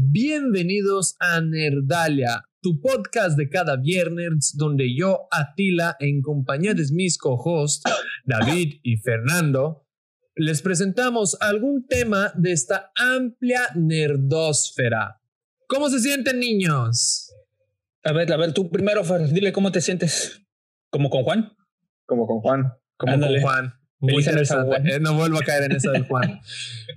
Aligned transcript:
Bienvenidos 0.00 1.16
a 1.18 1.40
Nerdalia, 1.40 2.44
tu 2.62 2.80
podcast 2.80 3.36
de 3.36 3.48
cada 3.48 3.74
viernes 3.74 4.54
donde 4.56 4.94
yo, 4.96 5.26
Atila, 5.32 5.96
en 5.98 6.22
compañía 6.22 6.72
de 6.72 6.84
mis 6.92 7.18
co-hosts, 7.18 7.82
David 8.24 8.74
y 8.84 8.98
Fernando, 8.98 9.88
les 10.36 10.62
presentamos 10.62 11.36
algún 11.40 11.84
tema 11.88 12.32
de 12.36 12.52
esta 12.52 12.92
amplia 12.94 13.62
nerdósfera. 13.74 15.20
¿Cómo 15.66 15.90
se 15.90 15.98
sienten, 15.98 16.38
niños? 16.38 17.34
A 18.04 18.12
ver, 18.12 18.32
a 18.32 18.36
ver, 18.36 18.54
tú 18.54 18.70
primero, 18.70 19.02
Fer, 19.02 19.28
dile 19.32 19.50
cómo 19.50 19.72
te 19.72 19.80
sientes. 19.80 20.40
¿Como 20.90 21.10
con 21.10 21.24
Juan? 21.24 21.56
Como 22.06 22.28
con 22.28 22.38
Juan. 22.38 22.72
Como 22.96 23.14
Ándale. 23.14 23.40
con 23.42 23.50
Juan. 23.50 23.77
Eh, 24.00 25.00
no 25.00 25.14
vuelvo 25.14 25.38
a 25.38 25.42
caer 25.42 25.64
en 25.64 25.72
esa 25.72 25.90
del 25.90 26.04
Juan. 26.04 26.40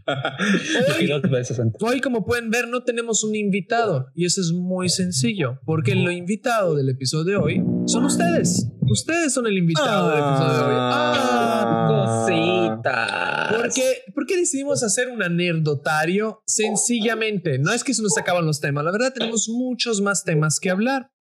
Hoy, 1.81 1.99
como 1.99 2.25
pueden 2.25 2.51
ver, 2.51 2.67
no 2.67 2.83
tenemos 2.83 3.23
un 3.23 3.35
invitado 3.35 4.11
y 4.13 4.25
eso 4.25 4.41
es 4.41 4.51
muy 4.51 4.89
sencillo, 4.89 5.59
porque 5.65 5.95
lo 5.95 6.11
invitado 6.11 6.75
del 6.75 6.89
episodio 6.89 7.23
de 7.23 7.35
hoy 7.37 7.63
son 7.87 8.05
ustedes. 8.05 8.67
Ustedes 8.81 9.33
son 9.33 9.47
el 9.47 9.57
invitado 9.57 10.09
del 10.09 10.19
episodio 10.19 10.57
de 10.57 10.63
hoy. 10.63 10.75
Ah, 10.77 12.25
Cositas. 12.27 13.53
¿Por 13.55 13.73
qué, 13.73 14.03
por 14.13 14.25
qué 14.27 14.37
decidimos 14.37 14.83
hacer 14.83 15.09
un 15.09 15.23
anerdotario? 15.23 16.43
Sencillamente, 16.45 17.57
no 17.57 17.73
es 17.73 17.83
que 17.83 17.93
se 17.93 18.03
nos 18.03 18.17
acaban 18.17 18.45
los 18.45 18.59
temas, 18.59 18.83
la 18.83 18.91
verdad 18.91 19.13
tenemos 19.13 19.49
muchos 19.49 20.01
más 20.01 20.23
temas 20.23 20.59
que 20.59 20.69
hablar, 20.69 21.11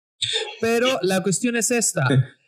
pero 0.61 0.99
la 1.03 1.23
cuestión 1.23 1.57
es 1.57 1.71
esta. 1.71 2.07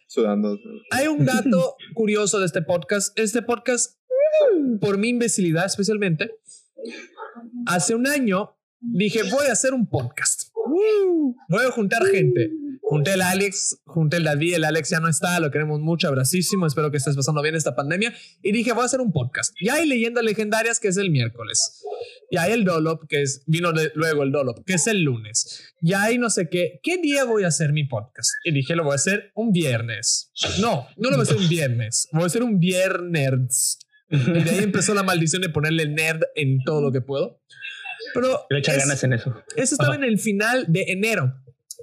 Hay 0.90 1.06
un 1.06 1.24
dato 1.24 1.76
curioso 1.94 2.38
de 2.38 2.46
este 2.46 2.60
podcast. 2.60 3.18
Este 3.18 3.40
podcast, 3.40 3.96
por 4.80 4.98
mi 4.98 5.08
imbecilidad 5.08 5.64
especialmente, 5.64 6.34
hace 7.66 7.94
un 7.94 8.06
año 8.06 8.54
dije, 8.80 9.22
voy 9.30 9.46
a 9.46 9.52
hacer 9.52 9.72
un 9.72 9.86
podcast. 9.86 10.50
Voy 11.48 11.64
a 11.66 11.70
juntar 11.70 12.04
gente. 12.04 12.50
Junté 12.84 13.14
el 13.14 13.22
Alex, 13.22 13.78
junté 13.84 14.18
el 14.18 14.24
David, 14.24 14.54
el 14.54 14.64
Alex 14.64 14.90
ya 14.90 15.00
no 15.00 15.08
está, 15.08 15.38
lo 15.40 15.50
queremos 15.50 15.80
mucho, 15.80 16.08
abracísimo, 16.08 16.66
espero 16.66 16.90
que 16.90 16.98
estés 16.98 17.16
pasando 17.16 17.40
bien 17.40 17.54
esta 17.54 17.74
pandemia. 17.74 18.12
Y 18.42 18.52
dije, 18.52 18.72
voy 18.72 18.82
a 18.82 18.86
hacer 18.86 19.00
un 19.00 19.12
podcast. 19.12 19.54
Y 19.60 19.68
hay 19.70 19.86
leyendas 19.86 20.22
legendarias 20.24 20.78
que 20.78 20.88
es 20.88 20.96
el 20.98 21.10
miércoles. 21.10 21.82
Y 22.30 22.36
hay 22.36 22.52
el 22.52 22.64
Dolop, 22.64 23.04
que 23.08 23.22
es, 23.22 23.44
vino 23.46 23.72
de- 23.72 23.92
luego 23.94 24.24
el 24.24 24.32
Dolop, 24.32 24.64
que 24.66 24.74
es 24.74 24.86
el 24.88 25.02
lunes. 25.02 25.72
Y 25.80 25.94
hay 25.94 26.18
no 26.18 26.28
sé 26.28 26.48
qué, 26.50 26.80
¿qué 26.82 26.98
día 26.98 27.24
voy 27.24 27.44
a 27.44 27.48
hacer 27.48 27.72
mi 27.72 27.84
podcast? 27.84 28.28
Y 28.44 28.52
dije, 28.52 28.74
lo 28.76 28.82
voy 28.84 28.92
a 28.92 28.96
hacer 28.96 29.30
un 29.34 29.52
viernes. 29.52 30.30
No, 30.60 30.86
no 30.98 31.10
lo 31.10 31.16
voy 31.16 31.20
a 31.20 31.22
hacer 31.22 31.36
un 31.36 31.48
viernes, 31.48 32.08
voy 32.12 32.24
a 32.24 32.26
hacer 32.26 32.42
un 32.42 32.58
viernes. 32.58 33.78
Y 34.10 34.18
de 34.18 34.50
ahí 34.50 34.58
empezó 34.64 34.92
la 34.92 35.02
maldición 35.02 35.40
de 35.40 35.48
ponerle 35.48 35.86
nerd 35.88 36.20
en 36.34 36.58
todo 36.64 36.82
lo 36.82 36.92
que 36.92 37.00
puedo. 37.00 37.40
Pero 38.12 38.44
Le 38.50 38.60
ganas 38.60 39.02
en 39.04 39.14
eso. 39.14 39.34
eso 39.56 39.74
estaba 39.76 39.94
Ajá. 39.94 40.04
en 40.04 40.10
el 40.10 40.18
final 40.18 40.66
de 40.68 40.84
enero. 40.88 41.32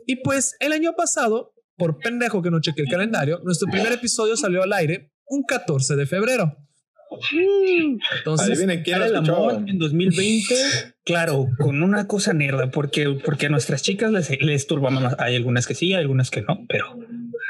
Y 0.10 0.16
pues 0.24 0.56
el 0.60 0.74
año 0.74 0.94
pasado, 0.98 1.54
por 1.78 2.00
pendejo 2.00 2.42
que 2.42 2.50
no 2.50 2.60
chequeé 2.60 2.86
el 2.86 2.90
calendario, 2.90 3.42
nuestro 3.44 3.70
primer 3.70 3.92
episodio 3.92 4.36
salió 4.36 4.64
al 4.64 4.74
aire 4.74 5.14
un 5.28 5.44
14 5.44 5.96
de 5.96 6.08
febrero. 6.08 6.58
Entonces, 8.18 8.48
Adivinen 8.48 8.82
quién 8.82 9.04
el 9.04 9.16
amor 9.16 9.64
en 9.68 9.78
2020, 9.78 10.56
claro, 11.06 11.46
con 11.60 11.84
una 11.84 12.08
cosa 12.08 12.34
nerda, 12.34 12.72
porque, 12.72 13.20
porque 13.24 13.46
a 13.46 13.50
nuestras 13.50 13.84
chicas 13.84 14.12
les, 14.12 14.32
les 14.42 14.66
turba 14.66 14.90
más. 14.90 15.16
Hay 15.20 15.36
algunas 15.36 15.68
que 15.68 15.76
sí, 15.76 15.94
hay 15.94 16.02
algunas 16.02 16.32
que 16.32 16.42
no, 16.42 16.66
pero 16.68 16.88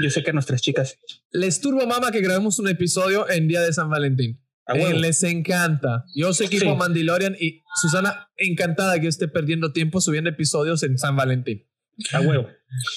yo 0.03 0.09
sé 0.09 0.21
que 0.21 0.31
a 0.31 0.33
nuestras 0.33 0.61
chicas 0.61 0.99
les 1.31 1.61
turbo 1.61 1.87
mama 1.87 2.11
que 2.11 2.19
grabemos 2.19 2.59
un 2.59 2.67
episodio 2.67 3.29
en 3.29 3.47
día 3.47 3.61
de 3.61 3.71
San 3.71 3.89
Valentín. 3.89 4.41
a 4.65 4.75
Eh, 4.75 4.83
huevo. 4.83 4.99
les 4.99 5.23
encanta. 5.23 6.03
Yo 6.13 6.33
soy 6.33 6.47
equipo 6.47 6.71
Sí. 6.71 6.77
Mandalorian 6.77 7.37
y 7.39 7.63
Susana 7.81 8.27
encantada 8.35 8.99
que 8.99 9.07
esté 9.07 9.29
perdiendo 9.29 9.71
tiempo 9.71 10.01
subiendo 10.01 10.29
episodios 10.29 10.83
en 10.83 10.97
San 10.97 11.15
Valentín. 11.15 11.68
A 12.13 12.21
huevo. 12.21 12.47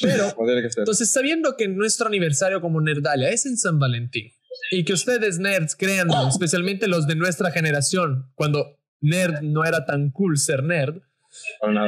Pero. 0.01 0.35
Entonces, 0.77 1.11
sabiendo 1.11 1.57
que 1.57 1.69
nuestro 1.69 2.07
aniversario 2.07 2.61
como 2.61 2.81
Nerdalia 2.81 3.31
es 3.31 3.47
en 3.47 3.57
San 3.57 3.79
Valentín 3.79 4.31
y 4.71 4.85
que 4.85 4.93
ustedes 4.93 5.39
nerds 5.39 5.77
crean, 5.77 6.09
especialmente 6.29 6.89
los 6.89 7.07
de 7.07 7.17
nuestra 7.17 7.51
generación, 7.51 8.31
cuando 8.35 8.79
nerd 9.01 9.43
no 9.43 9.65
era 9.65 9.85
tan 9.85 10.11
cool 10.11 10.39
ser 10.39 10.63
nerd, 10.63 11.03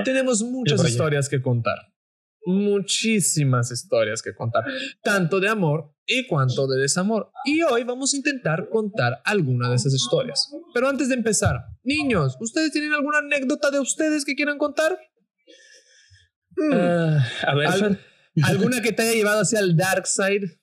tenemos 0.04 0.42
muchas 0.42 0.86
historias 0.88 1.28
que 1.28 1.42
contar. 1.42 1.78
Muchísimas 2.46 3.70
historias 3.70 4.20
que 4.20 4.34
contar, 4.34 4.64
tanto 5.02 5.40
de 5.40 5.48
amor 5.48 5.94
y 6.06 6.26
cuanto 6.26 6.66
de 6.66 6.78
desamor. 6.78 7.30
Y 7.46 7.62
hoy 7.62 7.84
vamos 7.84 8.12
a 8.12 8.18
intentar 8.18 8.68
contar 8.68 9.22
alguna 9.24 9.70
de 9.70 9.76
esas 9.76 9.94
historias. 9.94 10.50
Pero 10.74 10.88
antes 10.88 11.08
de 11.08 11.14
empezar, 11.14 11.56
niños, 11.82 12.36
¿ustedes 12.40 12.70
tienen 12.70 12.92
alguna 12.92 13.18
anécdota 13.18 13.70
de 13.70 13.80
ustedes 13.80 14.26
que 14.26 14.34
quieran 14.34 14.58
contar? 14.58 14.98
Ah, 16.72 17.18
a 17.46 17.54
ver, 17.54 17.66
Al- 17.68 18.00
¿Alguna 18.44 18.82
que 18.82 18.92
te 18.92 19.02
haya 19.02 19.12
llevado 19.12 19.40
hacia 19.42 19.60
el 19.60 19.76
dark 19.76 20.06
side? 20.06 20.58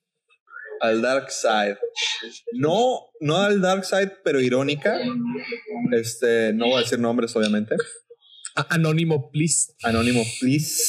Al 0.82 1.00
Dark 1.04 1.30
Side. 1.30 1.78
No, 2.54 3.12
no 3.20 3.38
al 3.38 3.62
Dark 3.62 3.86
Side, 3.86 4.18
pero 4.24 4.42
irónica. 4.42 4.98
Este, 5.92 6.54
no 6.54 6.66
voy 6.70 6.78
a 6.78 6.84
decir 6.84 6.98
nombres, 7.00 7.36
obviamente. 7.36 7.76
A- 8.56 8.66
Anónimo, 8.74 9.30
please. 9.30 9.74
Anónimo, 9.84 10.24
please. 10.40 10.82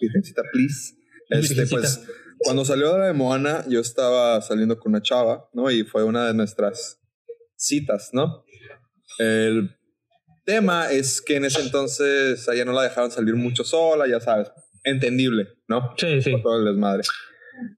Virgencita, 0.00 0.42
please. 0.52 0.94
Este, 1.30 1.54
Virgencita. 1.54 1.80
pues, 1.80 2.00
cuando 2.38 2.64
salió 2.64 2.96
la 2.96 3.06
de 3.08 3.12
Moana, 3.12 3.64
yo 3.68 3.80
estaba 3.80 4.40
saliendo 4.40 4.78
con 4.78 4.92
una 4.92 5.02
chava, 5.02 5.48
¿no? 5.52 5.68
Y 5.68 5.82
fue 5.82 6.04
una 6.04 6.28
de 6.28 6.34
nuestras 6.34 7.00
citas, 7.56 8.10
¿no? 8.12 8.44
El 9.18 9.76
tema 10.44 10.90
es 10.90 11.20
que 11.20 11.36
en 11.36 11.44
ese 11.44 11.60
entonces 11.62 12.48
a 12.48 12.54
ella 12.54 12.64
no 12.64 12.72
la 12.72 12.82
dejaban 12.82 13.10
salir 13.10 13.34
mucho 13.36 13.64
sola, 13.64 14.06
ya 14.08 14.20
sabes. 14.20 14.50
Entendible, 14.84 15.48
¿no? 15.68 15.94
sí, 15.98 16.22
sí. 16.22 16.30
por 16.32 16.42
todo 16.42 16.58
el 16.58 16.64
desmadre. 16.64 17.02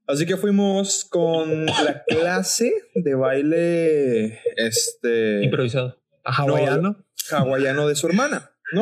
Así 0.07 0.25
que 0.25 0.37
fuimos 0.37 1.03
con 1.05 1.65
la 1.65 2.03
clase 2.07 2.71
de 2.95 3.15
baile 3.15 4.39
este 4.55 5.43
Improvisado. 5.43 6.01
A 6.23 6.31
hawaiano. 6.33 7.03
hawaiano 7.31 7.87
de 7.89 7.95
su 7.95 8.07
hermana, 8.07 8.51
¿no? 8.71 8.81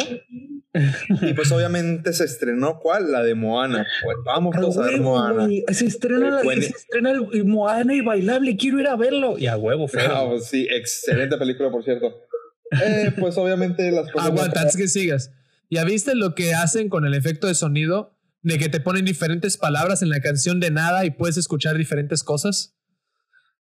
Y 1.22 1.34
pues 1.34 1.52
obviamente 1.52 2.13
se 2.13 2.24
estrenó 2.24 2.80
¿cuál? 2.80 3.12
La 3.12 3.24
de 3.24 3.36
Moana. 3.36 3.86
Pues 4.06 4.16
vamos 4.24 4.56
todos 4.56 4.78
a 4.78 4.84
ver 4.84 5.02
Moana. 5.02 5.50
Se 5.74 5.86
estrena, 5.86 6.30
la- 6.30 6.44
Buen- 6.44 6.62
se 6.62 6.69
estrena 6.69 7.12
el, 7.12 7.44
Moana 7.44 7.94
y 7.94 8.00
bailable. 8.00 8.56
Quiero 8.56 8.80
ir 8.80 8.88
a 8.88 8.96
verlo. 8.96 9.38
Y 9.38 9.48
a 9.48 9.58
huevo, 9.58 9.90
Fer. 9.90 10.09
Ah, 10.09 10.24
pues 10.30 10.46
sí, 10.46 10.66
excelente 10.72 11.38
película, 11.38 11.69
por 11.69 11.84
cierto. 11.84 12.25
Eh, 12.71 13.13
pues 13.19 13.37
obviamente 13.37 13.91
las 13.91 14.11
cosas. 14.11 14.29
Aguanta, 14.29 14.61
antes 14.61 14.77
que 14.77 14.87
sigas. 14.87 15.31
¿Ya 15.69 15.83
viste 15.83 16.15
lo 16.15 16.35
que 16.35 16.53
hacen 16.53 16.89
con 16.89 17.05
el 17.05 17.13
efecto 17.13 17.47
de 17.47 17.55
sonido? 17.55 18.17
De 18.41 18.57
que 18.57 18.69
te 18.69 18.79
ponen 18.79 19.05
diferentes 19.05 19.57
palabras 19.57 20.01
en 20.01 20.09
la 20.09 20.19
canción 20.19 20.59
de 20.59 20.71
nada 20.71 21.05
y 21.05 21.11
puedes 21.11 21.37
escuchar 21.37 21.77
diferentes 21.77 22.23
cosas. 22.23 22.75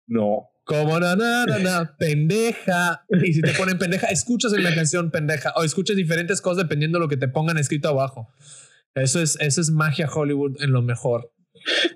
No. 0.07 0.49
Como 0.65 1.01
na 1.01 1.17
na 1.17 1.47
na 1.47 1.59
na, 1.59 1.97
pendeja. 1.99 3.05
Y 3.25 3.33
si 3.33 3.41
te 3.41 3.53
ponen 3.53 3.79
pendeja, 3.79 4.09
escuchas 4.09 4.53
en 4.53 4.63
la 4.63 4.75
canción 4.75 5.11
pendeja. 5.11 5.53
O 5.57 5.65
escuchas 5.65 5.97
diferentes 5.97 6.41
cosas 6.41 6.65
dependiendo 6.65 6.99
de 6.99 7.05
lo 7.05 7.09
que 7.09 7.17
te 7.17 7.29
pongan 7.29 7.59
escrito 7.59 7.89
abajo. 7.89 8.29
Eso 8.95 9.21
es, 9.21 9.37
eso 9.41 9.61
es 9.61 9.71
magia 9.71 10.09
Hollywood 10.13 10.63
en 10.63 10.73
lo 10.73 10.83
mejor. 10.83 11.33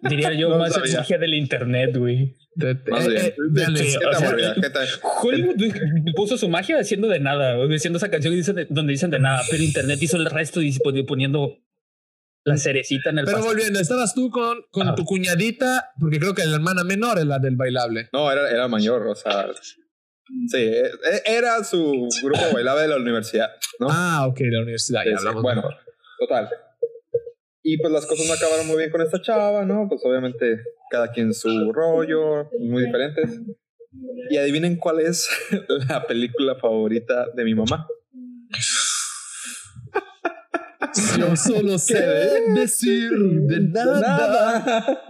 Diría 0.02 0.32
yo 0.34 0.48
No 0.50 0.58
más 0.58 0.74
sabía. 0.74 0.98
magia 0.98 1.18
del 1.18 1.34
internet, 1.34 1.96
güey. 1.96 2.36
Hollywood 5.22 5.56
puso 6.14 6.36
su 6.38 6.48
magia 6.48 6.78
haciendo 6.78 7.08
de 7.08 7.20
nada, 7.20 7.56
haciendo 7.74 7.96
esa 7.98 8.10
canción 8.10 8.34
donde 8.70 8.92
dicen 8.92 9.10
de 9.10 9.18
nada, 9.18 9.42
pero 9.50 9.62
internet 9.62 9.98
hizo 10.02 10.16
el 10.16 10.26
resto 10.26 10.60
y 10.62 10.72
poni- 10.72 11.06
poniendo 11.06 11.58
la 12.44 12.56
cerecita 12.56 13.10
en 13.10 13.18
el 13.18 13.24
Pero 13.24 13.38
pastel. 13.38 13.54
volviendo, 13.54 13.80
estabas 13.80 14.14
tú 14.14 14.30
con, 14.30 14.58
con 14.70 14.88
Ah. 14.88 14.94
tu 14.94 15.04
cuñadita, 15.04 15.90
porque 16.00 16.18
creo 16.18 16.34
que 16.34 16.44
la 16.44 16.56
hermana 16.56 16.82
menor 16.84 17.18
es 17.18 17.26
la 17.26 17.38
del 17.38 17.56
bailable. 17.56 18.08
No, 18.12 18.30
era, 18.32 18.50
era 18.50 18.66
mayor, 18.68 19.06
o 19.06 19.14
sea. 19.14 19.46
Sí, 20.48 20.58
eh, 20.58 20.90
era 21.24 21.62
su 21.62 22.08
grupo 22.22 22.40
bailable 22.52 22.82
de 22.82 22.88
la 22.88 22.96
universidad, 22.96 23.48
¿no? 23.78 23.86
Ah, 23.90 24.26
ok, 24.26 24.40
la 24.50 24.60
universidad. 24.62 25.02
Sí, 25.04 25.10
Ya 25.10 25.16
sí. 25.18 25.20
hablamos 25.20 25.42
Bueno, 25.42 25.62
mejor. 25.62 25.76
total. 26.18 26.48
Y 27.62 27.78
pues 27.78 27.92
las 27.92 28.06
cosas 28.06 28.26
no 28.26 28.34
acabaron 28.34 28.66
muy 28.66 28.76
bien 28.76 28.90
con 28.90 29.02
esta 29.02 29.20
chava, 29.20 29.64
¿no? 29.64 29.86
Pues 29.88 30.00
obviamente 30.04 30.60
cada 30.90 31.12
quien 31.12 31.32
su 31.32 31.72
rollo, 31.72 32.50
muy 32.58 32.84
diferentes. 32.84 33.40
Y 34.30 34.36
adivinen 34.36 34.76
cuál 34.76 35.00
es 35.00 35.28
la 35.88 36.06
película 36.06 36.56
favorita 36.56 37.26
de 37.34 37.44
mi 37.44 37.54
mamá. 37.54 37.86
Yo 41.18 41.36
solo 41.36 41.78
sé 41.78 42.00
decir 42.54 43.10
de 43.10 43.60
nada. 43.60 44.00
Nada. 44.00 45.04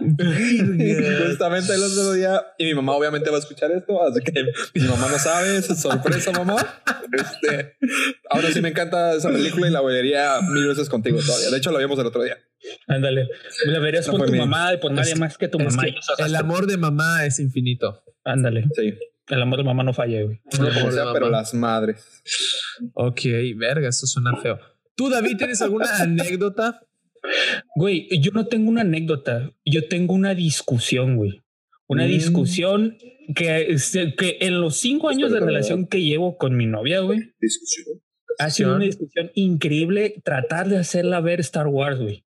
Justamente 1.27 1.73
el 1.73 1.83
otro 1.83 2.13
día, 2.13 2.41
y 2.57 2.65
mi 2.65 2.73
mamá 2.73 2.93
obviamente 2.93 3.29
va 3.29 3.37
a 3.37 3.39
escuchar 3.39 3.71
esto, 3.71 4.01
así 4.03 4.21
que 4.21 4.45
mi 4.75 4.87
mamá 4.87 5.09
no 5.09 5.19
sabe, 5.19 5.57
es 5.57 5.65
sorpresa, 5.65 6.31
mamá. 6.31 6.55
Este, 7.11 7.75
ahora 8.29 8.51
sí 8.51 8.61
me 8.61 8.69
encanta 8.69 9.13
esa 9.13 9.29
película 9.29 9.67
y 9.67 9.71
la 9.71 9.81
vería 9.81 10.39
mil 10.41 10.67
veces 10.67 10.89
contigo 10.89 11.19
todavía. 11.19 11.49
De 11.49 11.57
hecho, 11.57 11.71
la 11.71 11.79
vimos 11.79 11.99
el 11.99 12.05
otro 12.07 12.23
día. 12.23 12.37
Ándale. 12.87 13.27
La 13.65 13.79
verías 13.79 14.07
No 14.07 14.17
con 14.17 14.25
tu 14.27 14.33
mamá 14.35 14.73
y 14.73 14.77
por 14.77 14.91
nadie 14.91 15.15
más 15.15 15.37
que 15.37 15.47
tu 15.47 15.59
mamá. 15.59 15.83
que 15.83 16.23
el 16.23 16.35
amor 16.35 16.65
de 16.65 16.77
mamá 16.77 17.25
es 17.25 17.39
infinito. 17.39 18.03
Ándale. 18.23 18.63
Sí, 18.75 18.93
El 19.27 19.41
amor 19.41 19.59
de 19.59 19.65
mamá 19.65 19.83
no 19.83 19.93
falla, 19.93 20.21
güey. 20.23 20.41
Amor 20.53 20.73
de 20.73 20.91
sea, 20.91 21.13
pero 21.13 21.29
las 21.29 21.53
madres. 21.53 22.23
Ok, 22.93 23.21
verga, 23.55 23.89
eso 23.89 24.07
suena 24.07 24.35
feo. 24.41 24.59
¿Tú, 24.95 25.09
David, 25.09 25.37
tienes 25.37 25.61
alguna 25.61 25.85
anécdota? 26.01 26.81
Güey, 27.75 28.07
yo 28.19 28.31
no 28.31 28.47
tengo 28.47 28.69
una 28.69 28.81
anécdota, 28.81 29.51
yo 29.65 29.87
tengo 29.87 30.13
una 30.13 30.35
discusión, 30.35 31.15
güey. 31.15 31.41
Una 31.87 32.05
Mm. 32.05 32.09
discusión 32.09 32.97
que, 33.35 33.67
este, 33.71 34.13
que 34.15 34.37
en 34.41 34.59
los 34.61 34.77
cinco 34.77 35.09
años 35.09 35.31
de 35.31 35.39
relación 35.39 35.87
que 35.87 36.01
llevo 36.01 36.37
con 36.37 36.55
mi 36.57 36.65
novia, 36.65 36.99
güey, 36.99 37.19
Discusión. 37.39 38.01
ha 38.39 38.49
sido 38.49 38.75
una 38.75 38.85
discusión 38.85 39.31
increíble 39.35 40.15
tratar 40.23 40.67
de 40.69 40.77
hacerla 40.77 41.21
ver 41.21 41.39
Star 41.39 41.67
Wars, 41.67 41.99
güey. 41.99 42.23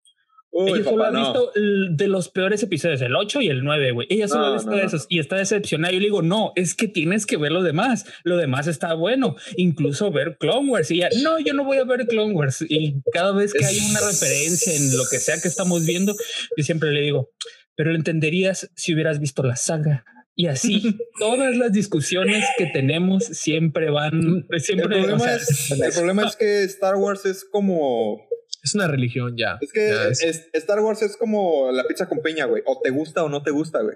Uy, 0.53 0.71
Ella 0.71 0.83
solo 0.83 0.97
papá, 1.03 1.17
ha 1.17 1.19
visto 1.21 1.51
el- 1.55 1.95
de 1.95 2.07
los 2.09 2.27
peores 2.29 2.61
episodios, 2.61 3.01
el 3.01 3.15
8 3.15 3.39
y 3.41 3.47
el 3.47 3.63
9, 3.63 3.91
güey. 3.91 4.07
Ella 4.09 4.27
solo 4.27 4.41
No, 4.41 4.47
ha 4.47 4.53
visto 4.55 4.71
no, 4.71 4.77
esos 4.77 5.05
y 5.07 5.19
está 5.19 5.37
decepcionada. 5.37 5.93
Yo 5.93 5.99
le 5.99 6.05
digo, 6.05 6.21
no, 6.21 6.51
es 6.55 6.75
que 6.75 6.87
tienes 6.89 7.25
que 7.25 7.37
ver 7.37 7.51
lo 7.53 7.63
demás. 7.63 8.05
Lo 8.23 8.35
demás 8.37 8.67
está 8.67 8.93
bueno. 8.93 9.35
Incluso 9.55 10.11
ver 10.11 10.35
Clone 10.39 10.69
Wars. 10.69 10.91
Y 10.91 10.95
ella, 10.97 11.09
no, 11.23 11.39
yo 11.39 11.53
no 11.53 11.63
voy 11.63 11.77
a 11.77 11.85
ver 11.85 12.05
Clone 12.07 12.33
Wars. 12.33 12.65
Y 12.67 12.95
cada 13.13 13.31
vez 13.31 13.53
que 13.53 13.63
hay 13.65 13.77
una 13.89 14.01
referencia 14.01 14.75
en 14.75 14.97
lo 14.97 15.03
que 15.09 15.19
sea 15.19 15.41
que 15.41 15.47
estamos 15.47 15.85
viendo, 15.85 16.13
yo 16.57 16.63
siempre 16.63 16.91
le 16.91 16.99
digo, 17.01 17.31
pero 17.75 17.91
lo 17.91 17.95
entenderías 17.95 18.69
si 18.75 18.93
hubieras 18.93 19.19
visto 19.19 19.43
la 19.43 19.55
saga. 19.55 20.03
Y 20.35 20.47
así, 20.47 20.81
todas 21.19 21.55
las 21.55 21.71
discusiones 21.71 22.43
que 22.57 22.65
tenemos 22.65 23.23
siempre 23.25 23.89
van, 23.89 24.45
El 24.49 24.59
siempre. 24.61 24.87
problema, 24.87 25.15
o 25.15 25.19
sea, 25.19 25.35
es, 25.35 25.71
el 25.71 25.93
problema 25.93 26.25
es 26.27 26.35
que 26.35 26.63
Star 26.63 26.95
Wars 26.95 27.25
es 27.25 27.45
como. 27.49 28.21
Es 28.63 28.75
una 28.75 28.87
religión 28.87 29.35
ya. 29.37 29.57
Es 29.61 29.71
que 29.73 29.89
Ya 29.89 30.07
es- 30.07 30.21
es- 30.23 30.49
Star 30.53 30.79
Wars 30.81 31.01
es 31.01 31.17
como 31.17 31.71
la 31.71 31.83
pizza 31.85 32.07
con 32.07 32.21
piña, 32.21 32.45
güey. 32.45 32.61
O 32.65 32.79
te 32.83 32.89
gusta 32.91 33.23
o 33.23 33.29
no 33.29 33.41
te 33.43 33.51
gusta, 33.51 33.81
güey. 33.81 33.95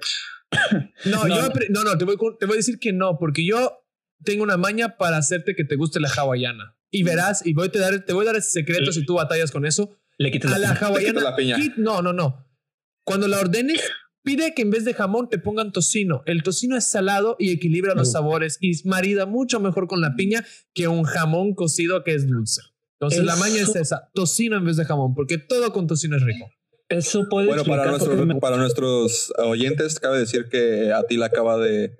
No, 1.05 1.23
No, 1.27 1.27
yo 1.27 1.49
no. 1.69 1.83
no, 1.83 1.97
te 1.97 2.05
voy, 2.05 2.17
te 2.39 2.45
voy 2.45 2.53
a 2.55 2.57
decir 2.57 2.79
que 2.79 2.91
no, 2.93 3.17
porque 3.19 3.45
yo 3.45 3.83
tengo 4.23 4.43
una 4.43 4.57
maña 4.57 4.97
para 4.97 5.17
hacerte 5.17 5.55
que 5.55 5.63
te 5.65 5.75
guste 5.75 5.99
la 5.99 6.09
hawaiana. 6.09 6.75
Y 6.91 7.03
verás, 7.03 7.45
y 7.45 7.53
voy 7.53 7.67
a 7.67 7.71
te, 7.71 7.79
dar, 7.79 8.05
te 8.05 8.13
voy 8.13 8.23
a 8.23 8.27
dar 8.27 8.35
ese 8.37 8.49
secreto 8.51 8.91
si 8.91 9.05
tú 9.05 9.15
batallas 9.15 9.51
con 9.51 9.65
eso. 9.65 9.97
le 10.17 10.31
quitas 10.31 10.53
A 10.53 10.57
la 10.59 10.69
la 10.69 10.73
hawaiana. 10.75 11.21
la 11.21 11.35
piña. 11.35 11.57
quit- 11.57 11.75
no, 11.75 12.01
no, 12.01 12.13
no. 12.13 12.47
Cuando 13.03 13.27
la 13.27 13.37
ordenes, 13.39 13.81
pide 14.23 14.53
que 14.55 14.61
en 14.63 14.71
vez 14.71 14.85
de 14.85 14.93
jamón 14.93 15.27
te 15.29 15.37
pongan 15.37 15.71
tocino. 15.73 16.23
El 16.25 16.41
tocino 16.41 16.77
es 16.77 16.85
salado 16.85 17.35
y 17.37 17.51
equilibra 17.51 17.93
los 17.95 18.09
Mm. 18.09 18.11
sabores 18.13 18.57
y 18.61 18.71
marida 18.87 19.25
mucho 19.25 19.59
mejor 19.59 19.87
con 19.87 19.99
la 20.01 20.15
piña 20.15 20.45
que 20.73 20.87
un 20.87 21.03
jamón 21.03 21.53
cocido 21.53 22.03
que 22.03 22.15
es 22.15 22.27
dulce. 22.27 22.61
Entonces, 22.99 23.23
la 23.23 23.35
maña 23.35 23.61
es 23.61 23.75
esa: 23.75 24.09
tocino 24.13 24.57
en 24.57 24.65
vez 24.65 24.77
de 24.77 24.85
jamón, 24.85 25.13
porque 25.13 25.37
todo 25.37 25.71
con 25.73 25.87
tocino 25.87 26.15
es 26.17 26.23
rico. 26.23 26.49
Eso 26.87 27.27
puede 27.29 27.47
Bueno, 27.47 27.63
para, 27.65 27.85
nuestros 27.87 28.25
me- 28.25 28.35
para 28.35 28.57
nuestros 28.57 29.33
oyentes, 29.37 29.99
cabe 29.99 30.19
decir 30.19 30.47
que 30.49 30.93
Atila 30.93 31.25
acaba 31.27 31.57
de. 31.57 31.95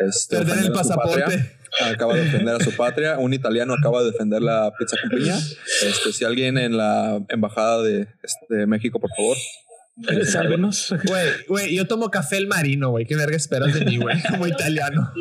Este, 0.00 0.38
Perder 0.38 0.66
el 0.66 0.72
pasaporte. 0.72 1.52
Acaba 1.80 2.14
de 2.14 2.24
defender 2.24 2.54
a 2.54 2.60
su 2.60 2.74
patria. 2.76 3.18
Un 3.18 3.32
italiano 3.34 3.74
acaba 3.74 4.00
de 4.02 4.12
defender 4.12 4.42
la 4.42 4.72
pizza 4.78 4.96
con 5.00 5.18
piña. 5.18 5.36
Este, 5.82 6.12
si 6.12 6.24
alguien 6.24 6.56
en 6.58 6.76
la 6.76 7.20
embajada 7.28 7.82
de, 7.82 8.06
este, 8.22 8.66
México, 8.66 9.00
por 9.00 9.10
favor. 9.10 9.36
Sálvenos. 10.24 10.92
Güey, 11.06 11.26
güey, 11.46 11.74
yo 11.76 11.86
tomo 11.86 12.10
café 12.10 12.36
el 12.36 12.48
marino, 12.48 12.90
güey. 12.90 13.06
¿Qué 13.06 13.14
verga 13.14 13.36
esperas 13.36 13.72
de 13.74 13.84
mí, 13.84 13.96
güey? 13.96 14.16
Como 14.28 14.46
italiano. 14.46 15.12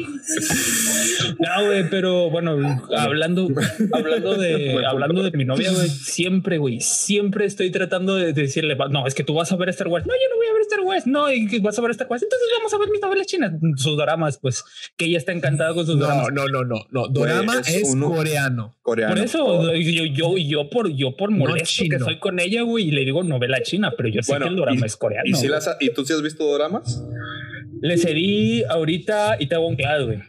No, 1.39 1.65
güey, 1.65 1.89
pero 1.89 2.29
bueno, 2.29 2.57
hablando, 2.97 3.47
hablando 3.91 4.35
de, 4.35 4.83
hablando 4.87 5.23
de 5.23 5.31
mi 5.37 5.45
novia, 5.45 5.71
güey, 5.71 5.89
siempre, 5.89 6.57
güey, 6.57 6.79
siempre 6.81 7.45
estoy 7.45 7.69
tratando 7.71 8.15
de 8.15 8.33
decirle, 8.33 8.75
no, 8.89 9.05
es 9.05 9.13
que 9.13 9.23
tú 9.23 9.33
vas 9.35 9.51
a 9.51 9.55
ver 9.57 9.69
Star 9.69 9.87
Wars. 9.87 10.05
No, 10.05 10.13
yo 10.13 10.29
no 10.31 10.37
voy 10.37 10.47
a 10.47 10.53
ver 10.53 10.61
Star 10.63 10.79
Wars. 10.81 11.07
No, 11.07 11.31
y 11.31 11.47
que 11.47 11.59
vas 11.59 11.77
a 11.77 11.81
ver 11.81 11.91
Star 11.91 12.07
Wars. 12.09 12.23
Entonces 12.23 12.47
vamos 12.57 12.73
a 12.73 12.77
ver 12.79 12.89
mis 12.89 13.01
novelas 13.01 13.27
chinas, 13.27 13.51
sus 13.77 13.97
dramas, 13.97 14.39
pues, 14.39 14.63
que 14.97 15.05
ella 15.05 15.17
está 15.17 15.31
encantada 15.31 15.73
con 15.73 15.85
sus 15.85 15.97
No, 15.97 16.05
dramas. 16.07 16.29
no, 16.33 16.47
no, 16.47 16.63
no, 16.63 16.85
no. 16.89 17.07
Dorama 17.09 17.59
es 17.59 17.67
es, 17.75 17.89
uno- 17.93 18.09
coreano. 18.09 18.75
Coreano. 18.81 19.15
Por 19.15 19.23
eso 19.23 19.73
yo, 19.75 20.03
yo, 20.05 20.37
yo 20.37 20.69
por 20.69 20.89
yo 20.93 21.15
por 21.15 21.31
molesto 21.31 21.83
que 21.83 21.89
chino. 21.89 22.03
soy 22.05 22.19
con 22.19 22.39
ella, 22.39 22.63
güey, 22.63 22.89
y 22.89 22.91
le 22.91 23.05
digo 23.05 23.23
novela 23.23 23.61
china, 23.61 23.93
pero 23.95 24.09
yo 24.09 24.21
sé 24.21 24.31
Bueno, 24.33 24.45
que 24.47 24.49
el 24.49 24.55
drama 24.63 24.81
y- 24.81 24.85
es 24.85 24.97
coreano. 24.97 25.29
¿Y, 25.29 25.33
si 25.35 25.47
las 25.47 25.69
¿Y 25.79 25.93
tú 25.93 26.05
sí 26.05 26.13
has 26.13 26.21
visto 26.21 26.43
doramas? 26.45 27.03
Le 27.81 27.97
cedí 27.97 28.63
ahorita 28.63 29.37
Itaewon 29.39 29.75
Class, 29.75 30.05
güey. 30.05 30.19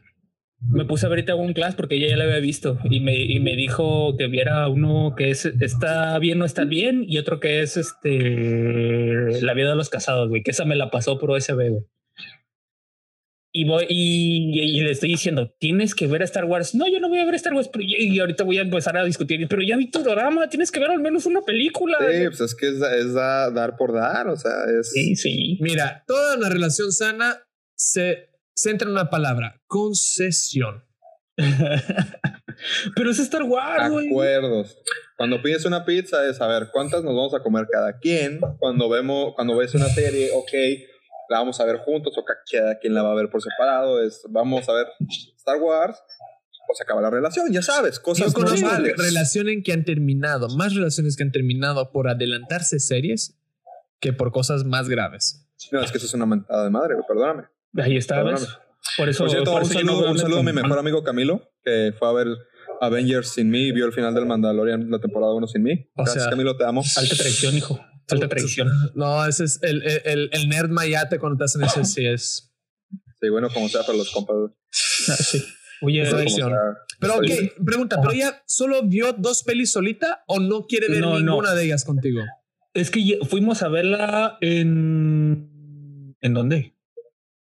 Me 0.70 0.86
puse 0.86 1.04
a 1.04 1.08
ver 1.10 1.18
Itaewon 1.20 1.52
Class 1.52 1.74
porque 1.74 1.96
ella 1.96 2.08
ya 2.08 2.16
la 2.16 2.24
había 2.24 2.38
visto 2.40 2.78
y 2.84 3.00
me, 3.00 3.16
y 3.22 3.38
me 3.38 3.54
dijo 3.54 4.16
que 4.16 4.28
viera 4.28 4.66
uno 4.68 5.14
que 5.14 5.28
es 5.30 5.44
está 5.44 6.18
bien 6.18 6.40
o 6.40 6.46
está 6.46 6.64
bien 6.64 7.04
y 7.06 7.18
otro 7.18 7.38
que 7.38 7.60
es 7.60 7.76
este 7.76 9.42
La 9.42 9.52
vida 9.54 9.70
de 9.70 9.76
los 9.76 9.90
casados, 9.90 10.28
güey, 10.30 10.42
que 10.42 10.52
esa 10.52 10.64
me 10.64 10.74
la 10.74 10.90
pasó 10.90 11.18
por 11.18 11.30
USB, 11.30 11.68
güey. 11.70 11.84
Y 13.56 13.64
voy 13.66 13.86
y, 13.88 14.60
y 14.60 14.80
le 14.80 14.90
estoy 14.90 15.10
diciendo, 15.10 15.54
tienes 15.60 15.94
que 15.94 16.08
ver 16.08 16.22
Star 16.22 16.44
Wars. 16.44 16.74
No, 16.74 16.88
yo 16.88 16.98
no 16.98 17.08
voy 17.08 17.20
a 17.20 17.24
ver 17.24 17.36
Star 17.36 17.54
Wars, 17.54 17.68
pero 17.72 17.84
y, 17.86 18.18
ahorita 18.18 18.42
voy 18.42 18.58
a 18.58 18.62
empezar 18.62 18.96
a 18.96 19.04
discutir. 19.04 19.46
Pero 19.46 19.62
ya 19.62 19.76
vi 19.76 19.88
tu 19.92 20.02
drama, 20.02 20.48
tienes 20.48 20.72
que 20.72 20.80
ver 20.80 20.90
al 20.90 20.98
menos 20.98 21.24
una 21.24 21.40
película. 21.40 21.98
Sí, 22.00 22.26
pues 22.26 22.40
es 22.40 22.54
que 22.56 22.66
es, 22.66 22.74
es 22.74 23.14
da- 23.14 23.52
dar 23.52 23.76
por 23.76 23.92
dar. 23.92 24.26
O 24.26 24.36
sea, 24.36 24.50
es. 24.76 24.90
sí, 24.90 25.14
sí. 25.14 25.58
Mira, 25.60 26.02
toda 26.04 26.36
una 26.36 26.48
relación 26.48 26.90
sana 26.90 27.46
se 27.76 28.30
centra 28.56 28.88
en 28.88 28.92
una 28.94 29.08
palabra: 29.08 29.62
concesión. 29.68 30.82
pero 32.96 33.10
es 33.10 33.20
Star 33.20 33.44
Wars, 33.44 33.88
güey. 33.88 34.08
Acuerdos. 34.08 34.76
Cuando 35.16 35.40
pides 35.42 35.64
una 35.64 35.84
pizza 35.84 36.28
es 36.28 36.38
saber 36.38 36.70
cuántas 36.72 37.04
nos 37.04 37.14
vamos 37.14 37.34
a 37.34 37.40
comer 37.40 37.66
cada 37.70 38.00
quien. 38.00 38.40
Cuando 38.58 38.88
vemos, 38.88 39.32
cuando 39.36 39.56
ves 39.56 39.76
una 39.76 39.88
serie, 39.88 40.30
ok, 40.32 40.50
la 41.28 41.38
vamos 41.38 41.58
a 41.60 41.64
ver 41.64 41.78
juntos 41.78 42.16
o 42.16 42.24
ca- 42.24 42.34
cada 42.50 42.78
quien 42.78 42.94
la 42.94 43.02
va 43.02 43.12
a 43.12 43.14
ver 43.14 43.28
por 43.30 43.42
separado. 43.42 44.02
Es 44.02 44.22
vamos 44.28 44.68
a 44.68 44.72
ver 44.72 44.86
Star 45.36 45.56
Wars 45.58 45.98
o 46.68 46.74
se 46.74 46.82
acaba 46.82 47.00
la 47.02 47.10
relación. 47.10 47.52
Ya 47.52 47.62
sabes, 47.62 47.96
Yo 47.96 48.02
cosas 48.02 48.32
conozco 48.32 48.60
normales. 48.60 48.94
relaciones 48.96 49.62
que 49.64 49.72
han 49.72 49.84
terminado, 49.84 50.48
más 50.56 50.74
relaciones 50.74 51.16
que 51.16 51.22
han 51.22 51.32
terminado 51.32 51.92
por 51.92 52.08
adelantarse 52.08 52.78
series 52.80 53.38
que 54.00 54.12
por 54.12 54.32
cosas 54.32 54.64
más 54.64 54.88
graves. 54.88 55.46
No, 55.72 55.80
es 55.82 55.90
que 55.92 55.98
eso 55.98 56.06
es 56.06 56.14
una 56.14 56.26
mentada 56.26 56.64
de 56.64 56.70
madre, 56.70 56.94
perdóname. 57.06 57.44
Ahí 57.76 57.96
está, 57.96 58.22
¿ves? 58.22 58.40
Perdóname. 58.40 58.64
Por 58.98 59.08
eso, 59.08 59.24
Por 59.24 59.30
cierto, 59.30 59.50
por 59.52 59.62
un 59.62 59.70
eso 59.70 59.74
no 59.74 59.78
saludo, 59.86 60.02
veo 60.02 60.10
un 60.12 60.18
saludo 60.18 60.40
a 60.40 60.42
mi 60.42 60.52
mejor 60.52 60.78
amigo 60.78 61.02
Camilo, 61.02 61.50
que 61.64 61.94
fue 61.98 62.06
a 62.08 62.12
ver 62.12 62.26
Avengers 62.82 63.28
sin 63.30 63.48
mí 63.50 63.68
y 63.68 63.72
vio 63.72 63.86
el 63.86 63.92
final 63.92 64.14
del 64.14 64.26
Mandalorian 64.26 64.90
la 64.90 64.98
temporada 64.98 65.32
1 65.32 65.46
sin 65.46 65.62
mí. 65.62 65.88
O 65.96 66.02
Gracias, 66.04 66.24
sea, 66.24 66.30
Camilo, 66.30 66.56
te 66.56 66.64
amo. 66.66 66.82
Alta 66.96 67.16
traición, 67.16 67.54
hijo. 67.56 67.80
Alta 68.10 68.28
traición. 68.28 68.68
No, 68.94 69.24
ese 69.26 69.44
es 69.44 69.58
el, 69.62 69.82
el, 69.82 70.30
el- 70.32 70.48
nerd 70.48 70.68
mayate 70.70 71.18
cuando 71.18 71.38
te 71.38 71.44
hacen 71.44 71.62
eso. 71.62 71.84
Sí, 71.84 72.06
es. 72.06 72.52
Sí, 73.20 73.28
bueno, 73.30 73.48
como 73.50 73.68
sea, 73.68 73.82
para 73.82 73.96
los 73.96 74.10
compas. 74.10 74.36
Ah, 75.08 75.16
sí. 75.16 75.42
Oye, 75.82 76.04
sea. 76.06 76.48
Pero, 77.00 77.16
ok, 77.16 77.64
pregunta: 77.64 78.00
¿pero 78.00 78.12
ella 78.12 78.42
solo 78.46 78.82
vio 78.84 79.12
dos 79.12 79.42
pelis 79.42 79.72
solita 79.72 80.22
o 80.26 80.38
no 80.40 80.66
quiere 80.66 80.88
ver 80.88 81.00
No, 81.00 81.12
no. 81.12 81.18
ninguna 81.20 81.54
de 81.54 81.64
ellas 81.64 81.84
contigo? 81.84 82.20
es 82.74 82.90
que 82.90 83.18
fuimos 83.28 83.62
a 83.62 83.68
verla 83.68 84.36
en. 84.40 86.16
¿En 86.20 86.34
dónde? 86.34 86.73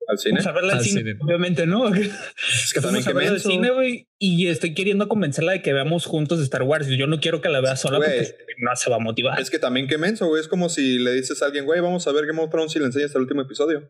¿Al 0.07 0.17
cine? 0.17 0.41
Fuimos 0.41 0.47
a 0.47 0.51
verla 0.51 0.73
al 0.73 0.79
Al 0.79 0.83
cine, 0.85 1.01
cine. 1.01 1.17
obviamente, 1.21 1.65
¿no? 1.65 1.87
Es 1.93 2.73
que 2.73 2.81
también 2.81 3.03
que 3.05 3.11
al 3.11 3.39
cine, 3.39 3.71
güey, 3.71 4.09
y 4.19 4.47
estoy 4.47 4.73
queriendo 4.73 5.07
convencerla 5.07 5.53
de 5.53 5.61
que 5.61 5.73
veamos 5.73 6.05
juntos 6.05 6.39
Star 6.41 6.63
Wars. 6.63 6.87
Yo 6.87 7.07
no 7.07 7.19
quiero 7.19 7.41
que 7.41 7.49
la 7.49 7.61
vea 7.61 7.75
sola 7.75 7.97
porque 7.99 8.35
no 8.59 8.75
se 8.75 8.89
va 8.89 8.97
a 8.97 8.99
motivar. 8.99 9.39
Es 9.39 9.49
que 9.49 9.59
también 9.59 9.87
que 9.87 9.97
menso, 9.97 10.27
güey. 10.27 10.41
Es 10.41 10.47
como 10.47 10.69
si 10.69 10.99
le 10.99 11.13
dices 11.13 11.41
a 11.41 11.45
alguien, 11.45 11.65
güey, 11.65 11.79
vamos 11.81 12.07
a 12.07 12.11
ver 12.11 12.25
Game 12.25 12.41
of 12.41 12.49
Thrones 12.49 12.75
y 12.75 12.79
le 12.79 12.85
enseñas 12.85 13.13
el 13.15 13.21
último 13.21 13.41
episodio. 13.41 13.89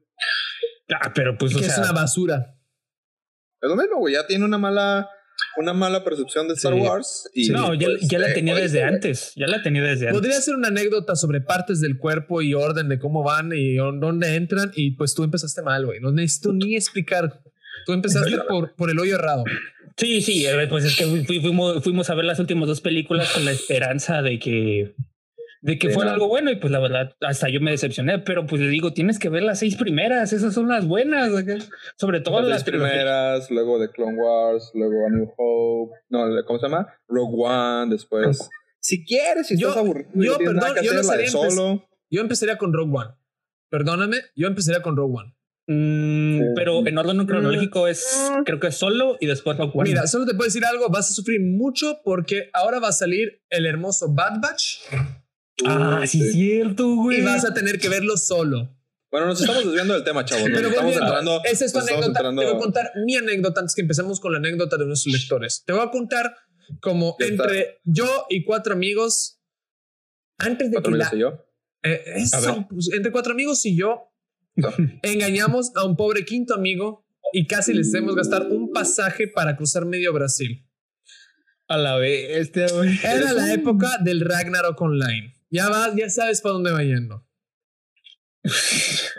Ah, 0.89 1.11
pero 1.13 1.37
pues, 1.37 1.55
o 1.55 1.59
que 1.59 1.65
sea, 1.65 1.73
es 1.73 1.79
una 1.79 1.91
basura. 1.91 2.57
Es 3.61 3.69
lo 3.69 3.75
mismo, 3.75 3.97
güey. 3.97 4.13
Ya 4.13 4.27
tiene 4.27 4.45
una 4.45 4.57
mala, 4.57 5.09
una 5.57 5.73
mala 5.73 6.03
percepción 6.03 6.47
de 6.47 6.55
Star 6.55 6.73
Sí. 6.73 6.79
Wars. 6.79 7.29
Y, 7.33 7.49
no, 7.49 7.73
ya, 7.73 7.87
pues, 7.87 8.07
ya 8.07 8.19
la 8.19 8.29
eh, 8.29 8.33
tenía 8.33 8.53
oye, 8.53 8.63
desde 8.63 8.79
güey. 8.81 8.93
antes. 8.93 9.33
Ya 9.35 9.47
la 9.47 9.61
tenía 9.61 9.81
desde 9.83 10.07
antes. 10.07 10.19
Podría 10.21 10.41
ser 10.41 10.55
una 10.55 10.69
anécdota 10.69 11.15
sobre 11.15 11.41
partes 11.41 11.79
del 11.81 11.97
cuerpo 11.97 12.41
y 12.41 12.53
orden 12.53 12.89
de 12.89 12.99
cómo 12.99 13.23
van 13.23 13.51
y 13.53 13.75
dónde 13.75 14.35
entran. 14.35 14.71
Y 14.75 14.91
pues 14.91 15.13
tú 15.13 15.23
empezaste 15.23 15.61
mal, 15.61 15.85
güey. 15.85 15.99
No 15.99 16.11
necesito 16.11 16.53
ni 16.53 16.75
explicar. 16.75 17.41
Tú 17.85 17.93
empezaste 17.93 18.37
por, 18.47 18.73
por 18.75 18.89
el 18.89 18.97
hoyo 18.99 19.15
errado. 19.15 19.43
Sí, 19.97 20.21
sí, 20.21 20.45
eh, 20.47 20.67
pues 20.69 20.85
es 20.85 20.95
que 20.95 21.05
fui- 21.05 21.39
fuimos, 21.41 21.83
fuimos 21.83 22.09
a 22.09 22.15
ver 22.15 22.25
las 22.25 22.39
últimas 22.39 22.67
dos 22.67 22.81
películas 22.81 23.29
con 23.31 23.45
la 23.45 23.51
esperanza 23.51 24.21
de 24.23 24.39
que 24.39 24.95
de 25.65 25.79
que 25.79 25.87
Sí, 25.87 25.93
fuera 25.93 26.09
no. 26.09 26.15
algo 26.15 26.27
bueno 26.27 26.51
y 26.51 26.57
pues 26.57 26.71
la 26.71 26.79
verdad 26.79 27.15
hasta 27.21 27.47
yo 27.49 27.61
me 27.61 27.71
decepcioné, 27.71 28.19
pero 28.19 28.45
pues 28.45 28.61
le 28.61 28.67
digo, 28.67 28.91
tienes 28.93 29.17
que 29.17 29.29
ver 29.29 29.43
las 29.43 29.59
seis 29.59 29.75
primeras, 29.77 30.33
esas 30.33 30.53
son 30.53 30.67
las 30.67 30.85
buenas, 30.85 31.31
sobre 31.97 32.19
todo 32.19 32.41
Las 32.41 32.49
las 32.49 32.61
seis 32.63 32.71
primeras, 32.71 33.49
luego 33.49 33.79
de 33.79 33.89
Clone 33.89 34.17
Wars, 34.17 34.71
luego 34.73 35.07
A 35.07 35.09
New 35.09 35.31
Hope. 35.37 35.95
No, 36.09 36.25
¿cómo 36.45 36.59
se 36.59 36.65
llama? 36.67 36.87
Rogue 37.07 37.35
One, 37.45 37.91
después. 37.91 38.49
Si 38.79 39.05
quieres, 39.05 39.47
si 39.47 39.57
Yo- 39.57 39.69
estás 39.69 39.83
aburrido, 39.83 40.09
yo, 40.15 40.31
no 40.33 40.37
tienes 40.37 40.55
nada 40.55 40.67
perdón, 40.73 40.81
que 40.81 40.85
yo 40.87 40.93
no 40.93 40.99
hacer, 40.99 41.19
empe- 41.21 41.29
solo. 41.29 41.87
Yo 42.09 42.21
empezaría 42.21 42.57
con 42.57 42.73
Rogue 42.73 42.91
One. 42.97 43.11
Perdóname, 43.69 44.17
yo 44.35 44.47
empezaría 44.47 44.81
con 44.81 44.97
Rogue 44.97 45.13
One. 45.19 45.35
Mm, 45.65 46.39
Sí. 46.39 46.45
pero 46.57 46.85
en 46.85 46.97
orden 46.97 47.25
cronológico 47.25 47.87
es 47.87 48.29
creo 48.45 48.59
que 48.59 48.67
es 48.67 48.75
solo 48.75 49.15
y 49.21 49.27
después 49.27 49.57
Rogue 49.57 49.71
One. 49.73 49.89
Mira, 49.91 50.07
solo 50.07 50.25
te 50.25 50.33
puedo 50.33 50.43
decir 50.47 50.65
algo, 50.65 50.89
vas 50.89 51.09
a 51.09 51.13
sufrir 51.13 51.39
mucho 51.39 52.01
porque 52.03 52.49
ahora 52.51 52.79
va 52.79 52.89
a 52.89 52.91
salir 52.91 53.41
el 53.49 53.65
hermoso 53.65 54.13
Bad 54.13 54.41
Batch 54.41 54.79
ah, 55.65 55.99
Uy, 56.01 56.07
sí, 56.07 56.21
es 56.21 56.31
cierto, 56.33 56.95
güey. 56.95 57.19
y 57.19 57.21
vas 57.21 57.45
a 57.45 57.53
tener 57.53 57.79
que 57.79 57.89
verlo 57.89 58.17
solo. 58.17 58.75
Bueno, 59.11 59.27
nos 59.27 59.39
estamos 59.41 59.63
desviando 59.65 59.93
del 59.93 60.03
tema, 60.03 60.25
chavos. 60.25 60.45
Pero 60.53 60.69
estamos 60.69 60.93
entrando. 60.95 61.41
esa 61.45 61.65
es 61.65 61.73
tu 61.73 61.79
anécdota. 61.79 62.07
entrando- 62.07 62.41
Te 62.41 62.47
voy 62.47 62.55
a 62.55 62.59
contar 62.59 62.91
mi 63.05 63.15
anécdota 63.15 63.59
antes 63.61 63.75
que 63.75 63.81
empecemos 63.81 64.19
con 64.19 64.31
la 64.31 64.39
anécdota 64.39 64.77
de 64.77 64.85
nuestros 64.85 65.13
lectores. 65.13 65.63
Te 65.65 65.73
voy 65.73 65.81
a 65.83 65.91
contar 65.91 66.35
como 66.81 67.15
está. 67.19 67.31
entre 67.31 67.79
yo 67.83 68.25
y 68.29 68.43
cuatro 68.43 68.73
amigos, 68.73 69.39
antes 70.39 70.69
de 70.71 70.73
¿Cuatro 70.75 70.91
que 70.93 70.97
la, 70.97 71.07
amigos 71.09 71.17
y 71.17 71.21
yo? 71.21 71.45
eh, 71.83 72.03
eso, 72.15 72.67
pues, 72.69 72.89
entre 72.93 73.11
cuatro 73.11 73.33
amigos 73.33 73.63
y 73.65 73.77
yo, 73.77 74.11
No. 74.55 74.69
engañamos 75.03 75.71
a 75.75 75.85
un 75.85 75.95
pobre 75.95 76.25
quinto 76.25 76.53
amigo 76.55 77.05
y 77.33 77.45
casi 77.47 77.73
les 77.73 77.89
hacemos 77.89 78.15
gastar 78.15 78.47
un 78.47 78.71
pasaje 78.71 79.27
para 79.27 79.55
cruzar 79.55 79.85
medio 79.85 80.11
Brasil. 80.13 80.67
A 81.67 81.77
la 81.77 81.97
vez, 81.97 82.27
este, 82.31 82.65
güey. 82.73 82.97
Era 83.03 83.31
la 83.33 83.53
época 83.53 83.97
del 84.03 84.21
Ragnarok 84.21 84.79
Online. 84.81 85.33
Ya 85.53 85.69
vas, 85.69 85.95
ya 85.95 86.09
sabes 86.09 86.41
para 86.41 86.53
dónde 86.53 86.71
va 86.71 86.83
yendo. 86.83 87.25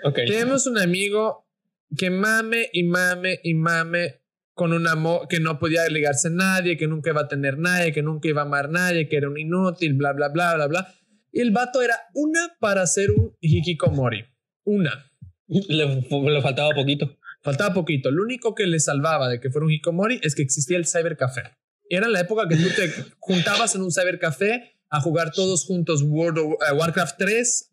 Ok. 0.07 0.17
Tenemos 0.27 0.67
un 0.67 0.77
amigo 0.77 1.49
que 1.97 2.11
mame 2.11 2.69
y 2.75 2.83
mame 2.83 3.41
y 3.43 3.55
mame 3.55 4.21
con 4.53 4.75
un 4.75 4.87
amor 4.87 5.29
que 5.29 5.41
no 5.41 5.59
podía 5.59 5.89
ligarse 5.89 6.29
a 6.29 6.33
nadie, 6.33 6.77
que 6.77 6.87
nunca 6.87 7.11
iba 7.11 7.23
a 7.23 7.29
tener 7.29 7.57
nadie, 7.57 7.93
que 7.93 8.03
nunca 8.03 8.29
iba 8.29 8.43
a 8.43 8.45
amar 8.45 8.67
a 8.67 8.69
nadie, 8.69 9.09
que 9.09 9.17
era 9.17 9.31
un 9.31 9.39
inútil, 9.39 9.95
bla, 9.95 10.13
bla, 10.13 10.29
bla, 10.29 10.57
bla, 10.57 10.67
bla. 10.67 10.95
Y 11.33 11.41
el 11.41 11.53
vato 11.53 11.81
era 11.81 11.97
una 12.13 12.55
para 12.61 12.83
hacer 12.83 13.13
un 13.13 13.35
hikikomori. 13.41 14.27
Una. 14.65 15.11
Le, 15.47 15.87
le 15.87 16.43
faltaba 16.43 16.75
poquito. 16.75 17.17
Faltaba 17.43 17.73
poquito. 17.73 18.11
Lo 18.11 18.23
único 18.23 18.55
que 18.55 18.67
le 18.67 18.81
salvaba 18.81 19.29
de 19.29 19.41
que 19.41 19.51
fuera 19.51 19.65
un 19.65 19.73
hikikomori 19.73 20.21
es 20.23 20.35
que 20.35 20.43
existía 20.43 20.77
el 20.77 20.87
cybercafé. 20.87 21.43
Era 21.89 22.09
la 22.09 22.21
época 22.21 22.47
que 22.49 22.57
tú 22.57 22.69
te 22.77 22.91
juntabas 23.21 23.75
en 23.75 23.83
un 23.83 23.93
cybercafé 23.93 24.74
a 24.97 25.01
jugar 25.01 25.33
todos 25.33 25.65
juntos 25.65 26.03
World 26.03 26.39
of, 26.39 26.53
eh, 26.69 26.73
Warcraft 26.75 27.17
3, 27.19 27.71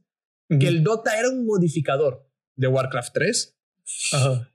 que 0.60 0.68
el 0.68 0.84
Dota 0.84 1.18
era 1.18 1.30
un 1.30 1.46
modificador 1.46 2.28
de 2.56 2.68
Warcraft 2.68 3.14
3. 3.14 3.58
Ajá. 4.14 4.48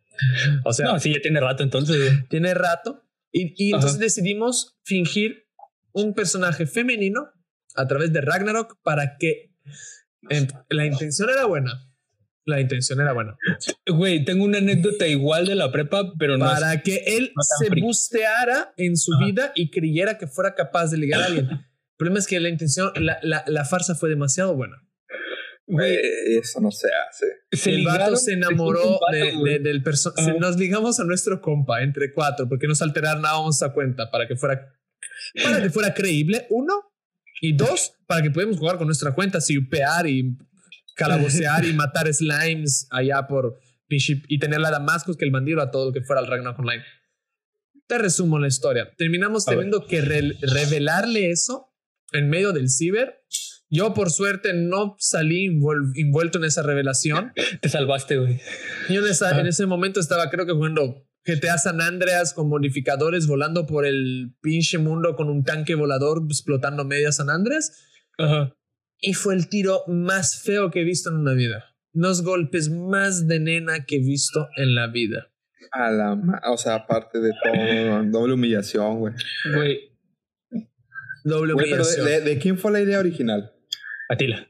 O 0.64 0.72
sea, 0.72 0.86
No, 0.86 0.98
sí, 1.00 1.12
ya 1.14 1.20
tiene 1.20 1.40
rato 1.40 1.62
entonces. 1.62 2.12
tiene 2.28 2.54
rato. 2.54 3.02
Y, 3.32 3.54
y 3.56 3.74
entonces 3.74 3.98
decidimos 3.98 4.78
fingir 4.84 5.46
un 5.92 6.14
personaje 6.14 6.66
femenino 6.66 7.28
a 7.74 7.86
través 7.86 8.12
de 8.12 8.20
Ragnarok 8.22 8.78
para 8.82 9.16
que 9.18 9.52
em, 10.30 10.46
la 10.70 10.86
intención 10.86 11.28
era 11.30 11.44
buena. 11.46 11.82
La 12.46 12.60
intención 12.60 13.00
era 13.00 13.12
buena. 13.12 13.36
Güey, 13.86 14.24
tengo 14.24 14.44
una 14.44 14.58
anécdota 14.58 15.06
igual 15.08 15.46
de 15.46 15.56
la 15.56 15.72
prepa, 15.72 16.12
pero 16.18 16.38
no. 16.38 16.46
es- 16.46 16.60
para 16.60 16.80
que 16.82 17.02
él 17.06 17.32
no 17.34 17.42
se 17.42 17.80
busteara 17.80 18.72
en 18.76 18.96
su 18.96 19.12
Ajá. 19.14 19.24
vida 19.26 19.52
y 19.54 19.70
creyera 19.70 20.16
que 20.16 20.26
fuera 20.28 20.54
capaz 20.54 20.90
de 20.92 20.98
ligar 20.98 21.22
a 21.22 21.26
alguien. 21.26 21.48
El 21.96 21.98
problema 21.98 22.18
es 22.18 22.26
que 22.26 22.38
la 22.40 22.48
intención, 22.50 22.92
la, 22.96 23.18
la, 23.22 23.42
la 23.46 23.64
farsa 23.64 23.94
fue 23.94 24.08
demasiado 24.10 24.54
buena. 24.54 24.76
Güey, 25.68 25.98
eso 26.38 26.60
no 26.60 26.70
se 26.70 26.86
hace. 27.08 27.26
se 27.50 27.70
el 27.70 27.84
vato 27.84 27.96
ligaron 27.96 28.16
se 28.18 28.30
de 28.32 28.36
enamoró 28.36 28.82
vato, 29.00 29.06
de, 29.12 29.32
güey. 29.32 29.52
de- 29.54 29.58
del 29.60 29.82
personaje. 29.82 30.30
Ajá. 30.30 30.38
Nos 30.38 30.56
ligamos 30.56 31.00
a 31.00 31.04
nuestro 31.04 31.40
compa 31.40 31.82
entre 31.82 32.12
cuatro 32.12 32.48
porque 32.48 32.68
nos 32.68 32.82
alternábamos 32.82 33.62
a 33.62 33.72
cuenta 33.72 34.10
para 34.10 34.28
que 34.28 34.36
fuera 34.36 34.72
para 35.42 35.60
que 35.62 35.70
fuera 35.70 35.92
creíble. 35.94 36.46
Uno 36.50 36.74
y 37.40 37.56
dos 37.56 37.94
para 38.06 38.22
que 38.22 38.30
podamos 38.30 38.58
jugar 38.58 38.76
con 38.78 38.86
nuestra 38.86 39.12
cuenta, 39.12 39.38
upear 39.58 40.06
y 40.06 40.36
calabocear 40.94 41.64
y 41.64 41.72
matar 41.74 42.12
slimes 42.14 42.86
allá 42.90 43.26
por 43.26 43.58
y 43.88 44.38
tener 44.38 44.60
la 44.60 44.70
Damascus 44.70 45.16
que 45.16 45.24
el 45.24 45.30
bandido 45.32 45.60
a 45.62 45.70
todo 45.70 45.86
lo 45.86 45.92
que 45.92 46.02
fuera 46.02 46.20
el 46.22 46.28
Ragnarok 46.28 46.58
Online. 46.60 46.84
Te 47.88 47.98
resumo 47.98 48.38
la 48.38 48.48
historia. 48.48 48.92
Terminamos 48.96 49.46
A 49.48 49.50
ver. 49.52 49.58
teniendo 49.60 49.86
que 49.86 50.00
re- 50.00 50.36
revelarle 50.42 51.30
eso 51.30 51.65
en 52.12 52.28
medio 52.30 52.52
del 52.52 52.68
ciber. 52.70 53.22
Yo, 53.68 53.94
por 53.94 54.10
suerte, 54.10 54.52
no 54.54 54.94
salí 54.98 55.46
envuel- 55.48 55.92
envuelto 55.96 56.38
en 56.38 56.44
esa 56.44 56.62
revelación. 56.62 57.32
Te 57.60 57.68
salvaste, 57.68 58.16
güey. 58.16 58.40
Yo 58.88 59.04
en, 59.04 59.10
esa- 59.10 59.36
Ah. 59.36 59.40
en 59.40 59.46
ese 59.46 59.66
momento 59.66 59.98
estaba, 60.00 60.30
creo 60.30 60.46
que 60.46 60.52
jugando 60.52 61.04
GTA 61.24 61.58
San 61.58 61.80
Andreas 61.80 62.32
con 62.32 62.48
modificadores 62.48 63.26
volando 63.26 63.66
por 63.66 63.84
el 63.84 64.34
pinche 64.40 64.78
mundo 64.78 65.16
con 65.16 65.28
un 65.28 65.42
tanque 65.42 65.74
volador 65.74 66.22
explotando 66.28 66.84
media 66.84 67.10
San 67.10 67.28
Andreas. 67.30 67.72
Ajá. 68.18 68.54
Y 69.00 69.14
fue 69.14 69.34
el 69.34 69.48
tiro 69.48 69.82
más 69.88 70.40
feo 70.40 70.70
que 70.70 70.82
he 70.82 70.84
visto 70.84 71.10
en 71.10 71.16
una 71.16 71.32
vida. 71.34 71.64
Los 71.92 72.22
golpes 72.22 72.70
más 72.70 73.26
de 73.26 73.40
nena 73.40 73.84
que 73.84 73.96
he 73.96 74.00
visto 74.00 74.46
en 74.56 74.74
la 74.76 74.86
vida. 74.86 75.32
A 75.72 75.90
la 75.90 76.16
O 76.50 76.56
sea, 76.56 76.76
aparte 76.76 77.18
de 77.20 77.32
todo, 77.42 78.04
doble 78.04 78.34
humillación, 78.34 78.98
güey. 79.00 79.14
Güey, 79.52 79.80
Doble 81.28 81.52
Güey, 81.54 81.70
pero 81.70 81.84
de, 81.84 81.90
humillación. 81.94 82.24
de- 82.24 82.30
¿de 82.30 82.38
quién 82.38 82.58
fue 82.58 82.72
la 82.72 82.80
idea 82.80 82.98
original? 82.98 83.52
Atila. 84.08 84.48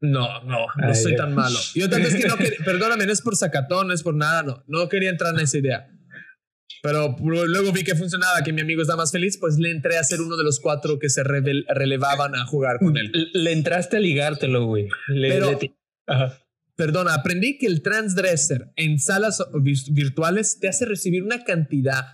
No, 0.00 0.42
no, 0.44 0.66
no 0.76 0.88
Ay, 0.88 0.94
soy 0.94 1.12
Dios. 1.12 1.20
tan 1.20 1.34
malo. 1.34 1.58
Yo 1.74 1.88
tal 1.88 2.02
vez 2.02 2.14
que 2.16 2.26
no 2.26 2.36
quería, 2.38 2.58
perdóname, 2.64 3.06
no 3.06 3.12
es 3.12 3.20
por 3.20 3.36
sacatón, 3.36 3.88
no 3.88 3.94
es 3.94 4.02
por 4.02 4.14
nada, 4.14 4.42
no. 4.42 4.64
No 4.66 4.88
quería 4.88 5.10
entrar 5.10 5.34
en 5.34 5.40
esa 5.40 5.58
idea. 5.58 5.88
Pero 6.82 7.14
luego 7.20 7.70
vi 7.72 7.84
que 7.84 7.94
funcionaba, 7.94 8.42
que 8.42 8.52
mi 8.52 8.60
amigo 8.62 8.82
está 8.82 8.96
más 8.96 9.12
feliz, 9.12 9.38
pues 9.38 9.56
le 9.58 9.70
entré 9.70 9.98
a 9.98 10.02
ser 10.04 10.20
uno 10.20 10.36
de 10.36 10.42
los 10.42 10.58
cuatro 10.58 10.98
que 10.98 11.08
se 11.08 11.22
revel- 11.22 11.64
relevaban 11.68 12.34
a 12.34 12.44
jugar 12.46 12.78
con 12.80 12.96
él. 12.96 13.10
Le- 13.12 13.28
Le 13.40 13.52
entraste 13.52 13.98
a 13.98 14.00
ligártelo, 14.00 14.66
güey. 14.66 14.88
Le- 15.08 15.28
Pero- 15.28 15.50
le 15.50 15.56
ti- 15.56 15.76
Ajá. 16.08 16.38
Perdona, 16.74 17.14
aprendí 17.14 17.58
que 17.58 17.66
el 17.66 17.82
transdresser 17.82 18.72
en 18.76 18.98
salas 18.98 19.44
vis- 19.60 19.92
virtuales 19.92 20.58
te 20.58 20.68
hace 20.68 20.84
recibir 20.86 21.22
una 21.22 21.44
cantidad 21.44 22.06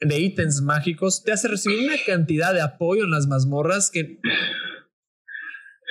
de 0.00 0.18
ítems 0.18 0.62
mágicos, 0.62 1.22
te 1.22 1.32
hace 1.32 1.48
recibir 1.48 1.80
una 1.80 1.96
cantidad 2.06 2.54
de 2.54 2.62
apoyo 2.62 3.04
en 3.04 3.10
las 3.10 3.26
mazmorras 3.26 3.90
que... 3.90 4.18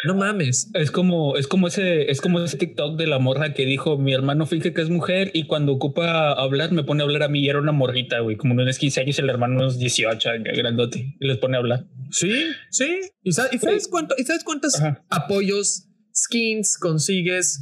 No 0.06 0.16
mames. 0.16 0.72
Es 0.76 0.92
como, 0.92 1.36
es 1.36 1.48
como 1.48 1.68
ese, 1.68 2.10
es 2.10 2.22
como 2.22 2.40
ese 2.40 2.58
TikTok 2.58 2.98
de 2.98 3.06
la 3.06 3.20
morra 3.20 3.54
que 3.54 3.66
dijo 3.66 3.98
mi 3.98 4.14
hermano 4.14 4.46
finge 4.46 4.74
que 4.74 4.82
es 4.82 4.90
mujer 4.90 5.30
y 5.34 5.46
cuando 5.46 5.74
ocupa 5.74 6.32
hablar 6.32 6.72
me 6.72 6.86
pone 6.86 7.04
a 7.04 7.06
hablar 7.06 7.24
a 7.24 7.28
mí 7.28 7.42
y 7.42 7.50
era 7.50 7.60
una 7.60 7.74
morrita, 7.74 8.22
güey, 8.22 8.38
como 8.38 8.54
unos 8.54 8.78
15 8.78 9.02
años 9.02 9.20
el 9.20 9.30
hermano 9.30 9.56
unos 9.56 9.78
18, 9.78 10.30
grandote, 10.56 11.18
y 11.20 11.28
les 11.28 11.38
pone 11.38 11.58
a 11.58 11.60
hablar. 11.60 11.86
Sí, 12.12 12.32
sí. 12.72 13.02
¿Y 13.24 13.34
sabes, 13.34 13.54
y 13.54 13.58
sabes 13.58 13.88
cuánto, 13.90 14.16
¿y 14.18 14.24
sabes 14.24 14.46
cuántos 14.46 14.80
Ajá. 14.80 15.06
apoyos, 15.10 15.90
skins 16.16 16.78
consigues? 16.78 17.60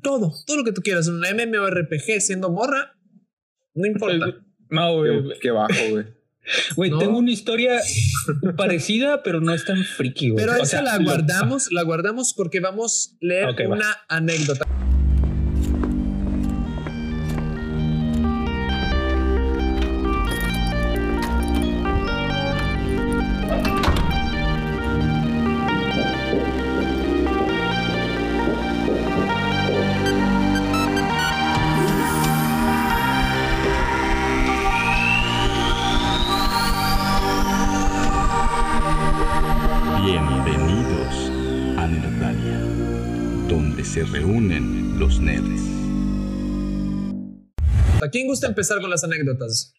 Todo, 0.00 0.32
todo 0.46 0.58
lo 0.58 0.64
que 0.64 0.72
tú 0.72 0.80
quieras. 0.80 1.08
En 1.08 1.14
un 1.14 1.22
MMORPG 1.22 2.20
siendo 2.20 2.50
morra, 2.50 2.94
no 3.74 3.86
importa. 3.86 4.43
No, 4.70 4.96
güey. 4.98 5.22
Qué, 5.22 5.34
qué 5.42 5.50
bajo, 5.50 5.74
güey. 5.90 6.04
Güey, 6.76 6.90
No. 6.90 6.98
tengo 6.98 7.16
una 7.16 7.30
historia 7.30 7.80
parecida, 8.56 9.22
pero 9.22 9.40
no 9.40 9.54
es 9.54 9.64
tan 9.64 9.82
friki, 9.82 10.28
güey. 10.28 10.44
Pero 10.44 10.52
O 10.58 10.62
esa 10.62 10.66
sea, 10.66 10.82
la 10.82 10.98
lo- 10.98 11.04
guardamos, 11.04 11.72
la 11.72 11.82
guardamos 11.84 12.34
porque 12.34 12.60
vamos 12.60 13.14
a 13.14 13.16
leer 13.24 13.46
va. 13.70 13.76
una 13.76 13.96
anécdota. 14.08 14.66
Quién 48.14 48.26
gusta 48.28 48.46
empezar 48.46 48.80
con 48.80 48.90
las 48.90 49.02
anécdotas? 49.02 49.74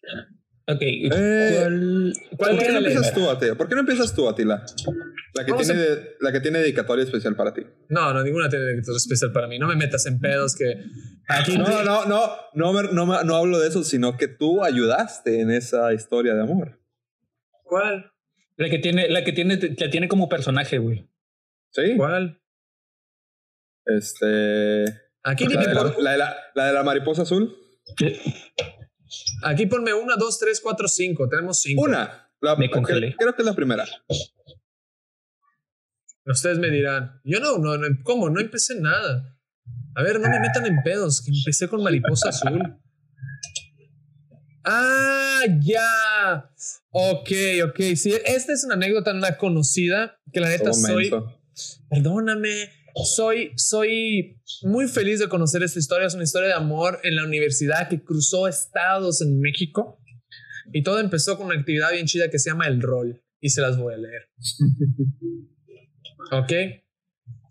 Ok. 0.68 0.82
Eh, 0.82 1.10
¿Cuál, 1.10 2.14
¿Cuál 2.38 2.56
¿Por 2.56 2.60
qué 2.66 2.72
no 2.72 2.78
empiezas 2.80 3.14
tú, 3.14 3.30
Atila? 3.30 3.56
¿Por 3.56 3.70
qué 3.70 3.76
no 3.76 3.82
empiezas 3.82 4.14
tú, 4.16 4.28
Atila? 4.28 4.66
La 5.36 5.46
que, 5.46 5.52
Vamos 5.52 5.68
tiene, 5.68 5.82
a- 5.82 5.86
de- 5.86 6.16
la 6.22 6.32
que 6.32 6.40
tiene 6.42 6.60
dedicatoria 6.60 7.04
especial 7.06 7.36
para 7.36 7.54
ti. 7.54 7.62
No, 7.90 8.14
no, 8.14 8.24
ninguna 8.24 8.50
tiene 8.50 8.66
anécdota 8.66 8.98
especial 8.98 9.32
para 9.32 9.48
mí. 9.48 9.58
No 9.60 9.68
me 9.68 9.76
metas 9.76 10.06
en 10.06 10.20
pedos 10.20 10.56
que 10.56 10.76
aquí 11.30 11.58
No, 11.58 11.84
no, 11.84 12.06
no, 12.06 12.32
no, 12.54 12.74
me- 12.74 13.24
no, 13.24 13.36
hablo 13.36 13.60
de 13.60 13.68
eso, 13.70 13.84
sino 13.84 14.18
que 14.18 14.28
tú 14.28 14.64
ayudaste 14.64 15.40
en 15.42 15.52
esa 15.52 15.94
historia 15.94 16.34
de 16.34 16.42
amor. 16.42 16.80
¿Cuál? 17.64 18.12
La 18.58 18.70
que 18.70 18.80
tiene, 18.80 19.08
la 19.10 19.24
que 19.24 19.34
tiene, 19.34 19.60
la 19.78 19.90
tiene 19.90 20.08
como 20.08 20.28
personaje, 20.30 20.78
güey. 20.80 21.08
¿Sí? 21.72 21.96
¿Cuál? 21.98 22.42
Este. 23.86 24.86
Aquí, 25.24 25.44
La 25.46 25.50
dime 25.50 25.68
de 25.68 25.74
la, 25.74 25.82
por- 25.82 26.02
la 26.02 26.12
de 26.12 26.18
la- 26.18 26.36
la 26.56 26.66
de 26.68 26.74
la 26.74 26.84
mariposa 26.84 27.24
azul. 27.24 27.56
Aquí 29.44 29.66
ponme 29.68 29.94
una, 29.94 30.16
dos, 30.16 30.40
tres, 30.40 30.60
cuatro, 30.62 30.88
cinco. 30.88 31.28
Tenemos 31.30 31.60
cinco. 31.62 31.84
Una. 31.84 32.30
La- 32.42 32.56
Me 32.56 32.70
congelé. 32.70 33.16
Creo, 33.18 33.34
que 33.36 33.42
es 33.42 33.46
la 33.46 33.56
primera. 33.56 33.86
Ustedes 36.26 36.58
me 36.58 36.70
dirán, 36.70 37.22
yo 37.24 37.40
no, 37.40 37.58
no, 37.60 37.78
no, 37.78 37.88
¿cómo? 38.04 38.30
No 38.30 38.40
empecé 38.42 38.80
nada. 38.80 39.38
A 39.96 40.02
ver, 40.04 40.20
no 40.20 40.28
me 40.30 40.40
metan 40.40 40.66
en 40.66 40.82
pedos, 40.84 41.22
que 41.24 41.32
empecé 41.32 41.68
con 41.68 41.84
mariposa 41.84 42.30
azul. 42.30 42.78
Ah, 44.68 45.42
ya. 45.62 46.50
Ok, 46.90 47.30
ok. 47.66 47.80
Sí, 47.96 48.16
esta 48.26 48.52
es 48.52 48.64
una 48.64 48.74
anécdota, 48.74 49.14
una 49.14 49.38
conocida, 49.38 50.20
que 50.34 50.40
la 50.40 50.50
neta 50.50 50.74
soy, 50.74 51.12
perdóname, 51.88 52.72
soy, 53.04 53.52
soy 53.58 54.42
muy 54.64 54.88
feliz 54.88 55.20
de 55.20 55.28
conocer 55.28 55.64
esta 55.64 55.80
historia. 55.80 56.08
Es 56.08 56.14
una 56.14 56.24
historia 56.24 56.50
de 56.50 56.54
amor 56.54 57.00
en 57.04 57.16
la 57.16 57.26
universidad 57.26 57.90
que 57.90 58.02
cruzó 58.04 58.48
estados 58.48 59.22
en 59.22 59.40
México. 59.40 60.00
Y 60.72 60.84
todo 60.84 61.00
empezó 61.00 61.38
con 61.38 61.48
una 61.48 61.60
actividad 61.60 61.92
bien 61.92 62.06
chida 62.06 62.30
que 62.30 62.40
se 62.40 62.50
llama 62.50 62.68
el 62.68 62.82
rol. 62.82 63.22
Y 63.42 63.50
se 63.50 63.62
las 63.62 63.78
voy 63.78 63.96
a 63.96 63.98
leer. 63.98 64.30
¿Ok? 66.32 66.54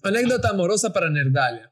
Anécdota 0.03 0.49
amorosa 0.49 0.93
para 0.93 1.11
Nerdalia. 1.11 1.71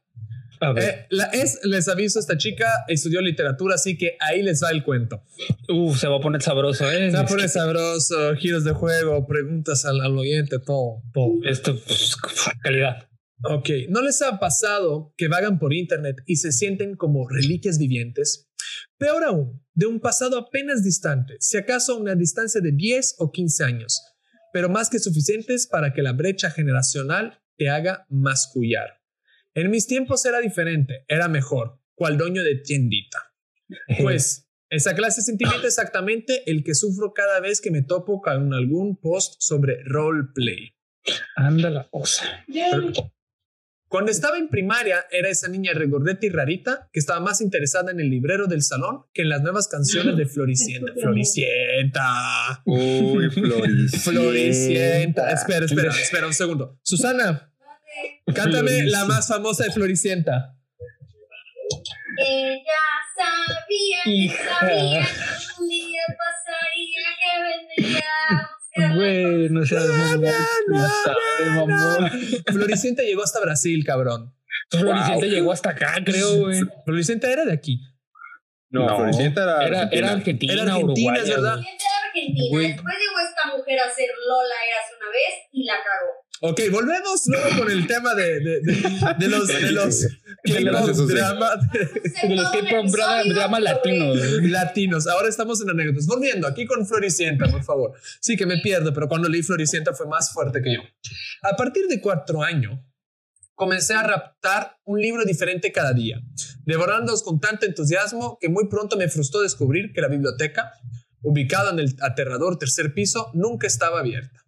Eh, 0.77 1.07
la, 1.09 1.25
es, 1.25 1.59
les 1.63 1.89
aviso, 1.89 2.19
esta 2.19 2.37
chica 2.37 2.85
estudió 2.87 3.21
literatura, 3.21 3.75
así 3.75 3.97
que 3.97 4.15
ahí 4.19 4.41
les 4.41 4.63
va 4.63 4.69
el 4.71 4.83
cuento. 4.83 5.21
Uf, 5.67 5.99
se 5.99 6.07
va 6.07 6.17
a 6.17 6.19
poner 6.21 6.41
sabroso, 6.41 6.89
¿eh? 6.89 7.11
Se 7.11 7.17
va 7.17 7.23
a 7.23 7.25
poner 7.25 7.49
sabroso, 7.49 8.33
giros 8.35 8.63
de 8.63 8.71
juego, 8.71 9.27
preguntas 9.27 9.83
al, 9.83 9.99
al 9.99 10.17
oyente, 10.17 10.59
todo, 10.59 11.01
todo. 11.13 11.33
Esto, 11.43 11.77
pues, 11.85 12.15
calidad. 12.61 13.09
Ok, 13.45 13.69
¿no 13.89 14.01
les 14.01 14.21
ha 14.21 14.39
pasado 14.39 15.13
que 15.17 15.27
vagan 15.27 15.59
por 15.59 15.73
internet 15.73 16.17
y 16.25 16.37
se 16.37 16.51
sienten 16.51 16.95
como 16.95 17.27
reliquias 17.27 17.77
vivientes? 17.77 18.49
Peor 18.97 19.23
aún, 19.25 19.61
de 19.73 19.85
un 19.85 19.99
pasado 19.99 20.37
apenas 20.37 20.83
distante, 20.83 21.35
si 21.39 21.57
acaso 21.57 21.93
a 21.93 21.97
una 21.97 22.15
distancia 22.15 22.61
de 22.61 22.71
10 22.71 23.15
o 23.19 23.31
15 23.31 23.63
años, 23.63 24.01
pero 24.53 24.69
más 24.69 24.89
que 24.89 24.99
suficientes 24.99 25.67
para 25.67 25.93
que 25.93 26.01
la 26.01 26.13
brecha 26.13 26.51
generacional 26.51 27.41
te 27.57 27.69
haga 27.69 28.05
mascullar. 28.09 29.01
En 29.53 29.69
mis 29.69 29.87
tiempos 29.87 30.25
era 30.25 30.39
diferente, 30.39 31.03
era 31.07 31.27
mejor, 31.27 31.79
cual 31.95 32.17
dueño 32.17 32.43
de 32.43 32.55
tiendita. 32.55 33.19
Pues 34.01 34.47
esa 34.69 34.95
clase 34.95 35.21
de 35.21 35.25
sentimiento 35.25 35.67
es 35.67 35.77
exactamente 35.77 36.49
el 36.49 36.63
que 36.63 36.75
sufro 36.75 37.13
cada 37.13 37.39
vez 37.39 37.61
que 37.61 37.71
me 37.71 37.81
topo 37.81 38.21
con 38.21 38.53
algún 38.53 38.97
post 38.97 39.35
sobre 39.39 39.83
roleplay. 39.83 40.75
Anda 41.35 41.69
la 41.69 41.89
cosa. 41.89 42.43
Cuando 43.93 44.11
estaba 44.11 44.39
en 44.39 44.49
primaria 44.49 45.05
era 45.11 45.29
esa 45.29 45.47
niña 45.49 45.71
regordeta 45.75 46.25
y 46.25 46.29
rarita 46.29 46.89
que 46.91 46.99
estaba 46.99 47.19
más 47.19 47.41
interesada 47.41 47.91
en 47.91 47.99
el 47.99 48.09
librero 48.09 48.47
del 48.47 48.63
salón 48.63 49.05
que 49.13 49.21
en 49.21 49.29
las 49.29 49.43
nuevas 49.43 49.67
canciones 49.67 50.17
de 50.17 50.25
Floricienta. 50.33 50.93
Floricienta. 50.99 52.01
Uy, 52.65 53.29
Floricienta. 53.29 53.99
Floricienta. 53.99 55.31
Espera, 55.31 55.65
espera, 55.67 55.91
espera 56.01 56.25
un 56.25 56.33
segundo. 56.33 56.79
Susana, 56.81 57.53
cántame 58.33 58.81
la 58.87 59.05
más 59.05 59.27
famosa 59.27 59.65
de 59.65 59.71
Floricienta. 59.71 60.57
Ella 62.17 62.63
sabía 63.15 63.97
que 64.05 64.09
Hija. 64.09 64.59
sabía 64.59 65.01
que 65.01 65.61
un 65.61 65.69
día 65.69 65.99
Güey, 68.95 69.49
no 69.49 69.65
seas 69.65 69.85
mamón. 71.55 72.11
Floricienta 72.51 73.03
llegó 73.03 73.23
hasta 73.23 73.39
Brasil, 73.41 73.83
cabrón. 73.85 74.33
Floricienta 74.69 75.25
llegó 75.25 75.51
hasta 75.51 75.69
acá, 75.71 75.95
creo, 76.05 76.39
güey. 76.39 76.61
Floricienta 76.85 77.31
era 77.31 77.45
de 77.45 77.53
aquí. 77.53 77.79
No, 78.69 78.87
No, 78.87 78.97
Floricienta 78.97 79.41
era. 79.43 79.65
Era, 79.67 79.81
argentina. 79.81 80.01
era 80.01 80.11
Argentina, 80.13 80.53
Era 80.53 80.63
Argentina, 80.73 81.17
es 81.17 81.29
verdad. 81.29 81.57
Siguiente 81.57 81.83
era 81.83 82.07
Argentina. 82.07 82.59
Después 82.59 82.95
llegó 82.99 83.19
esta 83.19 83.57
mujer 83.57 83.79
a 83.79 83.89
ser 83.89 84.09
Lola 84.27 84.55
Eras 84.69 84.91
una 84.99 85.09
vez 85.11 85.33
y 85.51 85.65
la 85.65 85.73
cagó. 85.75 86.22
Ok, 86.45 86.59
volvemos 86.71 87.21
luego 87.27 87.57
con 87.57 87.71
el 87.71 87.87
tema 87.87 88.13
de, 88.15 88.41
de, 88.41 88.59
de, 88.59 89.15
de 89.17 89.27
los 89.29 89.47
de 89.47 89.71
los 89.71 90.05
K-pop 90.43 91.07
drama 91.07 91.55
De 91.71 92.35
los 92.35 92.49
K-pop 92.51 92.85
drama, 92.87 93.23
drama 93.33 93.59
latinos. 93.61 94.17
latinos. 94.41 95.07
Ahora 95.07 95.29
estamos 95.29 95.61
en 95.61 95.69
anécdotas. 95.69 96.05
Volviendo 96.05 96.45
aquí 96.45 96.65
con 96.65 96.85
Floricienta, 96.85 97.47
por 97.49 97.63
favor. 97.63 97.93
Sí 98.19 98.35
que 98.35 98.45
me 98.45 98.57
pierdo, 98.57 98.93
pero 98.93 99.07
cuando 99.07 99.29
leí 99.29 99.41
Floricienta 99.41 99.93
fue 99.93 100.05
más 100.05 100.33
fuerte 100.33 100.61
que 100.61 100.73
yo. 100.75 100.81
A 101.43 101.55
partir 101.55 101.87
de 101.87 102.01
cuatro 102.01 102.43
años, 102.43 102.77
comencé 103.55 103.93
a 103.93 104.03
raptar 104.03 104.79
un 104.83 104.99
libro 104.99 105.23
diferente 105.23 105.71
cada 105.71 105.93
día, 105.93 106.21
devorándolos 106.65 107.23
con 107.23 107.39
tanto 107.39 107.65
entusiasmo 107.65 108.37
que 108.41 108.49
muy 108.49 108.67
pronto 108.67 108.97
me 108.97 109.07
frustró 109.07 109.39
descubrir 109.39 109.93
que 109.93 110.01
la 110.01 110.09
biblioteca, 110.09 110.73
ubicada 111.21 111.71
en 111.71 111.79
el 111.79 111.95
aterrador 112.01 112.57
tercer 112.57 112.93
piso, 112.93 113.31
nunca 113.33 113.65
estaba 113.65 114.01
abierta. 114.01 114.43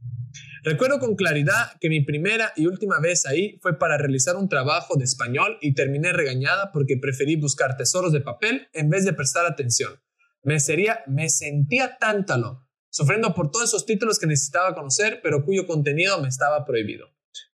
Recuerdo 0.65 0.97
con 0.97 1.15
claridad 1.15 1.73
que 1.79 1.89
mi 1.89 2.03
primera 2.03 2.51
y 2.55 2.65
última 2.65 2.99
vez 2.99 3.27
ahí 3.27 3.59
fue 3.61 3.77
para 3.77 3.99
realizar 3.99 4.35
un 4.35 4.49
trabajo 4.49 4.97
de 4.97 5.03
español 5.03 5.59
y 5.61 5.75
terminé 5.75 6.11
regañada 6.11 6.71
porque 6.71 6.97
preferí 6.97 7.35
buscar 7.35 7.77
tesoros 7.77 8.11
de 8.11 8.21
papel 8.21 8.67
en 8.73 8.89
vez 8.89 9.05
de 9.05 9.13
prestar 9.13 9.45
atención. 9.45 9.93
Me, 10.41 10.59
sería, 10.59 11.03
me 11.05 11.29
sentía 11.29 11.99
tántalo, 11.99 12.67
sufriendo 12.89 13.35
por 13.35 13.51
todos 13.51 13.69
esos 13.69 13.85
títulos 13.85 14.17
que 14.17 14.25
necesitaba 14.25 14.73
conocer, 14.73 15.19
pero 15.21 15.45
cuyo 15.45 15.67
contenido 15.67 16.19
me 16.19 16.29
estaba 16.29 16.65
prohibido. 16.65 17.09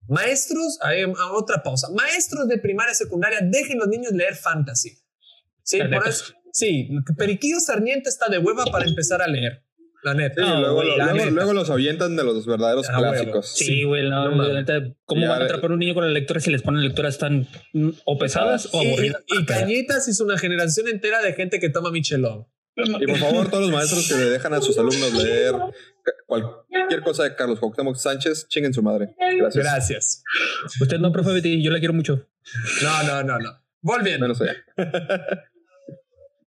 Maestros, 0.07 0.77
a 0.79 1.31
otra 1.33 1.63
pausa. 1.63 1.87
Maestros 1.91 2.47
de 2.47 2.59
primaria 2.59 2.91
y 2.91 2.95
secundaria, 2.95 3.39
dejen 3.41 3.79
los 3.79 3.87
niños 3.87 4.11
leer 4.11 4.35
fantasy. 4.35 4.99
Sí, 5.63 5.79
por 5.79 6.07
eso. 6.07 6.25
Sí, 6.53 6.89
Periquillo 7.17 7.59
Sarmiento 7.59 8.07
está 8.07 8.29
de 8.29 8.37
hueva 8.37 8.65
para 8.65 8.85
empezar 8.85 9.23
a 9.23 9.27
leer. 9.27 9.63
La 10.03 10.13
neta. 10.13 10.41
Sí, 10.43 10.49
luego, 10.59 10.75
güey, 10.75 10.87
lo- 10.87 10.97
la 10.97 11.03
luego, 11.05 11.17
neta. 11.19 11.31
luego 11.31 11.53
los 11.53 11.69
avientan 11.69 12.15
de 12.15 12.23
los 12.23 12.45
verdaderos 12.45 12.87
Ah, 12.89 12.97
clásicos. 12.99 13.49
Sí, 13.53 13.83
güey, 13.83 14.09
no, 14.09 14.29
no 14.33 14.43
la 14.47 14.53
neta, 14.61 14.81
¿cómo 15.05 15.27
van 15.27 15.41
a 15.41 15.45
atrapar 15.45 15.71
a 15.71 15.73
un 15.73 15.79
niño 15.79 15.93
con 15.93 16.05
la 16.05 16.11
lectura 16.11 16.39
si 16.39 16.49
les 16.51 16.61
ponen 16.61 16.83
lecturas 16.83 17.17
tan 17.17 17.47
o 18.05 18.17
pesadas 18.17 18.69
o 18.73 18.81
Y, 18.81 18.87
aburridas? 18.87 19.23
y 19.27 19.45
Cañitas 19.45 20.07
hizo 20.07 20.23
una 20.23 20.37
generación 20.37 20.87
entera 20.87 21.21
de 21.21 21.33
gente 21.33 21.59
que 21.59 21.69
toma 21.69 21.91
Michelin. 21.91 22.45
Y 22.75 23.05
por 23.07 23.17
favor, 23.17 23.49
todos 23.49 23.63
los 23.63 23.71
maestros 23.73 24.07
que 24.07 24.15
le 24.15 24.29
dejan 24.29 24.53
a 24.53 24.61
sus 24.61 24.77
alumnos 24.77 25.13
leer 25.13 25.53
cualquier 26.27 27.01
cosa 27.03 27.23
de 27.23 27.35
Carlos 27.35 27.59
Cuauhtémoc 27.59 27.97
Sánchez, 27.97 28.47
chinguen 28.47 28.73
su 28.73 28.81
madre. 28.81 29.15
Gracias. 29.37 29.55
Gracias. 29.65 30.23
Usted 30.79 30.97
no, 30.99 31.11
profe 31.11 31.33
Betty, 31.33 31.61
yo 31.61 31.71
la 31.71 31.79
quiero 31.79 31.93
mucho. 31.93 32.25
No, 32.81 33.03
no, 33.03 33.23
no, 33.23 33.37
no. 33.39 33.51
Volviendo. 33.81 34.27
Menos 34.27 34.39
allá. 34.41 34.55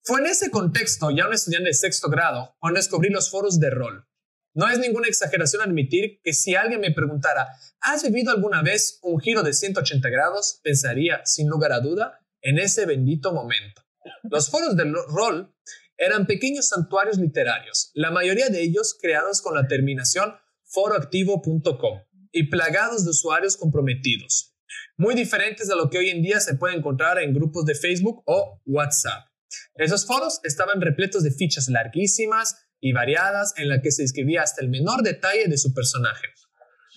Fue 0.04 0.20
en 0.20 0.26
ese 0.26 0.50
contexto, 0.50 1.12
ya 1.12 1.28
un 1.28 1.34
estudiante 1.34 1.70
de 1.70 1.74
sexto 1.74 2.10
grado, 2.10 2.56
cuando 2.60 2.80
descubrí 2.80 3.10
los 3.10 3.30
foros 3.30 3.60
de 3.60 3.70
rol. 3.70 4.08
No 4.54 4.68
es 4.68 4.80
ninguna 4.80 5.08
exageración 5.08 5.62
admitir 5.62 6.20
que 6.24 6.34
si 6.34 6.56
alguien 6.56 6.82
me 6.82 6.92
preguntara, 6.92 7.48
¿has 7.80 8.04
vivido 8.04 8.32
alguna 8.32 8.64
vez 8.64 8.98
un 9.04 9.20
giro 9.20 9.44
de 9.44 9.54
180 9.54 10.10
grados? 10.10 10.60
Pensaría, 10.64 11.22
sin 11.26 11.48
lugar 11.48 11.72
a 11.72 11.80
duda, 11.80 12.20
en 12.42 12.58
ese 12.58 12.88
bendito 12.88 13.32
momento. 13.32 13.84
Los 14.24 14.50
foros 14.50 14.76
de 14.76 14.92
rol 15.08 15.56
eran 15.98 16.26
pequeños 16.26 16.70
santuarios 16.70 17.18
literarios, 17.18 17.92
la 17.94 18.10
mayoría 18.10 18.50
de 18.50 18.64
ellos 18.64 18.98
creados 19.00 19.40
con 19.40 19.54
la 19.54 19.68
terminación 19.68 20.34
foroactivo.com 20.66 22.02
y 22.32 22.50
plagados 22.50 23.04
de 23.04 23.12
usuarios 23.12 23.56
comprometidos, 23.56 24.56
muy 24.98 25.14
diferentes 25.14 25.68
de 25.68 25.76
lo 25.76 25.92
que 25.92 26.00
hoy 26.00 26.10
en 26.10 26.24
día 26.24 26.40
se 26.40 26.56
puede 26.56 26.76
encontrar 26.76 27.20
en 27.20 27.36
grupos 27.36 27.66
de 27.66 27.76
Facebook 27.76 28.24
o 28.26 28.60
WhatsApp. 28.66 29.31
Esos 29.76 30.06
foros 30.06 30.40
estaban 30.44 30.82
repletos 30.82 31.24
de 31.24 31.32
fichas 31.32 31.68
larguísimas 31.70 32.56
y 32.80 32.94
variadas 32.94 33.54
en 33.58 33.70
las 33.70 33.82
que 33.82 33.92
se 33.92 34.02
describía 34.02 34.42
hasta 34.42 34.62
el 34.62 34.70
menor 34.70 35.04
detalle 35.04 35.48
de 35.48 35.58
su 35.58 35.74
personaje. 35.74 36.28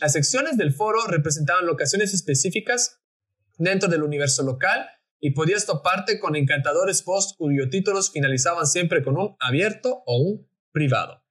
Las 0.01 0.13
secciones 0.13 0.57
del 0.57 0.73
foro 0.73 1.07
representaban 1.07 1.67
locaciones 1.67 2.15
específicas 2.15 3.01
dentro 3.59 3.89
del 3.89 4.03
universo 4.03 4.43
local 4.43 4.87
y 5.21 5.31
podías 5.31 5.67
toparte 5.67 6.19
con 6.19 6.37
encantadores 6.37 7.03
posts 7.03 7.35
cuyos 7.39 7.71
títulos 7.71 8.11
finalizaban 8.11 8.67
siempre 8.67 9.03
con 9.03 9.17
un 9.17 9.37
abierto 9.41 10.03
o 10.07 10.19
un 10.19 10.49
privado. 10.73 11.25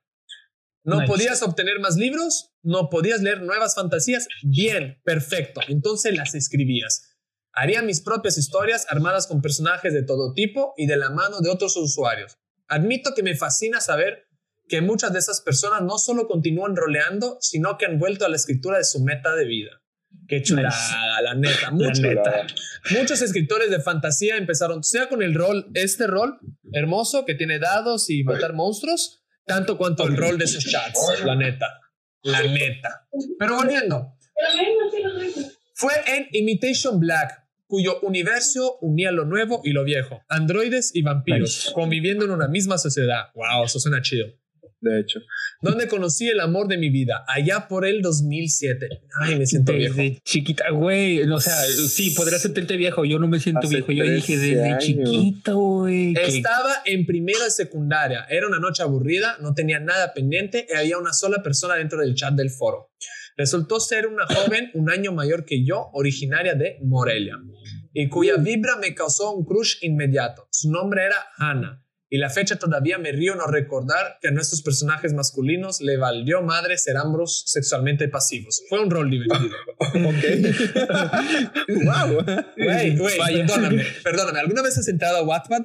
¿No 0.83 1.01
Nice. 1.01 1.07
podías 1.11 1.43
obtener 1.43 1.79
más 1.79 1.95
libros? 1.95 2.51
¿No 2.61 2.89
podías 2.89 3.21
leer 3.21 3.41
nuevas 3.41 3.75
fantasías? 3.75 4.27
Bien, 4.43 4.99
perfecto. 5.03 5.61
Entonces 5.67 6.15
las 6.15 6.35
escribías. 6.35 7.12
Haría 7.53 7.81
mis 7.81 8.01
propias 8.01 8.37
historias 8.37 8.87
armadas 8.89 9.27
con 9.27 9.41
personajes 9.41 9.93
de 9.93 10.03
todo 10.03 10.33
tipo 10.33 10.73
y 10.75 10.87
de 10.87 10.97
la 10.97 11.09
mano 11.09 11.39
de 11.39 11.49
otros 11.49 11.77
usuarios. 11.77 12.37
Admito 12.67 13.13
que 13.15 13.23
me 13.23 13.35
fascina 13.35 13.79
saber 13.79 14.27
que 14.67 14.81
muchas 14.81 15.13
de 15.13 15.19
esas 15.19 15.41
personas 15.41 15.81
no 15.83 15.97
solo 15.97 16.27
continúan 16.27 16.75
roleando, 16.75 17.37
sino 17.41 17.77
que 17.77 17.85
han 17.85 17.99
vuelto 17.99 18.25
a 18.25 18.29
la 18.29 18.37
escritura 18.37 18.77
de 18.77 18.83
su 18.83 19.03
meta 19.03 19.35
de 19.35 19.45
vida. 19.45 19.83
Qué 20.27 20.41
chulada, 20.41 21.21
la 21.21 21.35
neta. 21.35 21.61
La 21.63 21.71
Mucho, 21.71 22.01
neta. 22.01 22.47
Muchos 22.91 23.21
escritores 23.21 23.69
de 23.69 23.81
fantasía 23.81 24.37
empezaron, 24.37 24.83
sea 24.83 25.09
con 25.09 25.21
el 25.21 25.33
rol, 25.33 25.69
este 25.73 26.07
rol 26.07 26.39
hermoso 26.71 27.25
que 27.25 27.35
tiene 27.35 27.59
dados 27.59 28.09
y 28.09 28.23
matar 28.23 28.53
monstruos, 28.53 29.23
tanto 29.45 29.77
cuanto 29.77 30.07
el 30.07 30.17
rol 30.17 30.37
de 30.37 30.45
esos 30.45 30.63
chats, 30.63 30.99
la 31.23 31.35
neta. 31.35 31.67
La 32.21 32.41
neta. 32.41 33.07
Pero 33.37 33.57
volviendo, 33.57 34.15
fue 35.73 35.93
en 36.07 36.27
Imitation 36.31 36.99
Black, 36.99 37.42
cuyo 37.73 37.99
universo 38.01 38.77
unía 38.81 39.11
lo 39.11 39.25
nuevo 39.25 39.61
y 39.63 39.71
lo 39.71 39.83
viejo, 39.83 40.21
androides 40.29 40.91
y 40.93 41.01
vampiros, 41.01 41.49
Nice. 41.65 41.73
conviviendo 41.73 42.23
en 42.23 42.29
una 42.29 42.47
misma 42.47 42.77
sociedad. 42.77 43.31
Wow, 43.33 43.65
eso 43.65 43.79
suena 43.79 43.99
chido. 44.03 44.27
De 44.79 44.99
hecho. 44.99 45.21
Donde 45.59 45.87
conocí 45.87 46.27
el 46.29 46.39
amor 46.39 46.67
de 46.67 46.77
mi 46.77 46.91
vida, 46.91 47.25
allá 47.27 47.67
por 47.67 47.87
el 47.87 48.03
2007. 48.03 48.87
Ay, 49.21 49.39
me 49.39 49.47
siento 49.47 49.73
viejo. 49.73 49.95
Desde 49.95 50.19
chiquita, 50.23 50.69
güey. 50.69 51.23
O 51.23 51.39
sea, 51.39 51.55
sí, 51.63 52.11
podría 52.11 52.37
sentirte 52.37 52.77
viejo. 52.77 53.05
Yo 53.05 53.17
no 53.17 53.27
me 53.27 53.39
siento 53.39 53.61
Hace 53.65 53.77
viejo. 53.77 53.91
Yo 53.91 54.03
dije 54.03 54.33
13 54.35 54.37
desde 54.45 54.63
años. 54.69 54.83
chiquito, 54.83 55.57
güey. 55.57 56.13
Estaba 56.21 56.75
en 56.85 57.07
primero 57.07 57.43
de 57.43 57.49
secundaria. 57.49 58.25
Era 58.29 58.45
una 58.47 58.59
noche 58.59 58.83
aburrida, 58.83 59.37
no 59.39 59.55
tenía 59.55 59.79
nada 59.79 60.13
pendiente 60.13 60.67
y 60.71 60.75
había 60.77 60.99
una 60.99 61.13
sola 61.13 61.41
persona 61.41 61.73
dentro 61.75 61.99
del 61.99 62.13
chat 62.13 62.35
del 62.35 62.51
foro. 62.51 62.91
Resultó 63.37 63.79
ser 63.79 64.07
una 64.07 64.25
joven 64.25 64.71
un 64.73 64.89
año 64.89 65.11
mayor 65.11 65.45
que 65.45 65.65
yo, 65.65 65.89
originaria 65.93 66.55
de 66.55 66.77
Morelia, 66.83 67.37
y 67.93 68.09
cuya 68.09 68.37
vibra 68.37 68.77
me 68.77 68.93
causó 68.93 69.31
un 69.31 69.45
crush 69.45 69.77
inmediato. 69.81 70.47
Su 70.51 70.71
nombre 70.71 71.05
era 71.05 71.15
Hannah 71.37 71.83
y 72.13 72.19
la 72.19 72.29
fecha 72.29 72.57
todavía 72.57 72.99
me 72.99 73.11
río 73.11 73.33
no 73.33 73.47
recordar 73.47 74.19
que 74.21 74.27
a 74.27 74.31
nuestros 74.31 74.61
personajes 74.61 75.15
masculinos 75.15 75.81
le 75.81 75.97
valió 75.97 76.43
madre 76.43 76.77
ser 76.77 76.95
ambos 76.95 77.41
sexualmente 77.47 78.07
pasivos. 78.07 78.61
Fue 78.69 78.83
un 78.83 78.91
rol 78.91 79.09
divertido. 79.09 79.49
Ok. 79.79 80.23
wow. 81.69 82.23
Güey, 82.55 82.97
güey, 82.97 83.17
Vaya. 83.17 83.45
perdóname, 83.47 83.83
perdóname. 84.03 84.39
¿Alguna 84.41 84.61
vez 84.61 84.77
has 84.77 84.87
entrado 84.87 85.17
a 85.17 85.23
Wattpad? 85.23 85.63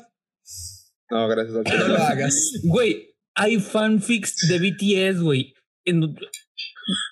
No, 1.11 1.29
gracias 1.29 1.55
al 1.55 1.79
No 1.79 1.89
lo 1.89 2.03
hagas. 2.03 2.53
Güey, 2.63 3.15
hay 3.35 3.61
fanfics 3.61 4.49
de 4.49 4.59
BTS, 4.59 5.21
güey. 5.21 5.55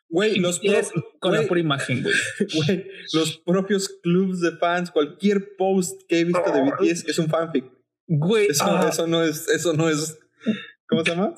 Güey, 0.09 0.37
los, 0.37 0.61
con 1.21 1.33
la 1.33 1.39
güey, 1.39 1.49
pura 1.49 1.61
imagen, 1.61 2.03
güey. 2.55 2.87
los 3.13 3.39
propios 3.45 3.89
clubs 4.03 4.41
de 4.41 4.53
fans, 4.53 4.91
cualquier 4.91 5.57
post 5.59 6.01
que 6.09 6.21
he 6.21 6.25
visto 6.25 6.43
de 6.53 6.63
BTS 6.63 7.05
es 7.09 7.19
un 7.19 7.29
fanfic. 7.29 7.65
Güey, 8.09 8.47
Eso, 8.49 8.65
ah, 8.67 8.89
eso 8.91 9.07
no 9.07 9.23
es, 9.23 9.49
eso 9.49 9.73
no 9.73 9.89
es, 9.91 10.17
¿cómo 10.89 11.05
se 11.05 11.11
llama? 11.11 11.35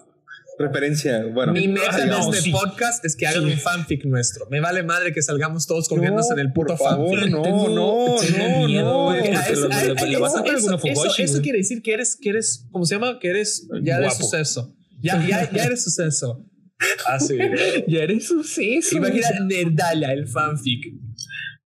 Referencia. 0.59 1.25
Bueno, 1.33 1.53
Mi 1.53 1.69
meta 1.69 1.97
de 2.05 2.11
este 2.11 2.41
sí. 2.43 2.51
podcast 2.51 3.05
es 3.05 3.15
que 3.15 3.29
hagan 3.29 3.45
Sí. 3.45 3.53
un 3.53 3.59
fanfic 3.59 4.05
nuestro. 4.05 4.47
Me 4.51 4.59
vale 4.61 4.83
madre 4.83 5.13
que 5.13 5.23
salgamos 5.23 5.67
todos 5.69 5.89
colgándose 5.89 6.31
No, 6.35 6.41
en 6.41 6.47
el 6.47 6.53
puto 6.53 6.77
por 6.77 6.89
favor, 6.89 7.11
fanfic. 7.17 7.31
no, 7.33 7.43
Tengo- 7.43 7.69
no, 7.69 8.17
no, 8.17 8.67
miedo, 8.67 9.13
no. 9.13 9.15
eso- 9.15 9.69
quiere 11.43 11.59
decir 11.59 11.81
que 11.83 11.93
eres, 11.95 12.17
que 12.21 12.31
eres, 12.31 12.67
¿cómo 12.73 12.85
se 12.85 12.97
llama? 12.97 13.19
Que 13.21 13.29
eres 13.29 13.69
ya 13.83 13.99
de 13.99 14.07
Guapo. 14.07 14.23
suceso. 14.25 14.75
Ya, 15.01 15.25
ya, 15.27 15.49
ya 15.53 15.65
eres 15.65 15.85
suceso. 15.85 16.45
Así. 17.07 17.39
Ya 17.89 18.03
eres 18.03 18.27
suceso. 18.27 18.97
Imagina 18.97 19.29
Nerdala, 19.47 20.13
el 20.13 20.27
fanfic. 20.29 20.95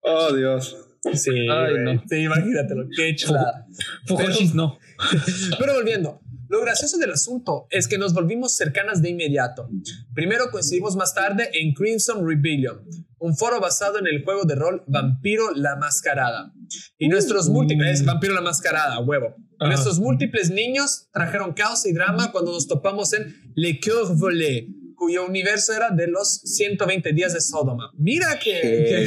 Oh, 0.01 0.35
Dios. 0.35 0.77
Sí, 1.15 1.49
Ay, 1.51 1.75
no. 1.81 2.03
Sí, 2.09 2.17
imagínatelo. 2.17 2.87
Qué 2.97 3.15
chulada. 3.17 3.67
Fujoshis 4.07 4.55
no. 4.55 4.79
Pero 5.59 5.75
volviendo, 5.75 6.21
lo 6.49 6.61
gracioso 6.61 6.97
del 6.99 7.11
asunto 7.11 7.67
es 7.71 7.89
que 7.89 7.99
nos 7.99 8.15
volvimos 8.15 8.55
cercanas 8.55 9.03
de 9.03 9.11
inmediato. 9.11 9.69
Primero 10.15 10.51
coincidimos 10.53 10.95
más 10.97 11.15
tarde 11.15 11.51
en 11.55 11.73
Crimson 11.75 12.29
Rebellion, 12.29 12.85
un 13.19 13.37
foro 13.37 13.59
basado 13.59 13.99
en 13.99 14.07
el 14.07 14.23
juego 14.23 14.45
de 14.45 14.55
rol 14.55 14.85
Vampiro 14.87 15.51
la 15.55 15.77
Mascarada. 15.77 16.53
Y 16.99 17.09
nuestros 17.09 17.49
múltiples, 17.49 18.05
Vampiro 18.05 18.35
la 18.35 18.43
Mascarada, 18.43 19.01
huevo. 19.01 19.35
Y 19.39 19.65
Ajá. 19.65 19.73
Nuestros 19.73 19.99
múltiples 19.99 20.51
niños 20.51 21.09
trajeron 21.13 21.53
caos 21.53 21.85
y 21.87 21.93
drama 21.93 22.31
cuando 22.31 22.53
nos 22.53 22.69
topamos 22.69 23.13
en 23.13 23.35
Le 23.55 23.81
Coeur 23.81 24.17
Volé, 24.17 24.69
cuyo 25.03 25.27
universo 25.27 25.73
era 25.73 25.91
de 25.91 26.07
los 26.07 26.43
120 26.45 27.13
días 27.13 27.33
de 27.35 27.41
Sodoma. 27.41 27.91
Mira 27.99 28.39
que... 28.39 28.53
que- 28.61 29.07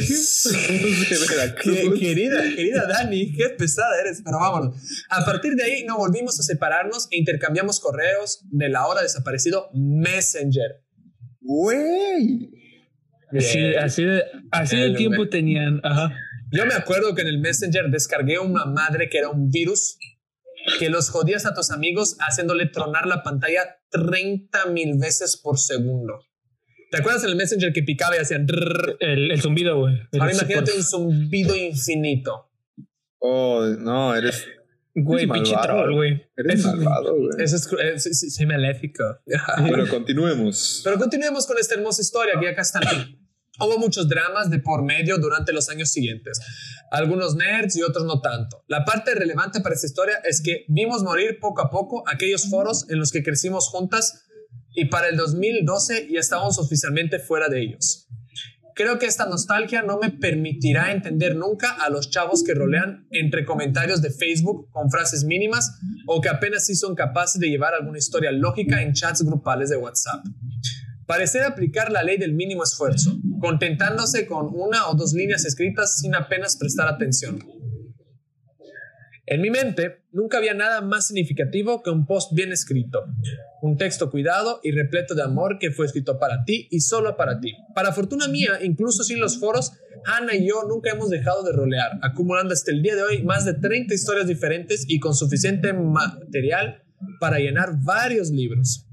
que- 1.08 1.34
Veracruz. 1.34 1.98
querida, 1.98 2.42
querida 2.54 2.86
Dani, 2.86 3.32
qué 3.32 3.48
pesada 3.56 3.98
eres, 4.02 4.20
pero 4.22 4.38
vámonos. 4.38 4.76
A 5.08 5.24
partir 5.24 5.54
de 5.54 5.62
ahí 5.64 5.84
no 5.84 5.96
volvimos 5.96 6.38
a 6.38 6.42
separarnos 6.42 7.08
e 7.10 7.16
intercambiamos 7.18 7.80
correos 7.80 8.40
de 8.50 8.68
la 8.68 8.86
hora 8.86 9.00
desaparecido 9.00 9.70
Messenger. 9.72 10.82
Güey. 11.40 12.50
Así, 13.32 13.74
así 13.76 14.04
de, 14.04 14.22
así 14.50 14.76
de 14.76 14.84
El 14.84 14.96
tiempo 14.96 15.22
me- 15.22 15.28
tenían. 15.28 15.80
Ajá. 15.82 16.12
Yo 16.52 16.66
me 16.66 16.74
acuerdo 16.74 17.14
que 17.14 17.22
en 17.22 17.28
el 17.28 17.38
Messenger 17.40 17.86
descargué 17.90 18.38
una 18.38 18.66
madre 18.66 19.08
que 19.08 19.16
era 19.18 19.30
un 19.30 19.48
virus 19.48 19.96
que 20.78 20.90
los 20.90 21.10
jodías 21.10 21.46
a 21.46 21.54
tus 21.54 21.70
amigos 21.70 22.16
haciéndole 22.20 22.66
tronar 22.66 23.06
la 23.06 23.22
pantalla 23.22 23.78
30 23.90 24.66
mil 24.66 24.98
veces 24.98 25.36
por 25.36 25.58
segundo. 25.58 26.20
¿Te 26.90 26.98
acuerdas 26.98 27.24
en 27.24 27.30
el 27.30 27.36
Messenger 27.36 27.72
que 27.72 27.82
picaba 27.82 28.16
y 28.16 28.20
hacían... 28.20 28.46
El, 29.00 29.30
el 29.30 29.40
zumbido, 29.42 29.78
güey. 29.78 29.98
Ahora 30.18 30.32
imagínate 30.32 30.72
un 30.72 30.82
zumbido 30.82 31.56
infinito. 31.56 32.50
Oh, 33.18 33.64
no, 33.78 34.14
eres, 34.14 34.46
Güey, 34.98 35.26
pinche 35.26 35.54
troll, 35.62 35.92
güey. 35.94 36.26
eres 36.38 36.64
malvado, 36.64 37.14
güey. 37.16 37.30
Eso 37.38 37.56
es, 37.56 37.66
eh, 37.66 37.98
sí, 37.98 38.14
sí, 38.14 38.30
sí, 38.30 38.46
maléfico. 38.46 39.04
Pero 39.26 39.86
continuemos. 39.88 40.80
Pero 40.84 40.98
continuemos 40.98 41.46
con 41.46 41.58
esta 41.58 41.74
hermosa 41.74 42.00
historia 42.00 42.34
que 42.40 42.48
acá 42.48 42.62
está. 42.62 42.80
Hubo 43.58 43.78
muchos 43.78 44.08
dramas 44.08 44.50
de 44.50 44.58
por 44.58 44.82
medio 44.82 45.18
durante 45.18 45.52
los 45.52 45.68
años 45.68 45.90
siguientes. 45.90 46.40
Algunos 46.90 47.34
nerds 47.36 47.76
y 47.76 47.82
otros 47.82 48.04
no 48.04 48.20
tanto. 48.20 48.64
La 48.68 48.84
parte 48.84 49.14
relevante 49.14 49.60
para 49.60 49.74
esta 49.74 49.86
historia 49.86 50.20
es 50.24 50.42
que 50.42 50.64
vimos 50.68 51.02
morir 51.02 51.38
poco 51.40 51.62
a 51.62 51.70
poco 51.70 52.04
aquellos 52.06 52.48
foros 52.48 52.88
en 52.90 52.98
los 52.98 53.10
que 53.10 53.22
crecimos 53.22 53.68
juntas 53.68 54.24
y 54.74 54.86
para 54.86 55.08
el 55.08 55.16
2012 55.16 56.08
ya 56.12 56.20
estábamos 56.20 56.58
oficialmente 56.58 57.18
fuera 57.18 57.48
de 57.48 57.62
ellos. 57.62 58.06
Creo 58.74 58.98
que 58.98 59.06
esta 59.06 59.24
nostalgia 59.24 59.80
no 59.80 59.98
me 59.98 60.10
permitirá 60.10 60.92
entender 60.92 61.34
nunca 61.34 61.70
a 61.70 61.88
los 61.88 62.10
chavos 62.10 62.44
que 62.44 62.52
rolean 62.52 63.06
entre 63.10 63.46
comentarios 63.46 64.02
de 64.02 64.10
Facebook 64.10 64.68
con 64.70 64.90
frases 64.90 65.24
mínimas 65.24 65.78
o 66.06 66.20
que 66.20 66.28
apenas 66.28 66.66
sí 66.66 66.74
son 66.74 66.94
capaces 66.94 67.40
de 67.40 67.48
llevar 67.48 67.72
alguna 67.72 67.96
historia 67.96 68.30
lógica 68.32 68.82
en 68.82 68.92
chats 68.92 69.22
grupales 69.22 69.70
de 69.70 69.78
WhatsApp. 69.78 70.22
Parecer 71.06 71.44
aplicar 71.44 71.92
la 71.92 72.02
ley 72.02 72.18
del 72.18 72.34
mínimo 72.34 72.64
esfuerzo, 72.64 73.16
contentándose 73.40 74.26
con 74.26 74.48
una 74.52 74.88
o 74.88 74.94
dos 74.94 75.12
líneas 75.12 75.44
escritas 75.44 76.00
sin 76.00 76.14
apenas 76.14 76.56
prestar 76.56 76.88
atención. 76.88 77.38
En 79.28 79.40
mi 79.40 79.50
mente 79.50 80.04
nunca 80.12 80.38
había 80.38 80.54
nada 80.54 80.80
más 80.82 81.08
significativo 81.08 81.82
que 81.82 81.90
un 81.90 82.06
post 82.06 82.32
bien 82.32 82.52
escrito, 82.52 83.04
un 83.60 83.76
texto 83.76 84.08
cuidado 84.08 84.60
y 84.62 84.70
repleto 84.70 85.16
de 85.16 85.22
amor 85.22 85.58
que 85.58 85.72
fue 85.72 85.86
escrito 85.86 86.20
para 86.20 86.44
ti 86.44 86.68
y 86.70 86.80
solo 86.80 87.16
para 87.16 87.40
ti. 87.40 87.52
Para 87.74 87.92
fortuna 87.92 88.28
mía, 88.28 88.60
incluso 88.62 89.02
sin 89.02 89.18
los 89.18 89.40
foros, 89.40 89.72
Ana 90.04 90.36
y 90.36 90.46
yo 90.46 90.62
nunca 90.68 90.92
hemos 90.92 91.10
dejado 91.10 91.42
de 91.42 91.52
rolear, 91.52 91.98
acumulando 92.02 92.52
hasta 92.52 92.70
el 92.70 92.82
día 92.82 92.94
de 92.94 93.02
hoy 93.02 93.22
más 93.24 93.44
de 93.44 93.54
30 93.54 93.92
historias 93.94 94.28
diferentes 94.28 94.84
y 94.86 95.00
con 95.00 95.14
suficiente 95.14 95.72
material 95.72 96.84
para 97.18 97.38
llenar 97.38 97.70
varios 97.82 98.30
libros. 98.30 98.85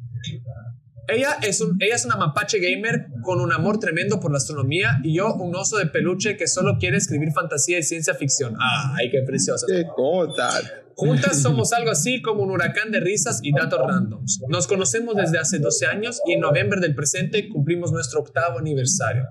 Ella 1.08 1.38
es, 1.42 1.60
un, 1.60 1.78
ella 1.82 1.96
es 1.96 2.06
una 2.06 2.16
mapache 2.16 2.60
gamer 2.60 3.08
con 3.24 3.42
un 3.42 3.52
amor 3.52 3.80
tremendo 3.80 4.20
por 4.20 4.32
la 4.32 4.38
astronomía 4.38 5.00
y 5.04 5.16
yo 5.18 5.34
un 5.36 5.54
oso 5.56 5.78
de 5.78 5.88
peluche 5.88 6.38
que 6.38 6.48
solo 6.48 6.78
quiere 6.80 6.98
escribir 6.98 7.32
fantasía 7.34 7.78
y 7.80 7.84
ciencia 7.84 8.14
ficción. 8.14 8.56
¡Ay, 8.60 9.10
qué 9.12 9.22
preciosa! 9.26 9.66
Qué 9.68 9.86
cosa. 9.96 10.62
Juntas 10.96 11.42
somos 11.42 11.74
algo 11.74 11.92
así 11.92 12.22
como 12.22 12.44
un 12.44 12.52
huracán 12.52 12.92
de 12.92 13.00
risas 13.00 13.40
y 13.44 13.52
datos 13.52 13.80
randoms. 13.86 14.42
Nos 14.48 14.68
conocemos 14.68 15.16
desde 15.16 15.40
hace 15.40 15.60
12 15.60 15.88
años 15.88 16.22
y 16.26 16.34
en 16.34 16.40
noviembre 16.40 16.80
del 16.80 16.96
presente 16.96 17.50
cumplimos 17.50 17.92
nuestro 17.92 18.22
octavo 18.22 18.60
aniversario. 18.60 19.26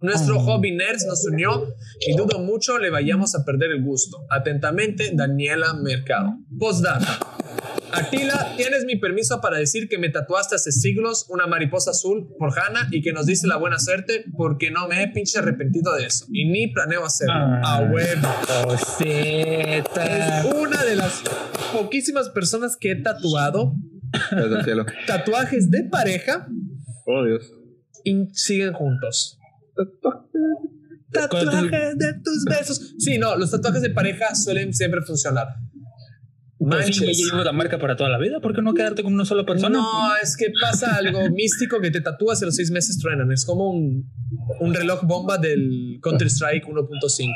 Nuestro 0.00 0.40
hobby 0.40 0.72
nerds 0.72 1.06
nos 1.06 1.24
unió 1.24 1.74
y 2.00 2.16
dudo 2.16 2.40
mucho 2.40 2.78
le 2.78 2.90
vayamos 2.90 3.34
a 3.36 3.44
perder 3.44 3.70
el 3.70 3.84
gusto. 3.84 4.26
Atentamente, 4.30 5.10
Daniela 5.14 5.74
Mercado. 5.74 6.38
Postdata. 6.58 7.20
Atila, 7.92 8.54
tienes 8.56 8.84
mi 8.84 8.96
permiso 8.96 9.40
para 9.40 9.58
decir 9.58 9.88
que 9.88 9.98
me 9.98 10.08
tatuaste 10.08 10.54
hace 10.56 10.72
siglos 10.72 11.26
una 11.28 11.46
mariposa 11.46 11.90
azul 11.90 12.28
por 12.38 12.50
Hannah 12.58 12.88
y 12.90 13.02
que 13.02 13.12
nos 13.12 13.26
dice 13.26 13.46
la 13.46 13.56
buena 13.56 13.78
suerte 13.78 14.24
porque 14.36 14.70
no 14.70 14.88
me 14.88 15.02
he 15.02 15.08
pinche 15.08 15.38
arrepentido 15.38 15.94
de 15.94 16.06
eso 16.06 16.26
y 16.30 16.48
ni 16.48 16.68
planeo 16.68 17.04
hacerlo. 17.04 17.34
Ah. 17.34 17.60
A 17.78 17.80
huevo. 17.82 18.28
Coseta. 18.64 20.40
Es 20.40 20.44
una 20.54 20.82
de 20.84 20.96
las 20.96 21.22
poquísimas 21.72 22.28
personas 22.30 22.76
que 22.76 22.92
he 22.92 22.96
tatuado 22.96 23.74
cielo. 24.64 24.84
tatuajes 25.06 25.70
de 25.70 25.84
pareja 25.84 26.46
Oh, 27.06 27.24
Dios. 27.24 27.52
y 28.04 28.26
siguen 28.32 28.72
juntos. 28.72 29.38
Tatuajes 31.10 31.98
de 31.98 32.14
tus 32.24 32.44
besos. 32.48 32.94
Sí, 32.98 33.18
no, 33.18 33.36
los 33.36 33.50
tatuajes 33.50 33.82
de 33.82 33.90
pareja 33.90 34.34
suelen 34.34 34.72
siempre 34.72 35.02
funcionar. 35.02 35.48
Manches. 36.66 37.18
ya 37.18 37.24
llevas 37.30 37.44
la 37.44 37.52
marca 37.52 37.78
para 37.78 37.96
toda 37.96 38.10
la 38.10 38.18
vida. 38.18 38.40
¿Por 38.40 38.54
qué 38.54 38.62
no 38.62 38.74
quedarte 38.74 39.02
con 39.02 39.12
una 39.14 39.24
sola 39.24 39.44
persona? 39.44 39.78
No, 39.78 40.10
es 40.22 40.36
que 40.36 40.46
pasa 40.60 40.96
algo 40.96 41.20
místico 41.34 41.80
que 41.80 41.90
te 41.90 42.00
tatúas 42.00 42.40
y 42.40 42.44
a 42.44 42.46
los 42.46 42.56
seis 42.56 42.70
meses 42.70 42.98
truenan. 42.98 43.30
Es 43.32 43.44
como 43.44 43.70
un, 43.70 44.10
un 44.60 44.74
reloj 44.74 45.02
bomba 45.04 45.38
del 45.38 45.98
Counter-Strike 46.02 46.64
1.5. 46.66 47.32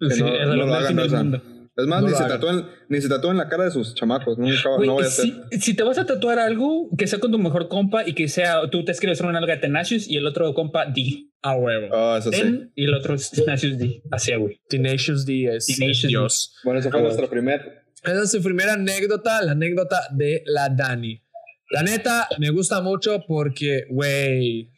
Que 0.00 0.14
Sí, 0.14 0.20
no- 0.22 0.28
es 0.34 0.46
no 0.46 0.52
el 0.52 0.58
lo 0.58 0.66
mejor 0.66 0.78
hagan, 0.82 0.88
fin 1.10 1.30
del. 1.30 1.42
Es 1.74 1.86
más, 1.86 2.02
No 2.02 2.08
ni, 2.08 2.14
se 2.14 2.24
tatúen, 2.24 2.66
ni 2.90 3.00
se 3.00 3.08
tatúen 3.08 3.38
la 3.38 3.48
cara 3.48 3.64
de 3.64 3.70
sus 3.70 3.94
chamacos. 3.94 4.36
Nunca 4.36 4.68
Güey, 4.76 4.86
no 4.88 4.92
voy 4.94 5.04
a 5.04 5.06
hacer. 5.06 5.32
si, 5.58 5.72
te 5.74 5.82
vas 5.82 5.96
a 5.96 6.04
tatuar 6.04 6.38
algo, 6.38 6.90
que 6.98 7.06
sea 7.06 7.18
con 7.18 7.32
tu 7.32 7.38
mejor 7.38 7.68
compa 7.68 8.06
y 8.06 8.12
que 8.12 8.28
sea, 8.28 8.68
tú 8.70 8.84
te 8.84 8.92
escribes 8.92 9.22
una 9.22 9.32
nalga 9.32 9.58
Tenacious 9.58 10.06
y 10.06 10.18
el 10.18 10.26
otro 10.26 10.52
compa 10.52 10.84
D. 10.84 11.28
A 11.40 11.56
huevo. 11.56 11.86
Oh, 11.90 12.16
eso 12.18 12.30
sí. 12.30 12.68
Y 12.76 12.84
el 12.84 12.92
otro 12.94 13.14
es 13.14 13.30
Tenacious 13.30 13.78
D. 13.78 14.02
Así, 14.10 14.34
güey. 14.34 14.60
Tenacious 14.68 15.24
D 15.24 15.46
es 15.56 15.66
Tenacious 15.66 16.02
D. 16.02 16.08
Dios. 16.08 16.54
Bueno, 16.62 16.78
esa 16.80 16.90
fue 16.90 17.00
Ah, 17.00 17.04
nuestra 17.04 17.26
primer. 17.30 17.81
Esa 18.02 18.22
es 18.22 18.30
su 18.32 18.42
primera 18.42 18.72
anécdota, 18.72 19.42
la 19.42 19.52
anécdota 19.52 20.08
de 20.10 20.42
la 20.46 20.68
Dani. 20.68 21.22
La 21.70 21.82
neta, 21.82 22.28
me 22.38 22.50
gusta 22.50 22.82
mucho 22.82 23.24
porque, 23.26 23.84
güey, 23.88 24.70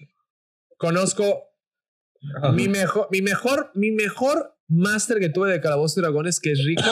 conozco 0.76 1.42
mi 2.52 2.68
mejor, 2.68 3.08
mi 3.10 3.22
mejor, 3.22 3.70
mi 3.74 3.90
mejor 3.90 4.56
máster 4.68 5.18
que 5.18 5.30
tuve 5.30 5.50
de 5.50 5.60
Calabozos 5.60 5.98
y 5.98 6.00
Dragones, 6.02 6.38
que 6.38 6.52
es 6.52 6.64
Rico. 6.64 6.82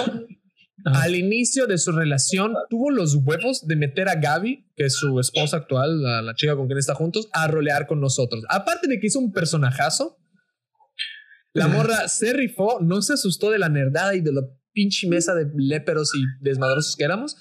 Ajá. 0.85 1.03
Al 1.03 1.15
inicio 1.15 1.67
de 1.67 1.79
su 1.79 1.93
relación, 1.93 2.55
tuvo 2.69 2.91
los 2.91 3.15
huevos 3.15 3.67
de 3.69 3.77
meter 3.77 4.09
a 4.09 4.17
Gaby, 4.17 4.73
que 4.75 4.87
es 4.87 4.97
su 4.97 5.21
esposa 5.21 5.59
actual, 5.59 6.03
la, 6.03 6.23
la 6.23 6.35
chica 6.35 6.57
con 6.57 6.67
quien 6.67 6.79
está 6.79 6.95
juntos, 6.95 7.29
a 7.33 7.47
rolear 7.47 7.87
con 7.87 8.01
nosotros. 8.01 8.45
Aparte 8.49 8.89
de 8.89 8.99
que 8.99 9.07
hizo 9.07 9.21
un 9.21 9.33
personajazo, 9.33 10.19
la 11.53 11.69
morra 11.69 12.09
se 12.09 12.33
rifó, 12.33 12.81
no 12.81 13.03
se 13.03 13.13
asustó 13.13 13.51
de 13.51 13.59
la 13.59 13.69
nerdada 13.69 14.15
y 14.15 14.23
de 14.23 14.33
la 14.33 14.43
pinche 14.73 15.09
mesa 15.09 15.35
de 15.35 15.47
léperos 15.57 16.13
y 16.15 16.23
desmadrosos 16.45 16.97
que 16.97 17.05
éramos. 17.05 17.37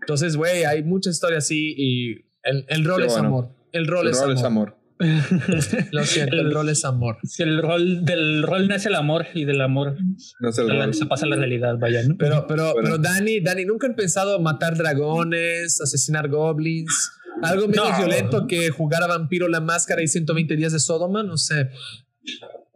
Entonces, 0.00 0.36
güey, 0.36 0.64
hay 0.64 0.84
mucha 0.84 1.10
historia 1.10 1.38
así 1.38 1.74
y 1.76 2.12
el, 2.42 2.64
el 2.68 2.84
rol 2.84 3.02
es 3.04 3.12
bueno. 3.12 3.28
amor. 3.28 3.54
El 3.72 3.86
rol, 3.86 4.06
El 4.06 4.12
es, 4.12 4.20
rol 4.20 4.30
amor. 4.36 4.38
es 4.38 4.44
amor. 4.44 4.78
Lo 5.92 6.04
siento, 6.04 6.34
el, 6.34 6.46
El- 6.46 6.52
rol 6.54 6.68
es 6.70 6.84
amor. 6.84 7.18
Si 7.22 7.42
el 7.42 7.62
rol 7.62 8.04
del 8.04 8.42
rol 8.42 8.66
nace 8.68 8.88
el 8.88 8.94
amor 8.96 9.26
y 9.34 9.44
del 9.44 9.60
amor 9.60 9.96
No 10.40 10.48
es 10.48 10.58
el 10.58 10.68
rol. 10.68 10.92
se 10.94 11.06
pasa 11.06 11.24
a 11.26 11.28
la 11.28 11.36
realidad, 11.36 11.76
vaya, 11.78 12.02
¿no? 12.02 12.16
Pero, 12.18 12.46
pero, 12.48 12.72
Bueno. 12.72 12.80
pero 12.82 12.98
Dani, 12.98 13.40
Dani, 13.40 13.64
¿nunca 13.64 13.86
han 13.86 13.94
pensado 13.94 14.40
matar 14.40 14.76
dragones, 14.76 15.80
asesinar 15.80 16.28
goblins? 16.28 17.12
Algo 17.42 17.68
menos 17.68 17.90
No. 17.90 17.96
violento 17.98 18.46
que 18.48 18.70
jugar 18.70 19.02
a 19.04 19.06
vampiro 19.06 19.46
la 19.46 19.60
máscara 19.60 20.02
y 20.02 20.08
120 20.08 20.56
días 20.56 20.72
de 20.72 20.80
Sodoma, 20.80 21.22
no 21.22 21.36
sé. 21.36 21.70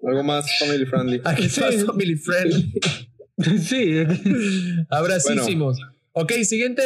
Algo 0.07 0.23
más 0.23 0.47
family 0.61 0.87
friendly. 0.87 1.21
Aquí 1.25 1.49
Sí. 1.49 1.61
family 1.61 2.15
friendly. 2.17 2.73
sí. 3.59 4.05
Abracísimos. 4.89 5.79
Ok, 6.13 6.33
siguiente 6.43 6.83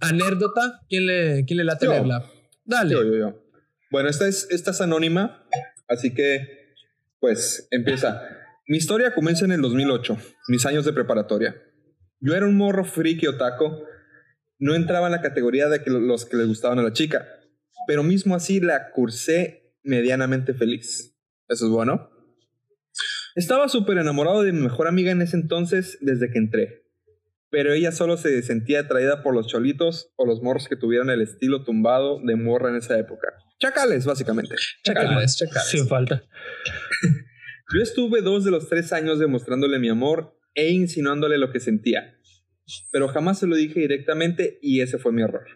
anécdota. 0.00 0.80
¿Quién 0.88 1.06
le, 1.06 1.44
quién 1.44 1.58
le 1.58 1.64
late 1.64 1.86
Yo. 1.86 1.92
leerla? 1.92 2.24
Dale. 2.64 2.94
Yo, 2.94 3.02
yo, 3.04 3.16
yo. 3.16 3.42
Bueno, 3.90 4.08
esta 4.08 4.26
es, 4.26 4.48
esta 4.50 4.70
es 4.70 4.80
anónima, 4.80 5.44
así 5.86 6.14
que, 6.14 6.74
pues, 7.20 7.68
empieza. 7.70 8.22
Mi 8.66 8.78
historia 8.78 9.12
comienza 9.14 9.44
en 9.44 9.52
el 9.52 9.60
2008, 9.60 10.16
mis 10.48 10.64
años 10.64 10.86
de 10.86 10.94
preparatoria. 10.94 11.62
Yo 12.20 12.34
era 12.34 12.46
un 12.46 12.56
morro 12.56 12.84
friki 12.84 13.26
otaco, 13.26 13.84
no 14.58 14.74
entraba 14.74 15.08
en 15.08 15.12
la 15.12 15.20
categoría 15.20 15.68
de 15.68 15.82
que 15.82 15.90
los 15.90 16.24
que 16.24 16.38
les 16.38 16.46
gustaban 16.46 16.78
a 16.78 16.82
la 16.82 16.92
chica, 16.92 17.26
pero 17.86 18.02
mismo 18.02 18.34
así 18.34 18.60
la 18.60 18.92
cursé 18.92 19.74
medianamente 19.82 20.54
feliz. 20.54 21.14
Eso 21.48 21.66
es 21.66 21.70
bueno. 21.70 22.11
Estaba 23.34 23.68
súper 23.68 23.96
enamorado 23.98 24.42
de 24.42 24.52
mi 24.52 24.60
mejor 24.60 24.86
amiga 24.88 25.10
en 25.10 25.22
ese 25.22 25.36
entonces 25.36 25.96
desde 26.02 26.30
que 26.30 26.38
entré, 26.38 26.82
pero 27.50 27.72
ella 27.72 27.90
solo 27.90 28.18
se 28.18 28.42
sentía 28.42 28.80
atraída 28.80 29.22
por 29.22 29.34
los 29.34 29.46
cholitos 29.46 30.12
o 30.16 30.26
los 30.26 30.42
morros 30.42 30.68
que 30.68 30.76
tuvieran 30.76 31.08
el 31.08 31.22
estilo 31.22 31.64
tumbado 31.64 32.20
de 32.22 32.36
morra 32.36 32.68
en 32.68 32.76
esa 32.76 32.98
época. 32.98 33.28
Chacales, 33.58 34.04
básicamente. 34.04 34.54
Chacales, 34.84 35.36
chacales. 35.36 35.68
Sin 35.70 35.86
falta. 35.86 36.24
Yo 37.74 37.80
estuve 37.80 38.20
dos 38.20 38.44
de 38.44 38.50
los 38.50 38.68
tres 38.68 38.92
años 38.92 39.18
demostrándole 39.18 39.78
mi 39.78 39.88
amor 39.88 40.38
e 40.54 40.70
insinuándole 40.70 41.38
lo 41.38 41.50
que 41.50 41.60
sentía, 41.60 42.18
pero 42.90 43.08
jamás 43.08 43.38
se 43.38 43.46
lo 43.46 43.56
dije 43.56 43.80
directamente 43.80 44.58
y 44.60 44.82
ese 44.82 44.98
fue 44.98 45.12
mi 45.12 45.22
error. 45.22 45.46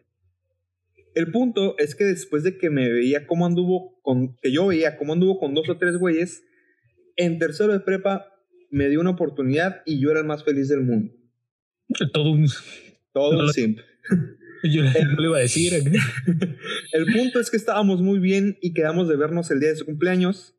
El 1.14 1.30
punto 1.30 1.76
es 1.78 1.94
que 1.94 2.04
después 2.04 2.42
de 2.42 2.56
que 2.56 2.70
me 2.70 2.90
veía 2.90 3.26
cómo 3.26 3.44
anduvo 3.44 4.00
con, 4.02 4.36
que 4.40 4.50
yo 4.50 4.66
veía 4.66 4.96
cómo 4.96 5.12
anduvo 5.12 5.38
con 5.38 5.54
dos 5.54 5.68
o 5.68 5.76
tres 5.76 5.96
güeyes, 5.98 6.42
en 7.16 7.38
tercero 7.38 7.72
de 7.72 7.80
prepa 7.80 8.26
me 8.70 8.88
dio 8.88 9.00
una 9.00 9.10
oportunidad 9.10 9.82
y 9.86 10.00
yo 10.00 10.10
era 10.10 10.20
el 10.20 10.26
más 10.26 10.44
feliz 10.44 10.68
del 10.68 10.80
mundo. 10.82 11.12
Todo 12.12 12.32
un. 12.32 12.46
Todo 13.12 13.32
No 13.32 13.38
un 13.40 13.46
lo- 13.46 13.52
simp. 13.52 13.78
Yo 14.64 14.82
no 14.82 15.20
le 15.20 15.28
iba 15.28 15.36
a 15.36 15.40
decir. 15.40 15.72
El 16.92 17.06
punto 17.12 17.38
es 17.38 17.50
que 17.50 17.56
estábamos 17.56 18.00
muy 18.00 18.18
bien 18.18 18.56
y 18.60 18.72
quedamos 18.72 19.06
de 19.08 19.14
vernos 19.16 19.50
el 19.50 19.60
día 19.60 19.68
de 19.68 19.76
su 19.76 19.84
cumpleaños, 19.84 20.56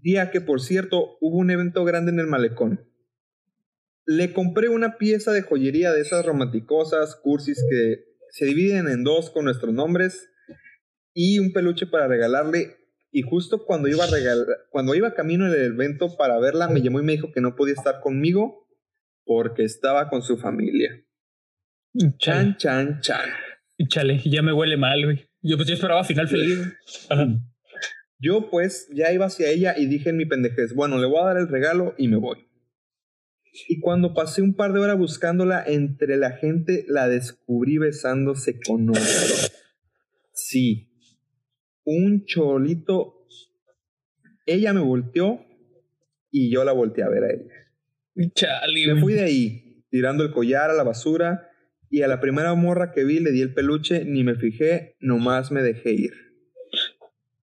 día 0.00 0.30
que 0.30 0.40
por 0.40 0.60
cierto 0.62 1.18
hubo 1.20 1.36
un 1.36 1.50
evento 1.50 1.84
grande 1.84 2.12
en 2.12 2.20
el 2.20 2.28
malecón. 2.28 2.80
Le 4.06 4.32
compré 4.32 4.68
una 4.68 4.96
pieza 4.96 5.32
de 5.32 5.42
joyería 5.42 5.92
de 5.92 6.00
esas 6.00 6.24
romanticosas, 6.24 7.16
cursis 7.16 7.62
que 7.68 8.04
se 8.30 8.46
dividen 8.46 8.88
en 8.88 9.02
dos 9.04 9.28
con 9.30 9.44
nuestros 9.44 9.74
nombres 9.74 10.30
y 11.12 11.38
un 11.40 11.52
peluche 11.52 11.86
para 11.86 12.06
regalarle. 12.06 12.76
Y 13.16 13.22
justo 13.22 13.64
cuando 13.64 13.88
iba 13.88 14.04
a 14.04 14.10
regalar, 14.10 14.46
cuando 14.68 14.94
iba 14.94 15.14
camino 15.14 15.50
del 15.50 15.72
evento 15.72 16.18
para 16.18 16.38
verla, 16.38 16.68
me 16.68 16.82
llamó 16.82 17.00
y 17.00 17.02
me 17.02 17.12
dijo 17.12 17.32
que 17.32 17.40
no 17.40 17.56
podía 17.56 17.72
estar 17.72 18.00
conmigo 18.00 18.68
porque 19.24 19.64
estaba 19.64 20.10
con 20.10 20.20
su 20.20 20.36
familia. 20.36 21.02
Chan, 22.18 22.58
chan, 22.58 23.00
chan. 23.00 23.30
chale, 23.88 24.20
ya 24.22 24.42
me 24.42 24.52
huele 24.52 24.76
mal, 24.76 25.02
güey. 25.02 25.30
Yo 25.40 25.56
pues 25.56 25.66
yo 25.66 25.72
esperaba 25.72 26.04
final 26.04 26.28
feliz. 26.28 26.58
Ajá. 27.08 27.26
Yo 28.18 28.50
pues 28.50 28.86
ya 28.92 29.10
iba 29.14 29.24
hacia 29.24 29.48
ella 29.48 29.74
y 29.78 29.86
dije 29.86 30.10
en 30.10 30.18
mi 30.18 30.26
pendejez, 30.26 30.74
bueno, 30.74 30.98
le 30.98 31.06
voy 31.06 31.22
a 31.22 31.28
dar 31.28 31.38
el 31.38 31.48
regalo 31.48 31.94
y 31.96 32.08
me 32.08 32.18
voy. 32.18 32.46
Y 33.66 33.80
cuando 33.80 34.12
pasé 34.12 34.42
un 34.42 34.52
par 34.52 34.74
de 34.74 34.80
horas 34.80 34.98
buscándola 34.98 35.64
entre 35.66 36.18
la 36.18 36.32
gente, 36.32 36.84
la 36.86 37.08
descubrí 37.08 37.78
besándose 37.78 38.60
con 38.60 38.90
otro. 38.90 39.02
Sí, 40.34 40.90
un 41.86 42.24
cholito. 42.26 43.26
Ella 44.44 44.74
me 44.74 44.80
volteó 44.80 45.46
y 46.30 46.50
yo 46.50 46.64
la 46.64 46.72
volteé 46.72 47.04
a 47.04 47.08
ver 47.08 47.24
a 47.24 47.32
ella. 47.32 48.30
Chale, 48.34 48.94
Me 48.94 49.00
fui 49.00 49.14
de 49.14 49.24
ahí, 49.24 49.84
tirando 49.88 50.24
el 50.24 50.32
collar 50.32 50.70
a 50.70 50.74
la 50.74 50.82
basura 50.82 51.50
y 51.88 52.02
a 52.02 52.08
la 52.08 52.20
primera 52.20 52.54
morra 52.54 52.92
que 52.92 53.04
vi 53.04 53.20
le 53.20 53.30
di 53.30 53.40
el 53.40 53.54
peluche, 53.54 54.04
ni 54.04 54.24
me 54.24 54.34
fijé, 54.34 54.96
nomás 55.00 55.50
me 55.50 55.62
dejé 55.62 55.92
ir. 55.92 56.12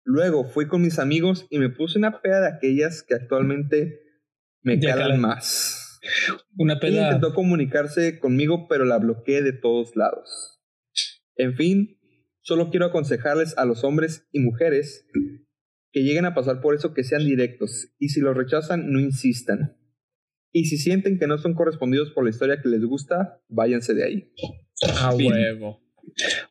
Luego 0.04 0.44
fui 0.44 0.66
con 0.66 0.82
mis 0.82 0.98
amigos 0.98 1.46
y 1.50 1.58
me 1.58 1.68
puse 1.68 1.98
una 1.98 2.20
peda 2.20 2.40
de 2.40 2.48
aquellas 2.48 3.02
que 3.02 3.14
actualmente 3.14 4.00
me 4.62 4.80
Ya 4.80 4.94
calan 4.96 5.20
más. 5.20 6.00
Una 6.56 6.80
peda. 6.80 7.04
intentó 7.04 7.34
comunicarse 7.34 8.18
conmigo, 8.18 8.66
pero 8.68 8.84
la 8.84 8.98
bloqueé 8.98 9.42
de 9.42 9.52
todos 9.52 9.96
lados. 9.96 10.60
En 11.36 11.54
fin, 11.54 11.99
solo 12.42 12.70
quiero 12.70 12.86
aconsejarles 12.86 13.56
a 13.58 13.64
los 13.64 13.84
hombres 13.84 14.26
y 14.32 14.40
mujeres 14.40 15.06
que 15.92 16.02
lleguen 16.02 16.24
a 16.24 16.34
pasar 16.34 16.60
por 16.60 16.74
eso 16.74 16.94
que 16.94 17.04
sean 17.04 17.24
directos 17.24 17.88
y 17.98 18.10
si 18.10 18.20
los 18.20 18.36
rechazan 18.36 18.92
no 18.92 19.00
insistan. 19.00 19.76
Y 20.52 20.64
si 20.64 20.78
sienten 20.78 21.18
que 21.18 21.26
no 21.26 21.38
son 21.38 21.54
correspondidos 21.54 22.10
por 22.10 22.24
la 22.24 22.30
historia 22.30 22.60
que 22.60 22.68
les 22.68 22.84
gusta, 22.84 23.40
váyanse 23.48 23.94
de 23.94 24.04
ahí. 24.04 24.32
A 25.00 25.12
Fin. 25.12 25.32
huevo. 25.32 25.80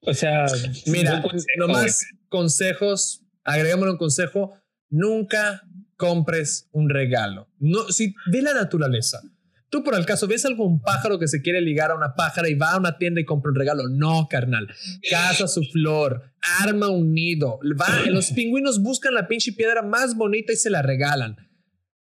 O 0.01 0.13
sea, 0.13 0.45
Mira, 0.87 1.23
nomás 1.57 2.05
consejos, 2.29 3.25
agregámosle 3.43 3.91
un 3.91 3.97
consejo, 3.97 4.53
nunca 4.89 5.63
compres 5.97 6.69
un 6.71 6.89
regalo. 6.89 7.49
No, 7.59 7.89
si 7.89 8.13
ve 8.31 8.41
la 8.41 8.53
naturaleza. 8.53 9.21
Tú 9.69 9.83
por 9.83 9.95
el 9.95 10.05
caso 10.05 10.27
ves 10.27 10.45
algún 10.45 10.81
pájaro 10.81 11.19
que 11.19 11.27
se 11.27 11.41
quiere 11.41 11.61
ligar 11.61 11.91
a 11.91 11.95
una 11.95 12.15
pájara 12.15 12.49
y 12.49 12.55
va 12.55 12.71
a 12.71 12.77
una 12.77 12.97
tienda 12.97 13.21
y 13.21 13.25
compra 13.25 13.51
un 13.51 13.55
regalo. 13.55 13.87
No, 13.87 14.27
carnal. 14.29 14.67
Caza 15.09 15.47
su 15.47 15.61
flor, 15.63 16.23
arma 16.61 16.89
un 16.89 17.13
nido. 17.13 17.59
Va, 17.79 17.87
los 18.09 18.31
pingüinos 18.31 18.81
buscan 18.81 19.13
la 19.13 19.27
pinche 19.27 19.53
piedra 19.53 19.81
más 19.83 20.15
bonita 20.15 20.53
y 20.53 20.55
se 20.55 20.69
la 20.69 20.81
regalan. 20.81 21.37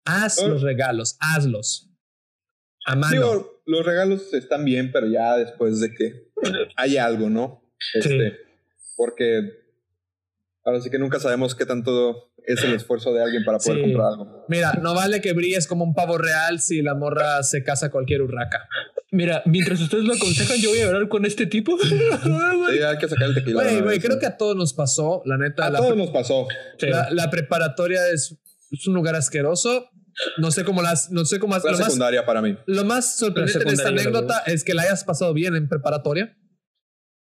Haz 0.06 0.40
Oh. 0.40 0.48
los 0.48 0.64
regalos, 0.64 1.18
hazlos. 1.20 1.88
A 2.88 2.96
mano. 2.96 3.12
Digo, 3.14 3.62
los 3.68 3.86
regalos 3.86 4.34
están 4.34 4.66
bien, 4.66 4.92
pero 4.92 5.08
ya 5.08 5.38
después 5.38 5.80
de 5.80 5.94
que 5.94 6.32
hay 6.76 6.98
algo, 6.98 7.30
¿no? 7.30 7.64
Este, 7.94 8.38
Porque 8.98 9.52
ahora 10.64 10.82
sí 10.82 10.90
que 10.90 10.98
nunca 10.98 11.20
sabemos 11.20 11.54
qué 11.54 11.68
tanto 11.68 12.31
es 12.46 12.64
el 12.64 12.74
esfuerzo 12.74 13.14
de 13.14 13.22
alguien 13.24 13.44
para 13.44 13.58
poder 13.60 13.78
Sí. 13.78 13.82
comprar 13.84 14.08
algo. 14.14 14.46
Mira, 14.50 14.74
no 14.82 14.94
vale 14.94 15.22
que 15.22 15.34
brilles 15.34 15.68
como 15.68 15.84
un 15.84 15.94
pavo 15.94 16.18
real 16.18 16.60
si 16.60 16.82
la 16.82 16.96
morra 16.96 17.44
se 17.44 17.64
casa 17.64 17.88
a 17.88 17.92
cualquier 17.92 18.22
urraca. 18.22 18.68
Mira, 19.12 19.44
mientras 19.46 19.80
ustedes 19.82 20.06
lo 20.06 20.14
aconsejan, 20.14 20.58
yo 20.60 20.70
voy 20.70 20.80
a 20.80 20.88
hablar 20.88 21.08
con 21.10 21.26
este 21.26 21.46
tipo. 21.46 21.78
Sí, 22.72 22.80
hay 22.82 22.98
que 22.98 23.08
sacar 23.10 23.28
el 23.30 23.36
tequila. 23.36 23.64
güey, 23.64 23.82
vez, 23.82 24.00
creo 24.04 24.20
que 24.20 24.26
a 24.26 24.38
todos 24.38 24.56
nos 24.56 24.74
pasó, 24.74 25.22
la 25.26 25.38
neta. 25.38 25.66
a 25.66 25.70
la, 25.70 25.80
todos 25.80 25.98
nos 25.98 26.10
pasó. 26.12 26.48
Sí. 26.80 26.88
la- 26.88 27.10
la 27.12 27.30
preparatoria 27.30 28.08
es, 28.10 28.38
es 28.72 28.88
un 28.88 28.94
lugar 28.94 29.16
asqueroso. 29.16 29.90
No 30.38 30.52
sé 30.52 30.64
cómo 30.66 30.82
las, 30.82 31.10
no 31.12 31.24
sé 31.26 31.40
cómo 31.40 31.56
lo 31.58 31.64
la 31.64 31.72
más, 31.72 31.86
secundaria 31.86 32.26
para 32.26 32.42
mí, 32.42 32.58
lo 32.66 32.84
más 32.84 33.16
sorprendente 33.16 33.64
de 33.66 33.74
esta 33.74 33.90
anécdota 33.90 34.44
es 34.46 34.64
que 34.66 34.74
la 34.74 34.82
hayas 34.84 35.04
pasado 35.06 35.34
bien 35.34 35.56
en 35.56 35.68
preparatoria. 35.70 36.38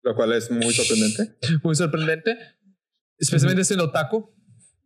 lo 0.02 0.14
cual 0.14 0.32
es 0.34 0.50
muy 0.50 0.72
sorprendente. 0.72 1.36
Muy 1.64 1.74
sorprendente. 1.74 2.36
Especialmente 3.18 3.64
siendo 3.64 3.90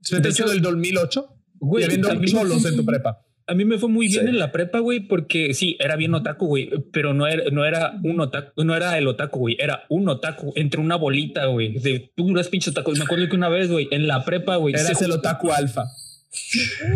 Especialmente 0.01 0.29
De 0.29 0.33
hecho, 0.33 0.49
siendo 0.49 0.53
el 0.53 0.63
2008. 0.63 1.37
Güey, 1.63 1.83
y 1.83 1.85
habiendo 1.87 2.11
a 2.11 2.15
mí- 2.15 2.27
cholos 2.27 2.65
en 2.65 2.77
tu 2.77 2.85
prepa. 2.87 3.21
A 3.47 3.55
mí 3.55 3.65
me 3.65 3.79
fue 3.79 3.89
muy 3.89 4.07
bien 4.07 4.23
Sí. 4.25 4.29
en 4.29 4.39
la 4.39 4.53
prepa, 4.53 4.79
güey, 4.79 5.01
porque 5.01 5.55
sí, 5.55 5.77
era 5.81 5.97
bien 5.97 6.15
otaku, 6.15 6.47
güey, 6.47 6.71
pero 6.93 7.15
no 7.15 7.27
era, 7.27 7.51
no 7.51 7.65
era 7.65 7.99
un 8.05 8.21
otaku, 8.21 8.63
no 8.65 8.77
era 8.77 8.97
el 8.97 9.09
otaku, 9.09 9.41
güey, 9.41 9.57
era 9.59 9.83
un 9.89 10.09
otaku 10.09 10.53
entre 10.55 10.81
una 10.81 10.95
bolita, 10.95 11.47
güey, 11.47 11.75
de 11.81 12.13
puras 12.17 12.49
pinches 12.49 12.69
otaku. 12.73 12.93
Me 12.93 13.03
acuerdo 13.03 13.29
que 13.29 13.35
una 13.35 13.49
vez, 13.49 13.69
güey, 13.71 13.89
en 13.91 14.07
la 14.07 14.25
prepa, 14.25 14.55
güey, 14.57 14.75
Eras 14.75 14.97
se- 14.99 15.05
el 15.05 15.11
otaku 15.13 15.51
alfa. 15.51 15.85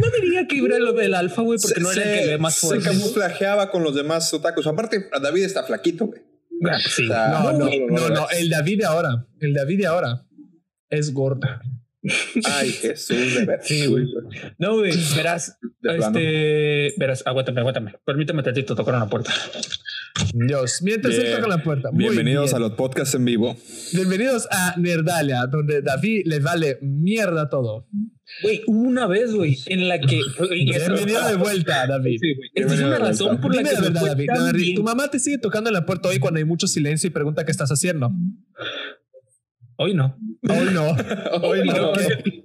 No 0.01 0.07
diría 0.23 0.47
que 0.47 0.59
era 0.65 0.79
lo 0.79 0.93
del 0.93 1.15
alfa, 1.15 1.43
güey, 1.43 1.59
porque 1.61 1.75
Se- 1.75 1.81
no 1.81 1.91
era 1.91 2.03
el 2.05 2.09
se- 2.19 2.23
que 2.25 2.31
ve 2.31 2.39
más 2.39 2.55
Se 2.55 2.67
fuerte. 2.69 2.85
camuflajeaba 2.85 3.71
con 3.73 3.83
los 3.83 3.95
demás 3.97 4.33
otakus. 4.33 4.67
Aparte, 4.69 5.09
David 5.21 5.43
está 5.43 5.65
flaquito, 5.65 6.07
güey. 6.07 6.21
Ah, 6.71 6.79
sí. 6.79 7.05
O 7.05 7.09
sea, 7.09 7.29
No, 7.31 7.53
no, 7.53 7.59
no, 7.59 7.65
no, 7.67 8.09
no, 8.09 8.09
no. 8.15 8.27
El 8.31 8.49
David 8.49 8.79
de 8.79 8.85
ahora. 8.85 9.27
El 9.41 9.55
David 9.55 9.79
de 9.81 9.87
ahora 9.87 10.25
es 10.89 11.13
gordo. 11.13 11.49
Ay, 12.45 12.71
Jesús, 12.81 13.35
de 13.35 13.45
ver. 13.47 13.61
Sí, 13.63 13.87
güey. 13.87 14.07
No, 14.59 14.75
güey, 14.79 14.93
verás, 15.17 15.59
este, 15.83 16.95
verás, 16.99 17.23
aguántame, 17.27 17.61
aguántame. 17.61 17.95
Permíteme 18.05 18.43
tantito 18.43 18.75
tocar 18.75 18.95
una 18.95 19.09
puerta. 19.09 19.33
Dios, 20.33 20.81
mientras 20.83 21.17
Bien. 21.17 21.27
él 21.27 21.37
toca 21.37 21.49
la 21.49 21.63
puerta. 21.63 21.91
Muy 21.91 22.05
Bienvenidos 22.05 22.51
bien. 22.51 22.57
a 22.57 22.59
los 22.61 22.73
podcasts 22.73 23.15
en 23.15 23.25
vivo. 23.25 23.57
Bienvenidos 23.93 24.47
a 24.51 24.75
Nerdalia, 24.79 25.47
donde 25.47 25.83
David 25.83 26.23
le 26.27 26.39
vale 26.39 26.79
mierda 26.83 27.49
todo. 27.49 27.89
Güey, 28.43 28.63
una 28.67 29.07
vez, 29.07 29.35
güey, 29.35 29.59
en 29.67 29.89
la 29.89 29.99
que. 30.01 30.21
Bienvenido 30.51 31.27
de 31.27 31.37
vuelta, 31.37 31.87
David. 31.87 32.19
Sí. 32.21 32.35
Esta 32.55 32.75
es 32.75 32.81
una 32.81 32.99
razón 32.99 33.27
vuelta. 33.27 33.43
por 33.43 33.55
la 33.55 33.59
Dime 33.63 33.71
que 33.71 33.75
la 33.77 33.81
verdad, 33.83 34.07
David. 34.07 34.27
David, 34.33 34.61
bien. 34.61 34.77
Tu 34.77 34.83
mamá 34.83 35.11
te 35.11 35.19
sigue 35.19 35.39
tocando 35.39 35.69
en 35.71 35.75
la 35.75 35.85
puerta 35.85 36.09
hoy 36.09 36.19
cuando 36.19 36.39
hay 36.39 36.45
mucho 36.45 36.67
silencio 36.67 37.09
y 37.09 37.11
pregunta 37.11 37.45
qué 37.45 37.51
estás 37.51 37.71
haciendo. 37.71 38.13
Hoy 39.77 39.95
no. 39.95 40.17
Hoy 40.49 40.69
no. 40.73 40.91
Hoy 41.43 41.65
no. 41.67 41.91
Ok. 41.91 41.99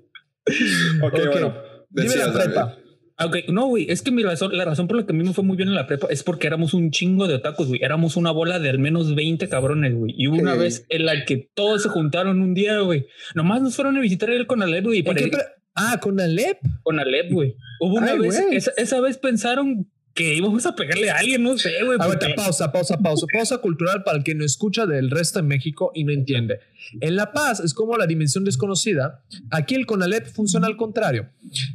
Ok, 1.03 1.13
Ok. 1.13 1.19
bueno. 1.31 1.53
Dime 1.89 2.15
la 2.15 2.33
prepa. 2.33 2.65
David. 2.65 2.73
Ah, 3.17 3.25
Ok, 3.25 3.35
no, 3.49 3.67
güey, 3.67 3.85
es 3.91 4.01
que 4.01 4.11
mi 4.11 4.23
razón, 4.23 4.55
la 4.55 4.63
razón 4.65 4.87
por 4.87 4.95
la 4.97 5.05
que 5.05 5.11
a 5.11 5.15
mí 5.15 5.23
me 5.25 5.33
fue 5.33 5.43
muy 5.43 5.57
bien 5.57 5.67
en 5.69 5.75
la 5.75 5.85
prepa 5.87 6.07
es 6.09 6.23
porque 6.23 6.47
éramos 6.47 6.73
un 6.73 6.89
chingo 6.89 7.27
de 7.27 7.35
otakus, 7.35 7.67
güey. 7.67 7.81
Éramos 7.83 8.15
una 8.15 8.31
bola 8.31 8.59
de 8.59 8.69
al 8.69 8.79
menos 8.79 9.13
20 9.13 9.49
cabrones, 9.49 9.93
güey. 9.93 10.13
Y 10.17 10.27
hubo 10.27 10.37
una 10.37 10.55
vez 10.55 10.85
en 10.89 11.05
la 11.05 11.25
que 11.25 11.49
todos 11.53 11.83
se 11.83 11.89
juntaron 11.89 12.41
un 12.41 12.53
día, 12.53 12.79
güey. 12.79 13.07
Nomás 13.35 13.61
nos 13.61 13.75
fueron 13.75 13.97
a 13.97 13.99
visitar 13.99 14.29
él 14.29 14.47
con 14.47 14.63
Alep, 14.63 14.85
güey. 14.85 14.99
y 14.99 14.99
¿En 14.99 15.05
qué 15.15 15.27
pare- 15.27 15.29
pre- 15.31 15.43
Ah, 15.75 15.99
con 16.01 16.19
Alep. 16.19 16.57
Con 16.81 16.99
Alep, 16.99 17.31
güey. 17.31 17.55
Hubo 17.81 17.95
una 17.95 18.13
Ay, 18.13 18.19
vez, 18.19 18.71
esa 18.77 19.01
vez 19.01 19.17
pensaron 19.17 19.89
que 20.19 20.35
íbamos 20.35 20.65
a 20.65 20.75
pegarle 20.75 21.09
a 21.09 21.15
alguien, 21.15 21.41
no 21.41 21.57
sé, 21.57 21.71
güey. 21.85 21.97
Porque- 21.97 22.33
pausa, 22.35 22.71
pausa, 22.73 22.97
pausa. 22.97 23.25
Pausa 23.31 23.57
cultural 23.59 24.03
para 24.03 24.17
el 24.17 24.23
que 24.25 24.35
no 24.35 24.43
escucha 24.43 24.85
del 24.85 25.09
resto 25.09 25.39
de 25.39 25.43
México 25.43 25.91
y 25.95 26.03
no 26.03 26.11
entiende. 26.11 26.59
En 26.99 27.15
La 27.15 27.31
Paz 27.31 27.61
es 27.61 27.73
como 27.73 27.95
la 27.95 28.05
dimensión 28.05 28.43
desconocida. 28.43 29.23
Aquí 29.49 29.75
el 29.75 29.85
CONALEP 29.85 30.27
funciona 30.27 30.67
al 30.67 30.75
contrario. 30.75 31.29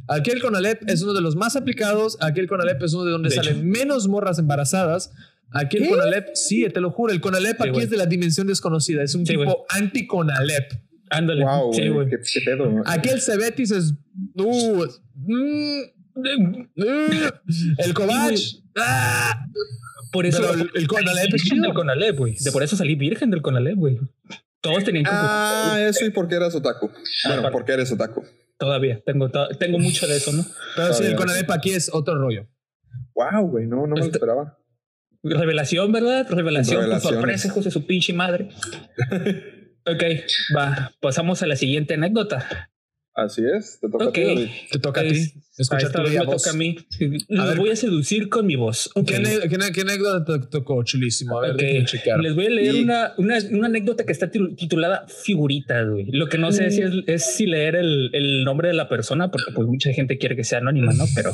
Aquí 0.07 0.29
el 0.29 0.41
CONALEP 0.41 0.87
es 0.89 1.01
uno 1.01 1.13
de 1.13 1.21
los 1.21 1.35
más 1.35 1.55
aplicados. 1.55 2.17
Aquí 2.21 2.39
el 2.39 2.47
CONALEP 2.47 2.83
es 2.83 2.93
uno 2.93 3.05
de 3.05 3.11
donde 3.11 3.29
De 3.29 3.35
salen 3.35 3.67
menos 3.67 4.07
morras 4.07 4.37
embarazadas. 4.37 5.11
Aquí 5.51 5.77
el 5.77 5.83
¿Qué? 5.83 5.89
CONALEP, 5.89 6.27
sí, 6.35 6.67
te 6.71 6.81
lo 6.81 6.91
juro, 6.91 7.13
el 7.13 7.21
CONALEP 7.21 7.59
aquí 7.61 7.69
güey. 7.71 7.83
es 7.85 7.89
de 7.89 7.97
la 7.97 8.05
dimensión 8.05 8.45
desconocida. 8.45 9.01
Es 9.01 9.15
un 9.15 9.25
Sí, 9.25 9.33
tipo 9.35 9.65
anti-CONALEP. 9.69 10.71
Ándale. 11.09 11.43
Wow, 11.45 11.73
sí, 11.73 11.87
güey. 11.87 12.09
¿Qué, 12.09 12.17
qué 12.33 12.41
pedo? 12.41 12.81
Aquí 12.85 13.09
el 13.09 13.21
Cebetis 13.21 13.71
es. 13.71 13.93
Uh, 14.35 14.85
mm, 15.15 15.31
uh, 15.31 15.94
el 16.15 17.93
Covach. 17.93 18.39
ah, 18.77 19.45
Por 20.11 20.25
eso. 20.25 20.41
Pero 20.41 20.69
el- 20.73 20.87
Conalep 20.87 21.25
es 21.25 21.31
virgen 21.33 21.49
chido. 21.49 21.63
del 21.63 21.73
Conalep, 21.73 22.17
güey. 22.17 22.35
De 22.39 22.51
por 22.51 22.63
eso 22.63 22.75
salí 22.75 22.95
virgen 22.95 23.29
del 23.31 23.41
Conalep, 23.41 23.75
güey. 23.75 23.99
Todos 24.61 24.83
tenían 24.83 25.03
que 25.03 25.11
Ah, 25.13 25.77
eso 25.87 26.05
y 26.05 26.09
por 26.09 26.27
qué 26.27 26.35
eras 26.35 26.55
otaku. 26.55 26.87
Bueno, 27.25 27.39
aparte. 27.39 27.51
porque 27.51 27.71
eres 27.73 27.91
otaku. 27.91 28.23
Todavía 28.57 29.01
tengo, 29.05 29.29
to- 29.29 29.49
tengo 29.59 29.77
mucho 29.79 30.07
de 30.07 30.15
eso, 30.17 30.31
¿no? 30.31 30.45
Pero 30.75 30.93
sí, 30.93 31.03
el. 31.03 31.15
CONALEP 31.15 31.51
aquí 31.51 31.71
es 31.71 31.89
otro 31.93 32.15
rollo. 32.17 32.47
Wow, 33.13 33.47
güey, 33.49 33.67
no, 33.67 33.81
no 33.81 33.87
me 33.87 33.99
lo 33.99 34.05
Este- 34.05 34.17
esperaba. 34.17 34.57
Revelación, 35.23 35.91
¿verdad? 35.91 36.27
Revelación 36.29 36.77
con 36.77 36.83
Revelaciones. 36.85 37.41
sorpresa, 37.41 37.61
de 37.61 37.71
su 37.71 37.85
pinche 37.85 38.13
madre. 38.13 38.49
ok, 39.85 40.03
va. 40.55 40.91
Pasamos 41.01 41.41
a 41.41 41.47
la 41.47 41.55
siguiente 41.55 41.95
anécdota. 41.95 42.69
Así 43.17 43.41
es, 43.45 43.79
te 43.79 43.87
toca 43.89 44.05
Ok. 44.07 44.09
a 44.09 44.11
ti, 44.13 44.23
David. 44.25 44.47
Te 44.71 44.79
toca 44.79 44.99
a 44.99 45.03
Es- 45.05 45.33
ti. 45.33 45.41
Escuchar 45.57 45.89
tu 45.89 46.01
me 46.01 46.25
voz. 46.25 46.43
toca 46.43 46.49
a 46.49 46.53
mí. 46.59 46.75
A 46.77 47.33
Los 47.33 47.47
ver. 47.47 47.57
voy 47.59 47.69
a 47.69 47.75
seducir 47.77 48.27
con 48.27 48.45
mi 48.45 48.57
voz. 48.57 48.89
Ok. 48.93 49.07
¿Qué, 49.07 49.15
anécdota 49.81 50.39
te 50.41 50.47
tocó? 50.47 50.83
Chulísimo. 50.83 51.37
A 51.37 51.41
ver, 51.43 51.51
Ok, 51.51 51.57
déjame 51.61 51.85
chequear. 51.85 52.19
Les 52.19 52.35
voy 52.35 52.47
a 52.47 52.49
leer 52.49 52.75
Y- 52.75 52.83
una, 52.83 53.13
una, 53.17 53.37
una 53.51 53.67
anécdota 53.67 54.05
que 54.05 54.11
está 54.11 54.29
titulada 54.29 55.07
Figuritas, 55.07 55.87
güey. 55.89 56.07
Lo 56.11 56.27
que 56.27 56.37
no 56.37 56.51
sé 56.51 56.71
si 56.71 56.81
es, 56.81 56.91
es 57.07 57.35
si 57.37 57.45
leer 57.45 57.75
el, 57.77 58.09
el 58.13 58.43
nombre 58.43 58.67
de 58.67 58.73
la 58.73 58.89
persona, 58.89 59.31
porque 59.31 59.53
pues 59.53 59.65
mucha 59.65 59.93
gente 59.93 60.17
quiere 60.17 60.35
que 60.35 60.43
sea 60.43 60.57
anónima, 60.59 60.91
¿no? 60.91 61.05
Pero 61.15 61.33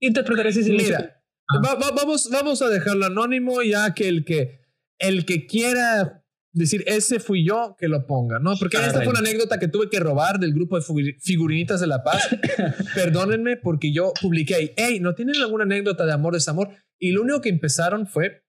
interpretaré 0.00 0.52
silencio. 0.52 0.96
Mira, 0.96 1.22
va- 1.64 1.74
va- 1.76 1.92
vamos, 1.92 2.28
vamos 2.32 2.62
a 2.62 2.68
dejarlo 2.68 3.06
anónimo 3.06 3.62
ya 3.62 3.94
que 3.94 4.08
el 4.08 4.24
que 4.24 4.58
el 4.98 5.24
que 5.24 5.46
quiera 5.46 6.24
decir 6.58 6.84
ese 6.86 7.20
fui 7.20 7.46
yo 7.46 7.76
que 7.78 7.88
lo 7.88 8.06
ponga, 8.06 8.38
¿no? 8.38 8.54
Porque 8.58 8.76
esta 8.76 9.00
fue 9.02 9.08
una 9.08 9.20
anécdota 9.20 9.58
que 9.58 9.68
tuve 9.68 9.88
que 9.88 10.00
robar 10.00 10.38
del 10.38 10.52
grupo 10.52 10.76
de 10.76 10.82
figu- 10.84 11.16
figurinitas 11.20 11.80
de 11.80 11.86
La 11.86 12.02
Paz. 12.02 12.28
Perdónenme 12.94 13.56
porque 13.56 13.92
yo 13.92 14.12
publiqué 14.20 14.54
ahí, 14.54 14.72
hey, 14.76 14.98
¿no 15.00 15.14
tienen 15.14 15.36
alguna 15.36 15.64
anécdota 15.64 16.04
de 16.04 16.12
amor, 16.12 16.34
desamor? 16.34 16.70
Y 16.98 17.12
lo 17.12 17.22
único 17.22 17.40
que 17.40 17.48
empezaron 17.48 18.06
fue 18.06 18.42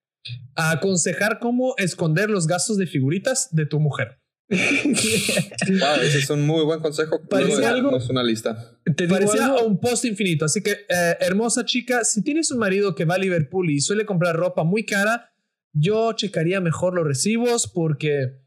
a 0.56 0.72
aconsejar 0.72 1.40
cómo 1.40 1.76
esconder 1.78 2.30
los 2.30 2.46
gastos 2.48 2.78
de 2.78 2.88
figuritas 2.88 3.48
de 3.52 3.66
tu 3.66 3.80
mujer. 3.80 4.20
Wow, 4.50 6.02
ese 6.02 6.20
es 6.20 6.30
un 6.30 6.46
muy 6.46 6.64
buen 6.66 6.80
consejo. 6.80 7.22
Parecía 7.30 7.56
Luego 7.58 7.68
algo- 7.76 7.92
damos 7.92 8.10
una 8.10 8.24
lista. 8.24 8.78
Te 8.96 9.08
Parecía 9.08 9.46
algo, 9.46 9.64
un 9.66 9.80
post 9.80 10.06
infinito. 10.06 10.46
Así 10.46 10.62
que, 10.62 10.72
eh, 10.72 11.18
hermosa 11.20 11.66
chica, 11.66 12.04
si 12.04 12.24
tienes 12.24 12.50
un 12.52 12.60
marido 12.60 12.96
que 12.96 13.06
va 13.06 13.16
a 13.16 13.18
Liverpool 13.20 13.70
y 13.70 13.80
suele 13.82 14.06
comprar 14.06 14.36
ropa 14.36 14.64
muy 14.64 14.86
cara, 14.86 15.29
yo 15.74 16.14
checaría 16.14 16.62
mejor 16.62 16.94
los 16.96 17.06
recibos 17.06 17.68
porque 17.68 18.38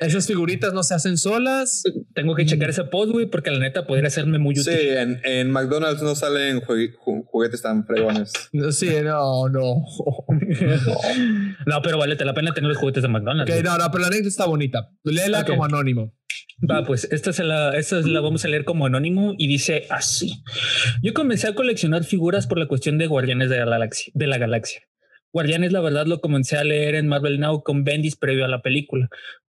esas 0.00 0.26
figuritas 0.26 0.72
no 0.74 0.82
se 0.82 0.94
hacen 0.94 1.16
solas. 1.16 1.82
tengo 2.14 2.34
que 2.34 2.44
checar 2.46 2.70
ese 2.70 2.84
post, 2.84 3.12
güey, 3.12 3.26
porque 3.26 3.50
la 3.50 3.58
neta 3.60 3.86
podría 3.86 4.08
hacerme 4.08 4.38
muy 4.38 4.52
útil. 4.58 4.64
Sí, 4.64 4.88
en, 4.88 5.20
en 5.24 5.50
McDonald's 5.50 6.02
no 6.02 6.14
salen 6.14 6.60
ju- 6.60 6.92
juguetes 7.26 7.62
tan 7.62 7.86
fregones. 7.86 8.32
Sí, 8.72 8.90
no, 9.02 9.48
no. 9.48 9.84
No, 11.66 11.80
pero 11.82 11.98
vale 11.98 12.16
la 12.16 12.34
pena 12.34 12.52
tener 12.52 12.68
los 12.68 12.78
juguetes 12.78 13.02
de 13.02 13.08
McDonald's. 13.08 13.50
Ok, 13.50 13.60
güey. 13.60 13.62
no, 13.62 13.78
no, 13.78 13.90
pero 13.90 14.02
la 14.02 14.06
anécdota 14.08 14.28
está 14.28 14.46
bonita. 14.46 14.90
Léela 15.04 15.44
como 15.44 15.64
anónimo. 15.64 16.14
Va, 16.70 16.84
pues 16.84 17.08
esta, 17.10 17.32
se 17.32 17.42
la, 17.44 17.76
esta 17.76 17.96
la 18.00 18.20
vamos 18.20 18.44
a 18.44 18.48
leer 18.48 18.64
como 18.64 18.86
anónimo 18.86 19.34
y 19.38 19.48
dice 19.48 19.86
así. 19.90 20.42
Yo 21.02 21.12
comencé 21.14 21.48
a 21.48 21.54
coleccionar 21.54 22.04
figuras 22.04 22.46
por 22.46 22.58
la 22.58 22.66
cuestión 22.68 22.98
de 22.98 23.06
Guardianes 23.06 23.50
de 23.50 23.58
la 23.58 23.64
Galaxia. 23.66 24.12
De 24.14 24.26
la 24.26 24.38
galaxia. 24.38 24.80
Guardianes, 25.34 25.72
la 25.72 25.80
verdad, 25.80 26.06
lo 26.06 26.20
comencé 26.20 26.56
a 26.56 26.62
leer 26.62 26.94
en 26.94 27.08
Marvel 27.08 27.40
Now 27.40 27.64
con 27.64 27.82
Bendis 27.82 28.14
previo 28.14 28.44
a 28.44 28.48
la 28.48 28.62
película. 28.62 29.08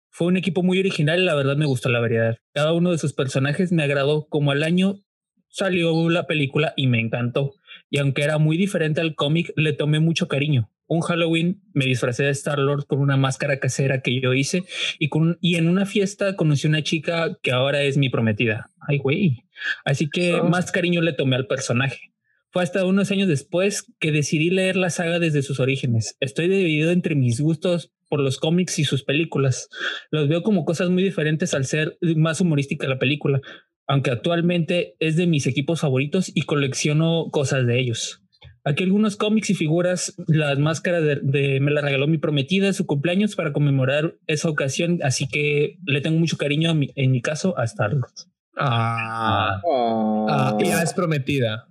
Fue 0.09 0.27
un 0.27 0.37
equipo 0.37 0.63
muy 0.63 0.79
original 0.79 1.19
y 1.19 1.25
la 1.25 1.35
verdad 1.35 1.57
me 1.57 1.65
gustó 1.65 1.89
la 1.89 1.99
variedad. 1.99 2.37
Cada 2.53 2.71
uno 2.71 2.91
de 2.91 2.97
sus 2.97 3.11
personajes 3.11 3.73
me 3.73 3.83
agradó 3.83 4.25
como 4.29 4.51
al 4.51 4.63
año 4.63 5.01
salió 5.49 6.09
la 6.09 6.25
película 6.25 6.73
y 6.77 6.87
me 6.87 7.01
encantó. 7.01 7.55
Y 7.89 7.99
aunque 7.99 8.23
era 8.23 8.37
muy 8.37 8.55
diferente 8.55 9.01
al 9.01 9.13
cómic, 9.13 9.51
le 9.57 9.73
tomé 9.73 9.99
mucho 9.99 10.29
cariño. 10.29 10.69
Un 10.87 11.01
Halloween 11.01 11.61
me 11.73 11.83
disfracé 11.85 12.23
de 12.23 12.29
Star-Lord 12.29 12.85
con 12.87 12.99
una 12.99 13.17
máscara 13.17 13.59
casera 13.59 14.01
que 14.01 14.21
yo 14.21 14.33
hice 14.33 14.63
y, 14.99 15.09
con, 15.09 15.37
y 15.41 15.55
en 15.55 15.67
una 15.67 15.85
fiesta 15.85 16.37
conocí 16.37 16.65
una 16.65 16.81
chica 16.81 17.37
que 17.41 17.51
ahora 17.51 17.83
es 17.83 17.97
mi 17.97 18.09
prometida. 18.09 18.71
Ay, 18.79 18.99
güey. 18.99 19.43
Así 19.83 20.09
que 20.09 20.35
Oh. 20.35 20.45
más 20.47 20.71
cariño 20.71 21.01
le 21.01 21.11
tomé 21.11 21.35
al 21.35 21.45
personaje. 21.47 22.12
Fue 22.53 22.61
hasta 22.63 22.85
unos 22.85 23.09
años 23.11 23.27
después 23.27 23.91
que 23.99 24.11
decidí 24.11 24.51
leer 24.51 24.75
la 24.75 24.91
saga 24.91 25.17
desde 25.17 25.41
sus 25.41 25.59
orígenes. 25.59 26.15
Estoy 26.19 26.47
dividido 26.47 26.91
entre 26.91 27.15
mis 27.15 27.41
gustos 27.41 27.91
por 28.09 28.19
los 28.19 28.37
cómics 28.37 28.77
y 28.77 28.83
sus 28.85 29.03
películas. 29.03 29.69
Los 30.11 30.29
veo 30.29 30.43
como 30.43 30.63
cosas 30.63 30.91
muy 30.91 31.01
diferentes 31.01 31.55
al 31.55 31.65
ser 31.65 31.97
más 32.15 32.39
humorística 32.41 32.87
la 32.87 32.99
película, 32.99 33.41
aunque 33.87 34.11
actualmente 34.11 34.95
es 34.99 35.15
de 35.17 35.25
mis 35.25 35.47
equipos 35.47 35.81
favoritos 35.81 36.31
y 36.33 36.43
colecciono 36.43 37.29
cosas 37.31 37.65
de 37.65 37.79
ellos. 37.79 38.19
Aquí 38.65 38.83
algunos 38.83 39.17
cómics 39.17 39.49
y 39.49 39.55
figuras, 39.55 40.13
las 40.27 40.57
máscaras 40.59 41.03
de, 41.03 41.15
de- 41.23 41.59
me 41.59 41.71
la 41.71 41.81
regaló 41.81 42.07
mi 42.07 42.19
prometida 42.19 42.71
su 42.71 42.85
cumpleaños 42.85 43.35
para 43.35 43.51
conmemorar 43.51 44.15
esa 44.27 44.47
ocasión, 44.47 44.99
así 45.03 45.27
que 45.27 45.79
le 45.87 46.01
tengo 46.01 46.19
mucho 46.19 46.37
cariño 46.37 46.69
a 46.69 46.73
mi- 46.75 46.91
en 46.95 47.11
mi 47.11 47.21
caso 47.21 47.57
a 47.57 47.63
Star-Lord. 47.65 48.13
Ah, 48.55 49.59
Oh, 49.65 50.27
ah, 50.29 50.57
ya 50.63 50.81
es 50.83 50.93
prometida. 50.93 51.67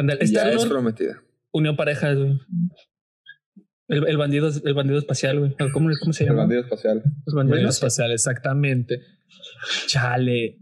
Ándale, 0.00 0.20
ya 0.20 0.24
es 0.24 0.30
Star-Lord 0.32 0.68
prometida. 0.68 1.22
unió 1.52 1.76
parejas, 1.76 2.16
güey. 2.16 2.38
El, 3.88 4.06
el 4.08 4.16
bandido, 4.16 4.50
el 4.64 4.74
bandido 4.74 4.98
espacial, 4.98 5.38
güey. 5.38 5.54
¿Cómo, 5.72 5.88
cómo 6.00 6.12
se 6.12 6.24
El 6.24 6.30
llama? 6.30 6.42
bandido 6.42 6.62
espacial. 6.62 7.02
Los 7.24 7.34
Bandido 7.34 7.68
espacial, 7.68 8.10
exactamente. 8.12 9.00
Chale. 9.86 10.58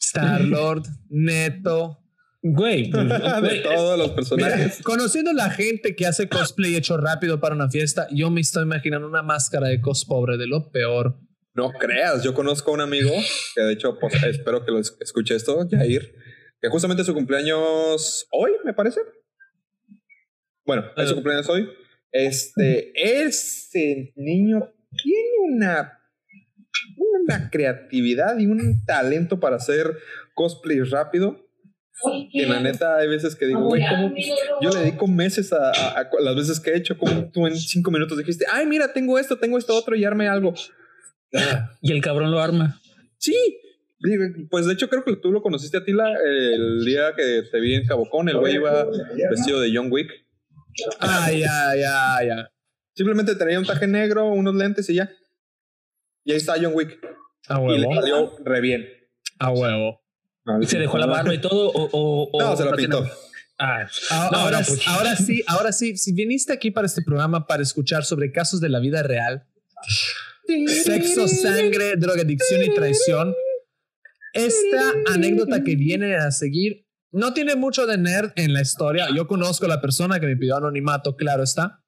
Star 0.00 0.40
Lord, 0.44 0.84
Neto. 1.08 2.00
Güey, 2.46 2.90
de 2.92 3.60
todos 3.62 3.96
los 3.98 4.08
Mira, 4.08 4.14
personajes. 4.14 4.82
conociendo 4.82 5.32
la 5.32 5.48
gente 5.48 5.96
que 5.96 6.06
hace 6.06 6.28
cosplay 6.28 6.76
hecho 6.76 6.98
rápido 6.98 7.40
para 7.40 7.54
una 7.54 7.70
fiesta, 7.70 8.06
yo 8.12 8.30
me 8.30 8.42
estoy 8.42 8.64
imaginando 8.64 9.08
una 9.08 9.22
máscara 9.22 9.68
de 9.68 9.80
cos 9.80 10.04
pobre 10.04 10.36
de 10.36 10.46
lo 10.46 10.70
peor. 10.70 11.18
No 11.54 11.70
creas, 11.72 12.22
yo 12.22 12.34
conozco 12.34 12.70
a 12.70 12.74
un 12.74 12.80
amigo 12.82 13.10
que 13.54 13.62
de 13.62 13.72
hecho 13.72 13.96
pues, 13.98 14.22
espero 14.24 14.62
que 14.64 14.72
lo 14.72 14.78
es- 14.78 14.94
escuche 15.00 15.34
esto, 15.34 15.66
Jair, 15.70 16.12
que 16.64 16.70
justamente 16.70 17.04
su 17.04 17.12
cumpleaños 17.12 18.26
hoy, 18.30 18.52
me 18.64 18.72
parece. 18.72 19.00
Bueno, 20.64 20.84
es 20.96 21.08
su 21.10 21.14
cumpleaños 21.14 21.46
hoy. 21.50 21.68
Este, 22.10 22.90
ese 22.94 24.14
niño 24.16 24.72
tiene 25.02 25.52
una, 25.56 26.00
una 26.96 27.50
creatividad 27.50 28.38
y 28.38 28.46
un 28.46 28.82
talento 28.86 29.40
para 29.40 29.56
hacer 29.56 29.98
cosplay 30.34 30.80
rápido. 30.80 31.38
Que 32.32 32.46
la 32.46 32.60
neta 32.60 32.96
hay 32.96 33.08
veces 33.08 33.36
que 33.36 33.44
digo, 33.46 33.60
güey, 33.66 33.82
¿cómo? 33.86 34.14
Yo 34.62 34.70
le 34.70 34.80
dedico 34.80 35.06
meses 35.06 35.52
a, 35.52 35.68
a- 35.70 36.00
a 36.00 36.08
las 36.22 36.34
veces 36.34 36.60
que 36.60 36.70
he 36.70 36.76
hecho, 36.76 36.96
como 36.96 37.30
tú 37.30 37.46
en 37.46 37.56
cinco 37.56 37.90
minutos 37.90 38.16
dijiste, 38.16 38.46
ay, 38.50 38.64
mira, 38.66 38.92
tengo 38.94 39.18
esto, 39.18 39.38
tengo 39.38 39.58
esto 39.58 39.74
otro 39.76 39.94
y 39.96 40.04
arme 40.04 40.28
algo. 40.28 40.54
y 41.82 41.92
el 41.92 42.00
cabrón 42.00 42.30
lo 42.30 42.40
arma. 42.40 42.80
Sí. 43.18 43.34
Pues 44.50 44.66
de 44.66 44.72
hecho 44.74 44.88
creo 44.88 45.04
que 45.04 45.16
tú 45.16 45.32
lo 45.32 45.40
conociste 45.42 45.78
a 45.78 45.84
Tila 45.84 46.06
el 46.24 46.84
día 46.84 47.12
que 47.16 47.42
te 47.50 47.60
vi 47.60 47.74
en 47.74 47.86
Cabocón. 47.86 48.28
El 48.28 48.38
güey 48.38 48.54
iba 48.56 48.86
vestido 49.30 49.60
de 49.60 49.70
John 49.74 49.88
Wick. 49.90 50.10
Ah, 51.00 51.30
ya, 51.32 51.74
ya, 51.76 52.18
ya. 52.26 52.50
Simplemente 52.94 53.34
tenía 53.34 53.58
un 53.58 53.64
traje 53.64 53.86
negro, 53.86 54.26
unos 54.28 54.54
lentes 54.54 54.88
y 54.90 54.94
ya. 54.94 55.10
Y 56.24 56.32
ahí 56.32 56.38
está 56.38 56.54
John 56.60 56.72
Wick. 56.74 56.98
A 57.48 57.60
Y 57.62 57.78
le 57.78 57.86
huevo. 57.86 57.94
salió 58.00 58.36
re 58.44 58.60
bien. 58.60 58.86
A 59.38 59.50
huevo. 59.50 60.00
¿Se 60.66 60.78
dejó 60.78 60.98
la 60.98 61.06
barba 61.06 61.32
y 61.34 61.40
todo? 61.40 61.70
O, 61.70 61.84
o- 61.92 62.30
o- 62.32 62.40
No, 62.40 62.56
se 62.56 62.64
lo 62.64 62.72
tiene- 62.76 62.96
pintó. 62.96 63.10
Ah, 63.58 63.86
no, 64.32 64.38
ahora, 64.38 64.60
no, 64.60 64.66
ahora 64.92 65.16
sí, 65.16 65.42
ahora 65.46 65.72
sí. 65.72 65.96
Si 65.96 66.12
viniste 66.12 66.52
aquí 66.52 66.70
para 66.72 66.86
este 66.86 67.02
programa 67.02 67.46
para 67.46 67.62
escuchar 67.62 68.04
sobre 68.04 68.32
casos 68.32 68.60
de 68.60 68.68
la 68.68 68.80
vida 68.80 69.02
real, 69.04 69.46
sexo, 70.66 71.28
sangre, 71.28 71.94
drogadicción 71.96 72.62
y 72.64 72.74
traición, 72.74 73.32
esta 74.34 74.92
anécdota 75.14 75.62
que 75.62 75.76
viene 75.76 76.16
a 76.16 76.30
seguir 76.30 76.86
no 77.12 77.32
tiene 77.32 77.54
mucho 77.56 77.86
de 77.86 77.96
nerd 77.96 78.32
en 78.36 78.52
la 78.52 78.60
historia. 78.60 79.06
Yo 79.14 79.26
conozco 79.26 79.66
a 79.66 79.68
la 79.68 79.80
persona 79.80 80.18
que 80.20 80.26
me 80.26 80.36
pidió 80.36 80.56
anonimato, 80.56 81.16
claro 81.16 81.42
está. 81.44 81.80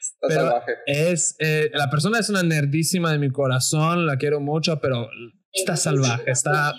Está 0.00 0.28
Pero 0.28 0.40
salvaje. 0.42 0.72
es 0.86 1.36
eh, 1.38 1.70
la 1.74 1.88
persona 1.90 2.18
es 2.18 2.28
una 2.28 2.42
nerdísima 2.42 3.12
de 3.12 3.18
mi 3.18 3.30
corazón, 3.30 4.06
la 4.06 4.16
quiero 4.16 4.40
mucho, 4.40 4.78
pero 4.80 5.08
está 5.52 5.76
salvaje, 5.76 6.30
está 6.30 6.74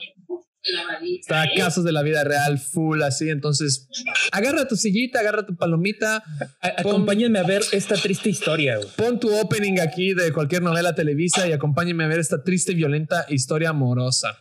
está 1.22 1.44
a 1.44 1.48
casos 1.56 1.86
de 1.86 1.94
la 1.94 2.04
vida 2.04 2.24
real 2.26 2.60
full 2.60 3.02
así, 3.02 3.30
entonces 3.30 3.88
agarra 4.34 4.68
tu 4.68 4.76
sillita, 4.76 5.22
agarra 5.22 5.46
tu 5.46 5.56
palomita, 5.56 6.18
a- 6.62 6.68
acompáñenme 6.82 7.40
a 7.40 7.44
ver 7.44 7.62
esta 7.72 7.96
triste 7.96 8.30
historia, 8.30 8.76
güey. 8.76 8.90
pon 8.98 9.20
tu 9.22 9.34
opening 9.40 9.80
aquí 9.80 10.14
de 10.14 10.34
cualquier 10.34 10.62
novela 10.62 10.94
televisa 10.94 11.48
y 11.48 11.54
acompáñenme 11.54 12.04
a 12.04 12.08
ver 12.08 12.20
esta 12.20 12.44
triste 12.44 12.74
violenta 12.74 13.26
historia 13.30 13.70
amorosa. 13.70 14.38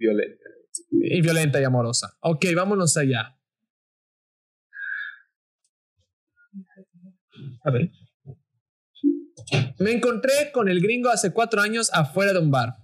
Violenta. 0.00 0.44
Y 0.90 1.20
violenta 1.20 1.60
y 1.60 1.64
amorosa. 1.64 2.16
Ok, 2.20 2.46
vámonos 2.56 2.96
allá. 2.96 3.36
A 7.62 7.70
ver. 7.70 7.90
Me 9.78 9.92
encontré 9.92 10.50
con 10.52 10.70
el 10.70 10.80
gringo 10.80 11.10
hace 11.10 11.32
cuatro 11.32 11.60
años 11.60 11.90
afuera 11.92 12.32
de 12.32 12.38
un 12.38 12.50
bar. 12.50 12.76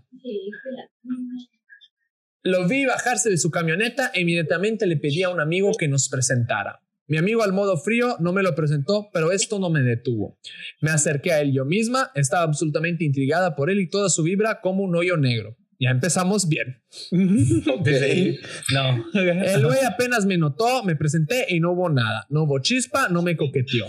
Lo 2.43 2.69
vi 2.69 2.85
bajarse 2.85 3.31
de 3.31 3.39
su 3.39 3.51
camioneta 3.51 4.11
e 4.13 4.21
inmediatamente 4.21 4.87
le 4.87 4.99
pedí 4.99 5.23
a 5.23 5.31
un 5.31 5.41
amigo 5.41 5.73
que 5.79 5.89
nos 5.89 6.11
presentara. 6.11 6.83
Mi 7.09 7.17
amigo 7.17 7.43
al 7.43 7.53
modo 7.53 7.79
frío 7.79 8.17
no 8.21 8.33
me 8.33 8.43
lo 8.43 8.55
presentó, 8.55 9.09
pero 9.13 9.33
esto 9.33 9.59
no 9.59 9.71
me 9.71 9.81
detuvo. 9.81 10.39
Me 10.83 10.91
acerqué 10.91 11.33
a 11.33 11.41
él 11.41 11.53
yo 11.53 11.65
misma, 11.65 12.11
estaba 12.15 12.43
absolutamente 12.43 13.05
intrigada 13.05 13.57
por 13.57 13.71
él 13.71 13.81
y 13.81 13.89
toda 13.89 14.11
su 14.11 14.23
vibra 14.23 14.61
como 14.61 14.83
un 14.83 14.95
hoyo 14.97 15.17
negro. 15.17 15.57
Ya 15.79 15.91
empezamos 15.91 16.49
bien. 16.49 16.83
Desde 17.11 18.05
ahí. 18.05 18.39
No. 18.73 19.05
El 19.15 19.65
güey 19.65 19.85
apenas 19.85 20.25
me 20.25 20.39
notó, 20.39 20.83
me 20.83 20.97
presenté 20.97 21.47
y 21.49 21.61
no 21.61 21.73
hubo 21.73 21.89
nada. 21.91 22.27
No 22.31 22.45
hubo 22.45 22.59
chispa, 22.61 23.09
no 23.09 23.23
me 23.23 23.37
coqueteó. 23.37 23.87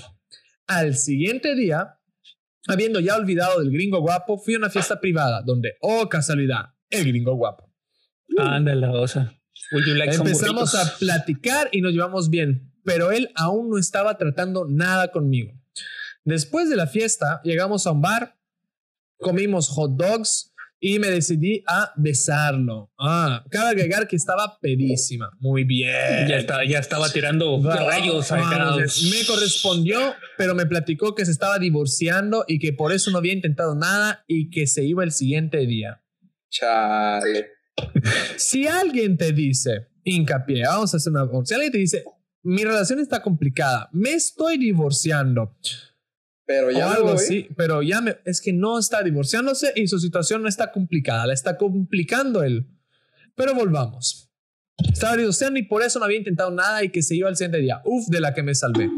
Al 0.67 0.95
siguiente 0.95 1.55
día, 1.55 1.97
habiendo 2.67 2.99
ya 2.99 3.15
olvidado 3.15 3.59
del 3.59 3.71
gringo 3.71 4.01
guapo, 4.01 4.37
fui 4.37 4.55
a 4.55 4.57
una 4.57 4.69
fiesta 4.69 4.99
privada 4.99 5.41
donde, 5.45 5.77
oh 5.81 6.09
casualidad, 6.09 6.73
el 6.89 7.05
gringo 7.05 7.35
guapo. 7.35 7.73
Ándale, 8.37 8.87
like 8.87 10.13
some 10.13 10.29
Empezamos 10.29 10.75
a 10.75 10.97
platicar 10.97 11.69
y 11.71 11.81
nos 11.81 11.93
llevamos 11.93 12.29
bien, 12.29 12.73
pero 12.83 13.11
él 13.11 13.29
aún 13.35 13.69
no 13.69 13.77
estaba 13.77 14.17
tratando 14.17 14.65
nada 14.69 15.11
conmigo. 15.11 15.53
Después 16.25 16.69
de 16.69 16.75
la 16.75 16.87
fiesta, 16.87 17.39
llegamos 17.43 17.87
a 17.87 17.91
un 17.91 18.01
bar, 18.01 18.37
comimos 19.19 19.69
hot 19.69 19.91
dogs 19.95 20.53
y 20.79 20.99
me 20.99 21.09
decidí 21.09 21.63
a 21.67 21.91
besarlo. 21.95 22.91
Ah, 22.99 23.43
cabe 23.49 23.69
agregar 23.69 24.07
que 24.07 24.15
estaba 24.15 24.59
pedísima. 24.59 25.29
Muy 25.39 25.63
bien. 25.63 26.27
Ya, 26.27 26.37
está, 26.37 26.63
ya 26.65 26.79
estaba 26.79 27.09
tirando 27.09 27.61
rayos 27.63 28.29
vamos, 28.29 29.03
me 29.11 29.25
correspondió, 29.25 29.99
pero 30.37 30.55
me 30.55 30.65
platicó 30.65 31.15
que 31.15 31.25
se 31.25 31.31
estaba 31.31 31.57
divorciando 31.59 32.45
y 32.47 32.59
que 32.59 32.73
por 32.73 32.91
eso 32.91 33.11
no 33.11 33.17
había 33.17 33.33
intentado 33.33 33.75
nada 33.75 34.23
y 34.27 34.49
que 34.49 34.67
se 34.67 34.83
iba 34.83 35.03
el 35.03 35.11
siguiente 35.11 35.65
día. 35.65 36.01
Chale. 36.49 37.47
Si 38.37 38.67
alguien 38.67 39.17
te 39.17 39.31
dice, 39.31 39.87
hincapié, 40.03 40.63
vamos 40.63 40.93
a 40.93 40.97
hacer 40.97 41.11
una. 41.11 41.27
Si 41.43 41.53
alguien 41.53 41.71
te 41.71 41.77
dice, 41.77 42.03
mi 42.43 42.63
relación 42.63 42.99
está 42.99 43.21
complicada, 43.21 43.89
me 43.91 44.13
estoy 44.13 44.57
divorciando, 44.57 45.55
Pero 46.47 46.67
o 46.67 46.71
ya 46.71 46.91
algo 46.93 47.09
así, 47.11 47.47
pero 47.55 47.83
ya 47.83 48.01
me, 48.01 48.15
es 48.25 48.41
que 48.41 48.53
no 48.53 48.79
está 48.79 49.03
divorciándose 49.03 49.73
y 49.75 49.87
su 49.87 49.99
situación 49.99 50.41
no 50.41 50.47
está 50.49 50.71
complicada, 50.71 51.27
la 51.27 51.33
está 51.33 51.57
complicando 51.57 52.41
él. 52.41 52.65
Pero 53.35 53.53
volvamos. 53.53 54.31
Estaba 54.91 55.17
divorciando 55.17 55.59
y 55.59 55.63
por 55.63 55.83
eso 55.83 55.99
no 55.99 56.05
había 56.05 56.17
intentado 56.17 56.49
nada 56.51 56.83
y 56.83 56.89
que 56.89 57.01
se 57.03 57.15
iba 57.15 57.27
al 57.27 57.35
siguiente 57.35 57.59
día. 57.59 57.81
Uf, 57.83 58.07
de 58.07 58.21
la 58.21 58.33
que 58.33 58.43
me 58.43 58.55
salvé. 58.55 58.89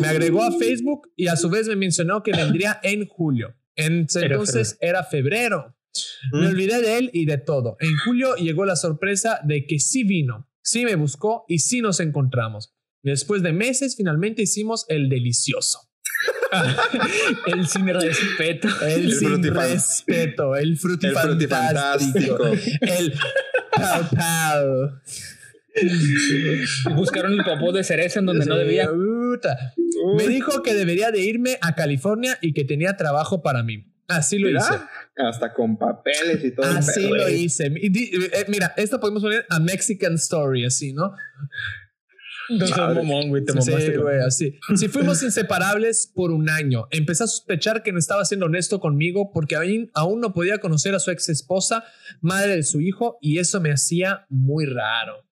Me 0.00 0.06
agregó 0.08 0.42
a 0.42 0.52
Facebook 0.52 1.10
y 1.16 1.28
a 1.28 1.36
su 1.36 1.48
vez 1.48 1.66
me 1.66 1.76
mencionó 1.76 2.22
que 2.22 2.32
vendría 2.32 2.78
en 2.82 3.06
julio. 3.08 3.56
Entonces 3.74 4.76
era 4.80 5.02
febrero. 5.04 5.74
Me 6.32 6.42
Mm. 6.42 6.50
olvidé 6.50 6.82
de 6.82 6.98
él 6.98 7.10
y 7.14 7.24
de 7.24 7.38
todo. 7.38 7.76
En 7.80 7.96
julio 8.04 8.36
llegó 8.36 8.64
la 8.66 8.76
sorpresa 8.76 9.40
de 9.44 9.66
que 9.66 9.78
sí 9.78 10.04
vino, 10.04 10.48
sí 10.62 10.84
me 10.84 10.94
buscó 10.96 11.44
y 11.48 11.60
sí 11.60 11.80
nos 11.80 12.00
encontramos. 12.00 12.74
Después 13.02 13.42
de 13.42 13.52
meses, 13.52 13.96
finalmente 13.96 14.42
hicimos 14.42 14.84
el 14.88 15.08
delicioso. 15.08 15.87
El 17.46 17.66
sin 17.66 17.86
respeto. 17.88 18.68
El, 18.82 19.04
El 19.04 19.12
sin 19.14 19.28
frutifan- 19.28 19.72
respeto, 19.72 20.56
el 20.56 20.76
frutifantástico, 20.78 22.46
el 22.80 23.12
pau 23.74 24.02
pau. 24.16 25.00
Buscaron 26.94 27.32
el 27.34 27.44
popó 27.44 27.72
de 27.72 27.84
cereza 27.84 28.18
en 28.20 28.26
donde 28.26 28.46
no 28.46 28.56
debía. 28.56 28.88
Me 30.16 30.26
dijo 30.28 30.62
que 30.62 30.74
debería 30.74 31.10
de 31.10 31.20
irme 31.20 31.58
a 31.60 31.74
California 31.74 32.38
y 32.40 32.52
que 32.52 32.64
tenía 32.64 32.96
trabajo 32.96 33.42
para 33.42 33.62
mí. 33.62 33.84
Así 34.08 34.38
lo 34.38 34.48
Mira, 34.48 34.60
hice. 34.60 34.74
hasta 35.22 35.52
con 35.52 35.76
papeles 35.76 36.42
y 36.42 36.50
todo. 36.52 36.64
Así 36.66 37.06
lo 37.08 37.28
hice. 37.28 37.66
Eh, 37.66 38.44
Mira, 38.48 38.72
esto 38.78 38.98
podemos 39.00 39.22
poner 39.22 39.44
a 39.50 39.60
Mexican 39.60 40.14
Story, 40.14 40.64
así, 40.64 40.94
¿no? 40.94 41.14
No 42.50 42.66
seas 42.66 42.78
Chale. 42.78 42.94
mamón, 43.02 43.28
güey. 43.28 43.44
Te 43.44 43.52
Sí, 43.52 43.70
mamaste. 43.70 43.98
güey, 43.98 44.20
así. 44.20 44.58
Si 44.76 44.88
fuimos 44.88 45.22
inseparables 45.22 46.10
por 46.14 46.30
un 46.30 46.48
año, 46.48 46.86
empecé 46.90 47.24
a 47.24 47.26
sospechar 47.26 47.82
que 47.82 47.92
no 47.92 47.98
estaba 47.98 48.24
siendo 48.24 48.46
honesto 48.46 48.80
conmigo 48.80 49.30
porque 49.32 49.56
aún 49.94 50.20
no 50.20 50.32
podía 50.32 50.58
conocer 50.58 50.94
a 50.94 50.98
su 50.98 51.10
ex 51.10 51.28
esposa, 51.28 51.84
madre 52.20 52.56
de 52.56 52.62
su 52.62 52.80
hijo, 52.80 53.18
y 53.20 53.38
eso 53.38 53.60
me 53.60 53.70
hacía 53.72 54.26
muy 54.28 54.66
raro. 54.66 55.26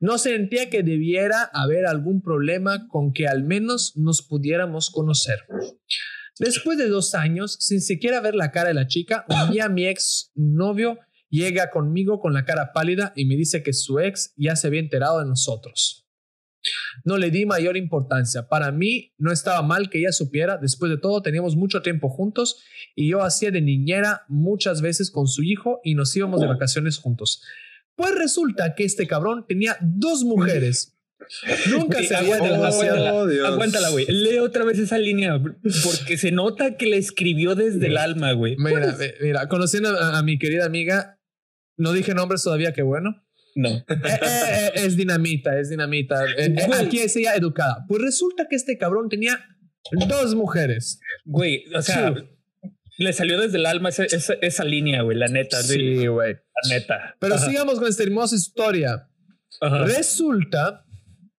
No 0.00 0.18
sentía 0.18 0.70
que 0.70 0.82
debiera 0.82 1.42
haber 1.52 1.86
algún 1.86 2.22
problema 2.22 2.86
con 2.88 3.12
que 3.12 3.26
al 3.26 3.44
menos 3.44 3.92
nos 3.96 4.22
pudiéramos 4.22 4.90
conocer. 4.90 5.38
Después 6.38 6.78
de 6.78 6.88
dos 6.88 7.14
años, 7.14 7.56
sin 7.60 7.80
siquiera 7.80 8.20
ver 8.20 8.34
la 8.34 8.50
cara 8.50 8.68
de 8.68 8.74
la 8.74 8.86
chica, 8.86 9.24
un 9.28 9.52
día 9.52 9.68
mi 9.68 9.86
ex 9.86 10.32
novio 10.34 10.98
llega 11.30 11.70
conmigo 11.70 12.20
con 12.20 12.32
la 12.32 12.44
cara 12.44 12.72
pálida 12.72 13.12
y 13.16 13.24
me 13.26 13.36
dice 13.36 13.62
que 13.62 13.72
su 13.72 14.00
ex 14.00 14.32
ya 14.36 14.56
se 14.56 14.66
había 14.66 14.80
enterado 14.80 15.20
de 15.20 15.26
nosotros. 15.26 16.03
No 17.04 17.18
le 17.18 17.30
di 17.30 17.46
mayor 17.46 17.76
importancia. 17.76 18.48
Para 18.48 18.72
mí 18.72 19.12
no 19.18 19.32
estaba 19.32 19.62
mal 19.62 19.90
que 19.90 19.98
ella 19.98 20.12
supiera. 20.12 20.56
Después 20.56 20.90
de 20.90 20.98
todo, 20.98 21.22
teníamos 21.22 21.56
mucho 21.56 21.82
tiempo 21.82 22.08
juntos 22.08 22.62
y 22.94 23.08
yo 23.10 23.22
hacía 23.22 23.50
de 23.50 23.60
niñera 23.60 24.22
muchas 24.28 24.80
veces 24.82 25.10
con 25.10 25.26
su 25.26 25.42
hijo 25.42 25.80
y 25.84 25.94
nos 25.94 26.14
íbamos 26.16 26.40
de 26.40 26.46
vacaciones 26.46 26.98
juntos. 26.98 27.42
Pues 27.96 28.14
resulta 28.14 28.74
que 28.74 28.84
este 28.84 29.06
cabrón 29.06 29.44
tenía 29.46 29.76
dos 29.80 30.24
mujeres. 30.24 30.90
Nunca 31.70 32.02
se 32.02 32.14
había 32.14 32.38
divorciado. 32.38 33.06
aguántala, 33.08 33.14
Oh, 33.14 33.46
aguántala, 33.52 33.88
güey. 33.90 34.06
Lee 34.08 34.38
otra 34.38 34.64
vez 34.64 34.78
esa 34.78 34.98
línea 34.98 35.40
porque 35.40 36.18
se 36.18 36.32
nota 36.32 36.76
que 36.76 36.86
la 36.86 36.96
escribió 36.96 37.54
desde 37.54 37.86
el 37.86 37.96
alma, 37.96 38.32
güey. 38.32 38.56
Mira, 38.58 38.96
eh, 39.00 39.14
mira, 39.22 39.48
conociendo 39.48 39.88
a, 39.98 40.18
a 40.18 40.22
mi 40.22 40.38
querida 40.38 40.66
amiga, 40.66 41.18
no 41.78 41.92
dije 41.92 42.14
nombres 42.14 42.42
todavía, 42.42 42.72
qué 42.72 42.82
bueno. 42.82 43.23
No. 43.54 43.68
Eh, 43.68 43.84
eh, 43.88 44.18
eh, 44.22 44.72
es 44.74 44.96
dinamita, 44.96 45.58
es 45.58 45.70
dinamita. 45.70 46.24
Eh, 46.24 46.54
eh, 46.56 46.66
aquí 46.74 46.98
es 46.98 47.14
ella 47.16 47.34
educada. 47.36 47.84
Pues 47.88 48.02
resulta 48.02 48.46
que 48.48 48.56
este 48.56 48.76
cabrón 48.78 49.08
tenía 49.08 49.38
dos 50.08 50.34
mujeres. 50.34 51.00
Güey, 51.24 51.64
o 51.74 51.82
sea, 51.82 52.12
Sí. 52.14 52.72
le 52.98 53.12
salió 53.12 53.40
desde 53.40 53.58
el 53.58 53.66
alma 53.66 53.88
esa, 53.90 54.04
esa, 54.04 54.34
esa 54.40 54.64
línea, 54.64 55.02
güey, 55.02 55.16
la 55.16 55.28
neta. 55.28 55.58
güey, 55.66 56.06
güey. 56.06 56.32
La 56.34 56.74
neta. 56.74 57.16
Pero 57.20 57.34
Ajá, 57.34 57.46
sigamos 57.46 57.78
con 57.78 57.88
esta 57.88 58.02
hermosa 58.02 58.34
historia. 58.36 59.08
ajá, 59.60 59.84
Resulta, 59.84 60.84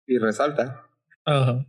Y 0.07 0.17
resalta. 0.17 0.81
ajá. 1.25 1.65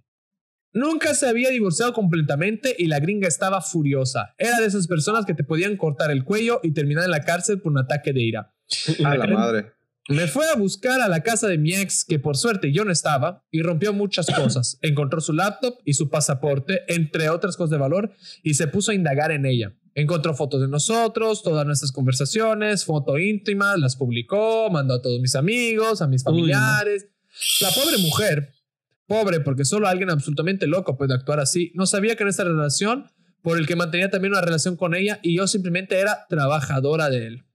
nunca 0.73 1.15
se 1.15 1.27
había 1.29 1.51
divorciado 1.51 1.93
completamente 1.93 2.75
y 2.79 2.87
la 2.87 3.01
gringa 3.01 3.27
estaba 3.29 3.61
furiosa. 3.63 4.35
Era 4.39 4.61
de 4.61 4.67
esas 4.67 4.87
personas 4.87 5.25
que 5.25 5.35
te 5.35 5.43
podían 5.45 5.77
cortar 5.77 6.11
el 6.11 6.23
cuello 6.25 6.61
y 6.63 6.73
terminar 6.73 7.05
en 7.05 7.11
la 7.11 7.23
cárcel 7.25 7.61
por 7.61 7.73
un 7.73 7.79
ataque 7.79 8.13
de 8.13 8.21
ira. 8.23 8.53
A 9.05 9.11
¿Me 9.11 9.19
la 9.19 9.27
madre. 9.29 9.73
Me 10.09 10.29
fue 10.29 10.49
a 10.49 10.55
buscar 10.55 11.01
a 11.01 11.09
la 11.09 11.23
casa 11.23 11.49
de 11.49 11.59
mi 11.59 11.75
ex, 11.75 12.05
que 12.05 12.19
por 12.19 12.37
suerte 12.37 12.73
yo 12.73 12.85
no 12.85 12.93
estaba, 12.93 13.45
y 13.51 13.63
rompió 13.63 13.93
muchas 13.93 14.27
cosas. 14.37 14.79
Encontró 14.83 15.21
su 15.21 15.33
laptop 15.33 15.79
y 15.85 15.95
su 15.95 16.09
pasaporte, 16.09 16.83
entre 16.89 17.29
otras 17.29 17.57
cosas 17.57 17.71
de 17.71 17.79
valor, 17.79 18.13
y 18.43 18.55
se 18.55 18.69
puso 18.69 18.93
a 18.93 18.95
indagar 18.95 19.33
en 19.33 19.47
ella. 19.47 19.75
Encontró 19.95 20.35
fotos 20.35 20.61
de 20.61 20.69
nosotros, 20.69 21.43
todas 21.43 21.67
nuestras 21.67 21.91
conversaciones, 21.91 22.85
foto 22.85 23.19
íntimas, 23.19 23.79
las 23.79 23.97
publicó, 23.97 24.69
mandó 24.71 24.95
a 24.95 25.03
todos 25.03 25.21
mis 25.21 25.35
amigos, 25.35 26.03
a 26.03 26.07
mis 26.07 26.23
Uy, 26.23 26.25
familiares. 26.25 27.09
La 27.61 27.71
pobre 27.71 27.99
mujer, 27.99 28.53
pobre 29.07 29.41
porque 29.41 29.65
solo 29.65 29.89
alguien 29.89 30.11
absolutamente 30.11 30.67
loco 30.67 30.97
puede 30.97 31.15
actuar 31.15 31.41
así, 31.41 31.73
no 31.75 31.87
sabía 31.87 32.15
que 32.15 32.25
nuestra 32.25 32.45
relación, 32.45 33.11
por 33.43 33.59
el 33.59 33.67
que 33.67 33.77
mantenía 33.77 34.11
también 34.11 34.33
una 34.33 34.43
relación 34.43 34.77
con 34.77 34.95
ella, 34.95 35.19
y 35.23 35.37
yo 35.37 35.47
simplemente 35.47 35.99
era 35.99 36.27
trabajadora 36.29 37.09
de 37.09 37.27
él. 37.27 37.46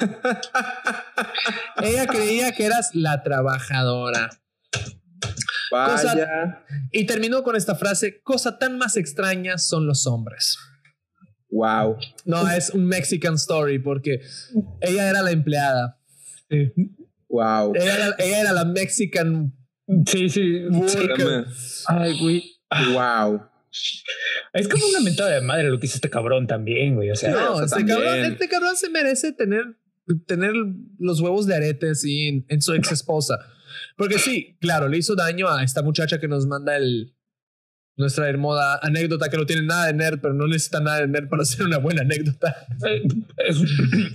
Ella 1.82 2.06
creía 2.06 2.52
que 2.52 2.64
eras 2.66 2.90
la 2.94 3.22
trabajadora. 3.22 4.30
Vaya. 5.70 6.64
Y 6.90 7.04
terminó 7.06 7.42
con 7.42 7.54
esta 7.56 7.74
frase, 7.76 8.20
cosa 8.22 8.58
tan 8.58 8.76
más 8.78 8.96
extraña 8.96 9.58
son 9.58 9.86
los 9.86 10.06
hombres. 10.06 10.58
Wow. 11.50 11.96
No, 12.24 12.48
es 12.50 12.70
un 12.70 12.86
Mexican 12.86 13.34
story 13.34 13.78
porque 13.78 14.20
ella 14.80 15.08
era 15.10 15.22
la 15.22 15.30
empleada. 15.30 15.98
Wow. 17.28 17.74
Ella 17.76 17.94
era, 17.94 18.14
ella 18.18 18.40
era 18.40 18.52
la 18.52 18.64
Mexican 18.64 19.52
Sí, 20.06 20.28
sí. 20.28 20.64
worker. 20.68 21.46
Ay, 21.86 22.18
güey. 22.20 22.44
Wow. 22.92 23.42
Es 24.52 24.68
como 24.68 24.86
una 24.86 25.00
mentada 25.00 25.30
de 25.30 25.40
madre 25.40 25.68
lo 25.68 25.78
que 25.78 25.86
hizo 25.86 25.96
este 25.96 26.10
cabrón 26.10 26.46
también, 26.46 26.94
güey. 26.96 27.10
O 27.10 27.16
sea, 27.16 27.30
No, 27.30 27.52
o 27.54 27.56
sea, 27.56 27.64
este 27.66 27.76
también. 27.78 27.98
cabrón, 27.98 28.24
este 28.32 28.48
cabrón 28.48 28.76
se 28.76 28.88
merece 28.90 29.32
tener, 29.32 29.64
tener 30.26 30.52
los 30.98 31.20
huevos 31.20 31.46
de 31.46 31.54
arete 31.56 31.90
así 31.90 32.28
en, 32.28 32.46
en 32.48 32.62
su 32.62 32.72
ex 32.74 32.92
esposa. 32.92 33.38
Porque 33.96 34.18
sí, 34.18 34.56
claro, 34.60 34.88
le 34.88 34.98
hizo 34.98 35.14
daño 35.14 35.48
a 35.48 35.62
esta 35.62 35.82
muchacha 35.82 36.18
que 36.18 36.28
nos 36.28 36.46
manda 36.46 36.76
el 36.76 37.14
nuestra 37.96 38.30
hermosa 38.30 38.78
anécdota 38.82 39.28
que 39.28 39.36
no 39.36 39.44
tiene 39.44 39.62
nada 39.62 39.86
de 39.88 39.92
nerd, 39.92 40.20
pero 40.22 40.32
no 40.32 40.46
necesita 40.46 40.80
nada 40.80 41.00
de 41.00 41.08
nerd 41.08 41.28
para 41.28 41.42
hacer 41.42 41.66
una 41.66 41.76
buena 41.78 42.00
anécdota. 42.00 42.56
es, 43.36 43.58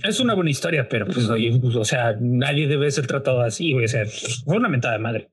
es 0.02 0.18
una 0.20 0.34
buena 0.34 0.50
historia, 0.50 0.88
pero 0.88 1.06
pues, 1.06 1.28
oye, 1.28 1.56
pues, 1.60 1.76
o 1.76 1.84
sea, 1.84 2.16
nadie 2.20 2.66
debe 2.66 2.90
ser 2.90 3.06
tratado 3.06 3.42
así, 3.42 3.72
güey. 3.72 3.84
O 3.84 3.88
sea, 3.88 4.04
fue 4.44 4.56
una 4.56 4.68
mentada 4.68 4.94
de 4.94 5.00
madre. 5.00 5.30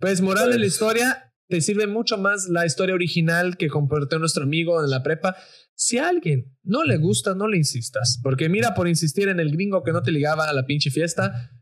Pues 0.00 0.20
moral 0.20 0.46
de 0.46 0.52
la 0.56 0.62
Pues- 0.62 0.72
historia, 0.72 1.32
te 1.48 1.60
sirve 1.60 1.86
mucho 1.86 2.18
más 2.18 2.48
la 2.48 2.66
historia 2.66 2.94
original 2.94 3.56
que 3.56 3.68
compartió 3.68 4.18
nuestro 4.18 4.42
amigo 4.42 4.82
en 4.82 4.90
la 4.90 5.02
prepa. 5.02 5.36
Si 5.80 5.96
a 5.96 6.08
alguien 6.08 6.52
no 6.64 6.82
le 6.82 6.96
gusta, 6.96 7.36
no 7.36 7.46
le 7.46 7.56
insistas. 7.56 8.18
Porque 8.20 8.48
mira, 8.48 8.74
por 8.74 8.88
insistir 8.88 9.28
en 9.28 9.38
el 9.38 9.52
gringo 9.52 9.84
que 9.84 9.92
no 9.92 10.02
te 10.02 10.10
ligaba 10.10 10.48
a 10.48 10.52
la 10.52 10.66
pinche 10.66 10.90
fiesta, 10.90 11.52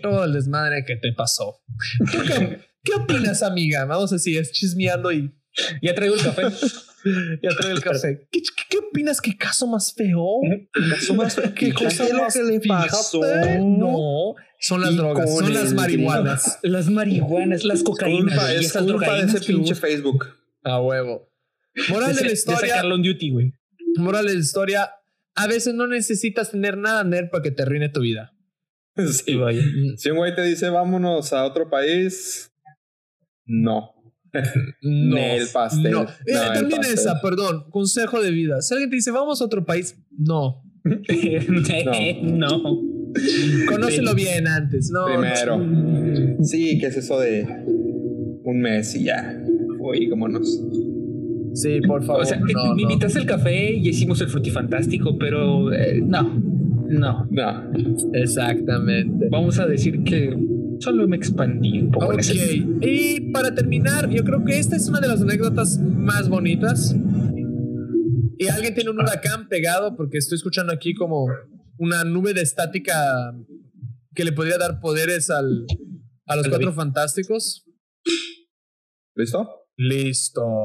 todo 0.00 0.22
el 0.22 0.32
desmadre 0.32 0.84
que 0.84 0.94
te 0.94 1.12
pasó. 1.12 1.60
¿Tú 2.12 2.18
qué, 2.24 2.60
qué 2.84 2.92
opinas, 2.94 3.42
amiga? 3.42 3.84
Vamos 3.84 4.12
así, 4.12 4.38
es 4.38 4.52
chismeando 4.52 5.10
y 5.10 5.34
Ya 5.82 5.92
traigo 5.92 6.14
el 6.14 6.22
café. 6.22 6.42
ya 7.42 7.50
traigo 7.56 7.76
el 7.76 7.82
café. 7.82 8.28
¿Qué, 8.30 8.42
qué, 8.42 8.62
qué 8.70 8.78
opinas? 8.78 9.20
¿Qué 9.20 9.36
caso 9.36 9.66
más 9.66 9.92
feo? 9.92 10.38
Caso 10.90 11.14
más 11.14 11.34
¿Qué 11.56 11.72
cosa 11.72 12.08
lo 12.10 12.22
más 12.22 12.34
que 12.34 12.44
le 12.44 12.60
pasó. 12.60 13.20
No, 13.58 14.36
son 14.60 14.82
las 14.82 14.94
drogas, 14.94 15.36
son 15.36 15.52
las 15.52 15.72
marihuanas. 15.74 16.60
Las 16.62 16.88
marihuanas, 16.88 17.64
las 17.64 17.82
cocaínas 17.82 18.38
Culpa, 18.38 18.54
y 18.54 18.58
es 18.58 18.66
esas 18.66 18.84
culpa 18.84 19.14
de 19.16 19.22
ese 19.26 19.40
pinche. 19.40 19.74
Facebook. 19.74 20.26
A 20.62 20.80
huevo. 20.80 21.27
Moral 21.90 22.10
de 22.10 22.16
De 22.16 22.20
la 22.22 22.28
de 22.28 22.32
historia. 22.34 22.68
sacarlo 22.68 22.94
en 22.96 23.02
duty, 23.02 23.30
güey. 23.30 23.52
Moral 23.96 24.26
de 24.26 24.34
la 24.34 24.40
historia, 24.40 24.90
a 25.34 25.46
veces 25.46 25.74
no 25.74 25.86
necesitas 25.86 26.50
tener 26.50 26.76
nada 26.76 27.04
nerd 27.04 27.30
para 27.30 27.42
que 27.42 27.50
te 27.50 27.62
arruine 27.62 27.88
tu 27.88 28.00
vida. 28.00 28.32
Sí. 29.12 29.34
vaya. 29.36 29.62
Si 29.96 30.10
un 30.10 30.16
güey 30.16 30.34
te 30.34 30.42
dice 30.42 30.70
vámonos 30.70 31.32
a 31.32 31.44
otro 31.44 31.70
país, 31.70 32.50
no. 33.46 33.94
No. 34.32 34.42
Nel 34.82 35.46
pastel. 35.52 35.90
No. 35.92 36.02
No, 36.04 36.10
Eh, 36.10 36.14
el 36.26 36.52
también 36.52 36.80
pastel. 36.80 36.94
esa, 36.98 37.20
perdón, 37.22 37.70
consejo 37.70 38.20
de 38.20 38.30
vida. 38.30 38.60
Si 38.60 38.74
alguien 38.74 38.90
te 38.90 38.96
dice, 38.96 39.10
vamos 39.10 39.40
a 39.40 39.44
otro 39.44 39.64
país, 39.64 39.96
no. 40.10 40.62
no. 42.22 42.82
Conócelo 43.68 44.14
bien 44.14 44.46
antes. 44.48 44.90
No. 44.90 45.06
Primero. 45.06 46.36
Sí, 46.42 46.78
¿qué 46.78 46.86
es 46.88 46.96
eso 46.98 47.18
de 47.20 47.46
un 48.44 48.60
mes 48.60 48.94
y 48.96 49.04
ya? 49.04 49.40
Uy, 49.78 50.08
vámonos. 50.08 50.60
Sí, 51.58 51.80
por 51.80 52.04
favor. 52.04 52.22
O 52.22 52.24
sea, 52.24 52.38
no, 52.38 52.46
me 52.46 52.52
no. 52.52 52.90
invitaste 52.90 53.18
al 53.18 53.26
café 53.26 53.72
y 53.72 53.88
hicimos 53.88 54.20
el 54.20 54.28
frutifantástico, 54.28 55.18
pero 55.18 55.72
eh, 55.72 56.00
no, 56.00 56.22
no. 56.88 57.26
No. 57.30 57.72
Exactamente. 58.14 59.28
Vamos 59.28 59.58
a 59.58 59.66
decir 59.66 60.04
que 60.04 60.38
solo 60.78 61.08
me 61.08 61.16
expandí 61.16 61.80
un 61.80 61.90
poco. 61.90 62.06
Ok, 62.06 62.22
y 62.80 63.32
para 63.32 63.54
terminar, 63.54 64.08
yo 64.08 64.22
creo 64.22 64.44
que 64.44 64.58
esta 64.58 64.76
es 64.76 64.88
una 64.88 65.00
de 65.00 65.08
las 65.08 65.20
anécdotas 65.20 65.80
más 65.80 66.28
bonitas. 66.28 66.94
Y 68.38 68.46
alguien 68.46 68.72
tiene 68.72 68.90
un 68.90 69.00
huracán 69.00 69.48
pegado 69.48 69.96
porque 69.96 70.18
estoy 70.18 70.36
escuchando 70.36 70.72
aquí 70.72 70.94
como 70.94 71.26
una 71.76 72.04
nube 72.04 72.34
de 72.34 72.42
estática 72.42 73.34
que 74.14 74.24
le 74.24 74.30
podría 74.30 74.58
dar 74.58 74.80
poderes 74.80 75.28
al, 75.30 75.66
a 76.24 76.36
los 76.36 76.48
cuatro 76.48 76.72
fantásticos. 76.72 77.64
¿Listo? 79.16 79.48
Listo. 79.76 80.62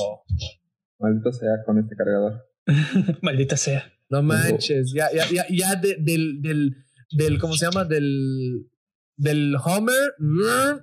Maldito 1.03 1.31
sea 1.33 1.63
con 1.65 1.77
este 1.77 1.95
cargador. 1.95 2.45
Maldita 3.21 3.57
sea. 3.57 3.83
No 4.09 4.23
manches, 4.23 4.93
ya, 4.93 5.07
ya, 5.13 5.25
ya, 5.31 5.45
ya 5.49 5.75
de- 5.75 5.97
del, 5.99 6.41
del, 6.41 6.75
del, 7.11 7.39
¿cómo 7.39 7.55
se 7.55 7.65
llama? 7.65 7.83
Del, 7.85 8.67
del 9.17 9.55
Homer, 9.63 10.11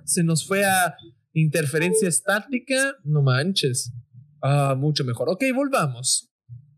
se 0.05 0.23
nos 0.23 0.45
fue 0.45 0.63
a 0.65 0.95
interferencia 1.33 2.07
estática. 2.07 2.95
No 3.03 3.21
manches. 3.21 3.93
Ah, 4.41 4.75
mucho 4.77 5.03
mejor. 5.05 5.29
Ok, 5.29 5.43
volvamos. 5.55 6.29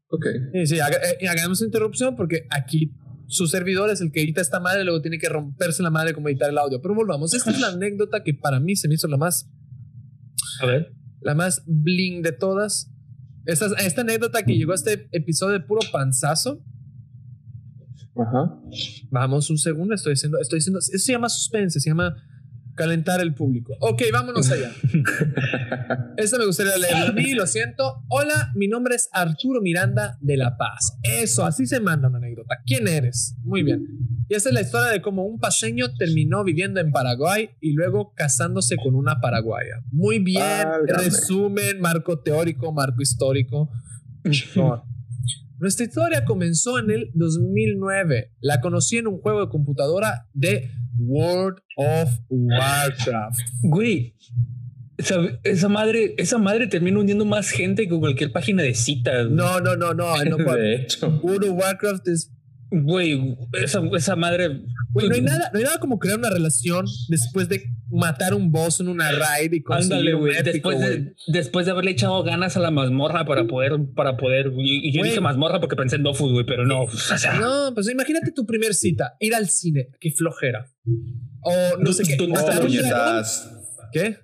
Ok. 0.09 0.25
Sí, 0.53 0.67
sí, 0.67 0.79
haga- 0.79 0.99
eh, 1.19 1.27
hagamos 1.27 1.61
interrupción 1.61 2.15
porque 2.15 2.45
aquí 2.49 2.93
su 3.27 3.47
servidor 3.47 3.89
es 3.89 3.99
el 4.01 4.11
que 4.11 4.21
edita 4.21 4.41
esta 4.41 4.59
madre, 4.59 4.83
luego 4.83 5.01
tiene 5.01 5.17
que 5.17 5.27
romperse 5.29 5.81
la 5.81 5.89
madre 5.89 6.13
como 6.13 6.29
editar 6.29 6.49
el 6.49 6.57
audio. 6.59 6.81
Pero 6.81 6.93
volvamos. 6.93 7.33
Esta 7.33 7.49
es 7.51 7.59
la 7.59 7.69
anécdota 7.69 8.21
que 8.23 8.33
para 8.35 8.59
mí 8.59 8.75
se 8.75 8.87
me 8.87 8.93
hizo 8.93 9.07
la 9.07 9.17
más 9.17 9.49
A 10.61 10.67
ver. 10.67 10.93
la 11.21 11.33
más 11.33 11.63
bling 11.65 12.21
de 12.21 12.31
todas. 12.31 12.92
Esta, 13.45 13.67
esta 13.85 14.01
anécdota 14.01 14.43
que 14.43 14.55
llegó 14.55 14.71
a 14.71 14.75
este 14.75 15.07
episodio 15.11 15.59
de 15.59 15.65
puro 15.65 15.81
panzazo. 15.91 16.63
Ajá. 18.15 18.59
Vamos 19.09 19.49
un 19.49 19.57
segundo, 19.57 19.95
estoy 19.95 20.13
diciendo, 20.13 20.37
estoy 20.39 20.59
diciendo, 20.59 20.79
eso 20.79 20.97
se 20.97 21.11
llama 21.11 21.29
suspense, 21.29 21.79
se 21.79 21.89
llama 21.89 22.15
calentar 22.75 23.21
el 23.21 23.33
público. 23.33 23.75
Ok, 23.79 24.03
vámonos 24.11 24.49
allá. 24.49 24.71
Esta 26.17 26.37
me 26.37 26.45
gustaría 26.45 26.77
leerla 26.77 27.09
a 27.09 27.11
mí, 27.11 27.33
lo 27.33 27.45
siento. 27.47 28.03
Hola, 28.09 28.51
mi 28.55 28.67
nombre 28.67 28.95
es 28.95 29.09
Arturo 29.11 29.61
Miranda 29.61 30.17
de 30.21 30.37
La 30.37 30.57
Paz. 30.57 30.97
Eso, 31.03 31.45
así 31.45 31.65
se 31.65 31.79
manda 31.79 32.07
una 32.07 32.17
anécdota. 32.17 32.59
¿Quién 32.65 32.87
eres? 32.87 33.35
Muy 33.43 33.63
bien. 33.63 33.87
Y 34.33 34.35
esta 34.35 34.49
es 34.49 34.55
la 34.55 34.61
historia 34.61 34.91
de 34.91 34.99
cómo 34.99 35.25
un 35.27 35.39
paseño 35.39 35.93
terminó 35.93 36.43
viviendo 36.43 36.79
en 36.81 36.91
Paraguay 36.91 37.51
y 37.61 37.73
luego 37.73 38.15
casándose 38.15 38.77
con 38.77 38.95
una 38.95 39.21
paraguaya. 39.21 39.83
Muy 39.91 40.17
bien, 40.17 40.41
Válgame. 40.41 41.03
resumen, 41.03 41.79
marco 41.79 42.17
teórico, 42.17 42.73
marco 42.73 42.99
histórico. 42.99 43.69
No. 44.55 44.83
Nuestra 45.59 45.85
historia 45.85 46.25
comenzó 46.25 46.79
en 46.79 46.89
el 46.89 47.11
2009. 47.13 48.31
La 48.41 48.59
conocí 48.59 48.97
en 48.97 49.05
un 49.05 49.19
juego 49.19 49.41
de 49.41 49.49
computadora 49.49 50.27
de 50.33 50.71
World 50.97 51.59
of 51.75 52.09
Warcraft. 52.27 53.39
Güey. 53.61 54.15
Esa, 54.97 55.17
esa 55.43 55.69
madre, 55.69 56.15
esa 56.17 56.39
madre 56.39 56.65
termina 56.65 56.97
hundiendo 56.97 57.25
más 57.25 57.51
gente 57.51 57.87
que 57.87 57.99
cualquier 57.99 58.31
página 58.31 58.63
de 58.63 58.73
citas. 58.73 59.29
No, 59.29 59.59
no, 59.59 59.75
no, 59.75 59.93
no. 59.93 60.15
no 60.25 60.37
De 60.55 60.73
hecho. 60.73 61.19
World 61.21 61.51
of 61.51 61.59
Warcraft 61.59 62.07
es. 62.07 62.31
Güey, 62.75 63.37
esa, 63.61 63.83
esa 63.95 64.15
madre. 64.15 64.63
Güey, 64.93 65.07
no 65.07 65.13
hay 65.13 65.21
nada, 65.21 65.51
no 65.53 65.59
hay 65.59 65.63
nada 65.65 65.77
como 65.77 65.99
crear 65.99 66.17
una 66.17 66.31
relación 66.31 66.87
después 67.07 67.47
de 67.47 67.65
matar 67.91 68.33
un 68.33 68.51
boss 68.51 68.79
en 68.79 68.87
una 68.87 69.11
raid 69.11 69.53
y 69.53 69.61
conseguir 69.61 69.93
Ándale, 69.93 70.13
güey. 70.15 70.41
Después 70.41 70.79
de, 70.79 71.13
después 71.27 71.67
de 71.67 71.71
haberle 71.71 71.91
echado 71.91 72.23
ganas 72.23 72.57
a 72.57 72.59
la 72.59 72.71
mazmorra 72.71 73.25
para 73.25 73.45
poder, 73.45 73.73
para 73.95 74.17
poder. 74.17 74.51
Y, 74.57 74.89
y 74.89 74.91
yo 74.91 75.03
dije 75.03 75.21
mazmorra 75.21 75.59
porque 75.59 75.75
pensé 75.75 75.97
en 75.97 76.03
Dofus, 76.03 76.31
güey, 76.31 76.47
pero 76.47 76.65
no. 76.65 76.85
O 76.85 76.89
sea, 76.89 77.35
No, 77.35 77.75
pues 77.75 77.87
imagínate 77.91 78.31
tu 78.31 78.47
primer 78.47 78.73
cita, 78.73 79.17
ir 79.19 79.35
al 79.35 79.49
cine, 79.49 79.89
qué 79.99 80.11
flojera. 80.11 80.65
O 81.41 81.77
no 81.77 81.93
sé. 81.93 82.03
¿Qué? 83.91 84.17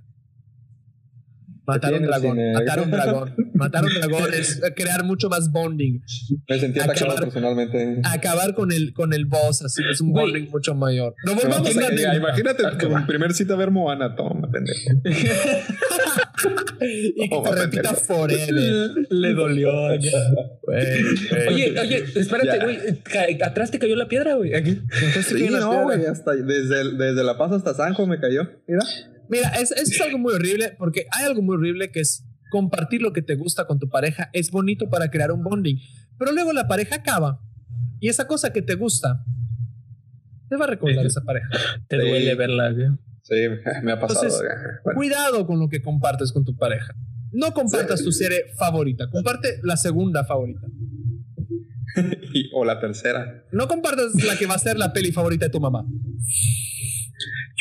Matar 1.74 1.93
un 1.93 2.03
dragón, 2.03 2.32
cine? 2.38 2.53
matar 2.53 2.80
un 2.82 2.91
dragón, 2.91 3.36
matar 3.53 3.84
un 3.86 3.93
dragón 3.93 4.34
es 4.39 4.61
eh, 4.63 4.74
crear 4.76 5.03
mucho 5.03 5.30
más 5.30 5.51
bonding. 5.51 6.01
Me 6.49 6.59
sentí 6.59 6.80
atacado 6.80 7.11
Acabar- 7.11 7.24
personalmente. 7.24 8.01
Acabar 8.05 8.53
con 8.53 8.72
el, 8.72 8.93
con 8.93 9.13
el 9.13 9.26
boss, 9.26 9.61
así 9.63 9.82
es 9.91 10.01
un 10.01 10.11
bonding 10.13 10.49
mucho 10.49 10.76
mayor. 10.76 11.15
No 11.26 11.36
volvamos 11.36 11.67
a 11.67 11.72
imagino- 11.72 11.88
anécdota. 11.88 12.15
Imagínate 12.15 12.63
tu 12.78 13.05
primer 13.07 13.34
cita 13.34 13.53
a 13.53 13.57
ver 13.57 13.72
Moana, 13.72 14.15
toma, 14.15 14.49
pendejo. 14.51 14.80
y 16.82 17.30
que 17.30 17.36
Oh, 17.36 17.43
te 17.43 17.55
repita 17.55 17.93
forever. 17.93 18.91
le 19.09 19.34
dolió. 19.34 19.70
Oye, 21.49 21.80
oye, 21.80 22.03
espérate, 22.15 22.59
güey. 22.63 22.78
Atrás 23.43 23.72
te 23.72 23.80
cayó 23.80 23.95
la 23.95 24.07
piedra, 24.07 24.36
güey. 24.36 24.53
Aquí. 24.55 24.80
Sí, 25.24 25.47
no, 25.49 25.84
güey. 25.84 25.99
Desde, 25.99 26.95
desde 26.95 27.24
La 27.24 27.38
Paz 27.38 27.51
hasta 27.51 27.74
Sanjo 27.74 28.05
me 28.07 28.20
cayó. 28.20 28.43
Mira. 28.67 28.84
Mira, 29.30 29.50
es- 29.50 29.72
eso 29.72 29.84
es 29.94 30.02
algo 30.02 30.18
muy 30.18 30.34
horrible 30.34 30.76
porque 30.78 31.06
hay 31.12 31.26
algo 31.26 31.42
muy 31.42 31.56
horrible 31.56 31.92
que 31.92 32.00
es 32.02 32.26
compartir 32.52 33.02
lo 33.02 33.14
que 33.14 33.22
te 33.22 33.36
gusta 33.36 33.66
con 33.66 33.80
tu 33.80 33.88
pareja. 33.90 34.30
Es 34.34 34.50
bonito 34.52 34.90
para 34.90 35.10
crear 35.12 35.32
un 35.32 35.44
bonding, 35.44 35.78
pero 36.18 36.32
luego 36.32 36.52
la 36.52 36.68
pareja 36.68 36.96
acaba 36.96 37.40
y 38.00 38.10
esa 38.10 38.26
cosa 38.28 38.52
que 38.52 38.62
te 38.62 38.76
gusta 38.76 39.24
te 40.50 40.56
va 40.58 40.66
a 40.66 40.70
recordar 40.70 41.02
Sí. 41.04 41.08
esa 41.08 41.22
pareja. 41.22 41.48
Te 41.88 42.02
Sí. 42.02 42.08
duele 42.10 42.34
verla, 42.36 42.72
güey. 42.72 42.88
Sí, 43.22 43.36
me 43.84 43.92
ha 43.92 44.00
pasado. 44.00 44.24
Entonces, 44.26 44.48
Bueno, 44.84 44.98
Cuidado 44.98 45.46
con 45.46 45.60
lo 45.60 45.70
que 45.70 45.82
compartes 45.84 46.32
con 46.32 46.44
tu 46.44 46.56
pareja. 46.58 46.96
No 47.32 47.54
compartas 47.54 48.00
Sí. 48.00 48.06
tu 48.06 48.12
serie 48.12 48.46
favorita, 48.58 49.08
comparte 49.12 49.60
la 49.62 49.78
segunda 49.78 50.26
favorita. 50.26 50.66
Y- 52.34 52.50
o 52.54 52.66
la 52.66 52.80
tercera. 52.80 53.44
No 53.52 53.68
compartas 53.68 54.16
la 54.24 54.36
que 54.38 54.48
va 54.48 54.56
a 54.56 54.60
ser 54.60 54.78
la 54.78 54.94
peli 54.94 55.12
favorita 55.12 55.46
de 55.46 55.52
tu 55.52 55.60
mamá. 55.60 55.86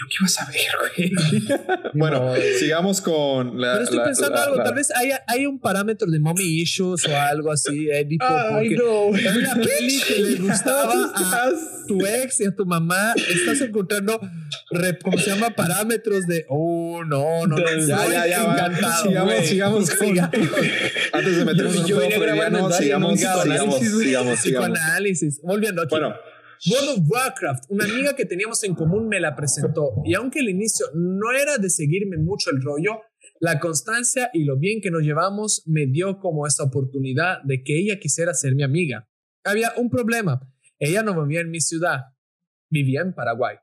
Yo 0.00 0.06
qué 0.08 0.14
iba 0.20 0.26
a 0.26 0.28
saber, 0.28 0.70
güey. 0.96 1.90
bueno, 1.94 2.32
sigamos 2.58 3.00
con 3.00 3.60
la. 3.60 3.72
Pero 3.72 3.82
estoy 3.84 3.98
la- 3.98 4.04
pensando 4.04 4.36
la- 4.36 4.42
algo, 4.44 4.56
la- 4.56 4.64
tal 4.64 4.74
vez 4.74 4.90
haya, 4.94 5.24
hay 5.26 5.46
un 5.46 5.58
parámetro 5.58 6.08
de 6.10 6.20
mommy 6.20 6.44
issues 6.60 7.04
o 7.06 7.16
algo 7.16 7.50
así, 7.50 7.88
Edipo, 7.90 8.24
Ay, 8.24 8.70
porque 8.70 8.76
no. 8.76 9.16
es 9.16 9.36
una 9.36 9.54
peli 9.64 10.00
que 10.06 10.18
le 10.20 10.34
gustaba 10.36 10.92
a 11.14 11.50
tu 11.88 12.06
ex 12.06 12.40
y 12.40 12.46
a 12.46 12.54
tu 12.54 12.64
mamá, 12.66 13.14
estás 13.16 13.60
encontrando, 13.62 14.20
¿cómo 15.02 15.18
se 15.18 15.30
llama? 15.30 15.50
Parámetros 15.50 16.26
de, 16.26 16.44
oh, 16.48 17.02
no, 17.04 17.46
no, 17.46 17.56
no, 17.56 17.86
Ya, 17.86 18.06
ya, 18.08 18.26
ya. 18.26 18.44
encantado, 18.44 19.02
sigamos, 19.08 19.34
güey. 19.34 19.46
sigamos 19.46 19.90
con. 19.96 20.18
Antes 20.18 21.36
de 21.38 21.44
meternos 21.44 21.74
en 21.74 21.80
un 21.80 21.86
juego 21.90 22.10
sigamos, 22.72 22.76
sigamos, 22.76 23.18
sigamos, 23.18 23.80
sigamos. 23.80 24.38
Psicoanálisis. 24.38 25.40
Volviendo 25.42 25.82
aquí. 25.82 25.90
Bueno, 25.90 26.14
World 26.66 26.88
of 26.98 27.04
Warcraft, 27.08 27.64
una 27.68 27.84
amiga 27.84 28.14
que 28.16 28.24
teníamos 28.26 28.62
en 28.64 28.74
común 28.74 29.08
me 29.08 29.20
la 29.20 29.36
presentó 29.36 29.92
y 30.04 30.14
aunque 30.14 30.40
al 30.40 30.48
inicio 30.48 30.86
no 30.94 31.32
era 31.32 31.56
de 31.58 31.70
seguirme 31.70 32.16
mucho 32.18 32.50
el 32.50 32.60
rollo, 32.62 33.00
la 33.40 33.60
constancia 33.60 34.30
y 34.32 34.44
lo 34.44 34.58
bien 34.58 34.80
que 34.80 34.90
nos 34.90 35.02
llevamos 35.02 35.62
me 35.66 35.86
dio 35.86 36.18
como 36.18 36.46
esta 36.46 36.64
oportunidad 36.64 37.42
de 37.44 37.62
que 37.62 37.78
ella 37.78 37.98
quisiera 38.00 38.34
ser 38.34 38.54
mi 38.56 38.64
amiga. 38.64 39.08
Había 39.44 39.72
un 39.76 39.88
problema, 39.90 40.40
ella 40.80 41.02
no 41.02 41.20
vivía 41.22 41.40
en 41.40 41.50
mi 41.50 41.60
ciudad, 41.60 42.00
vivía 42.70 43.02
en 43.02 43.14
Paraguay. 43.14 43.56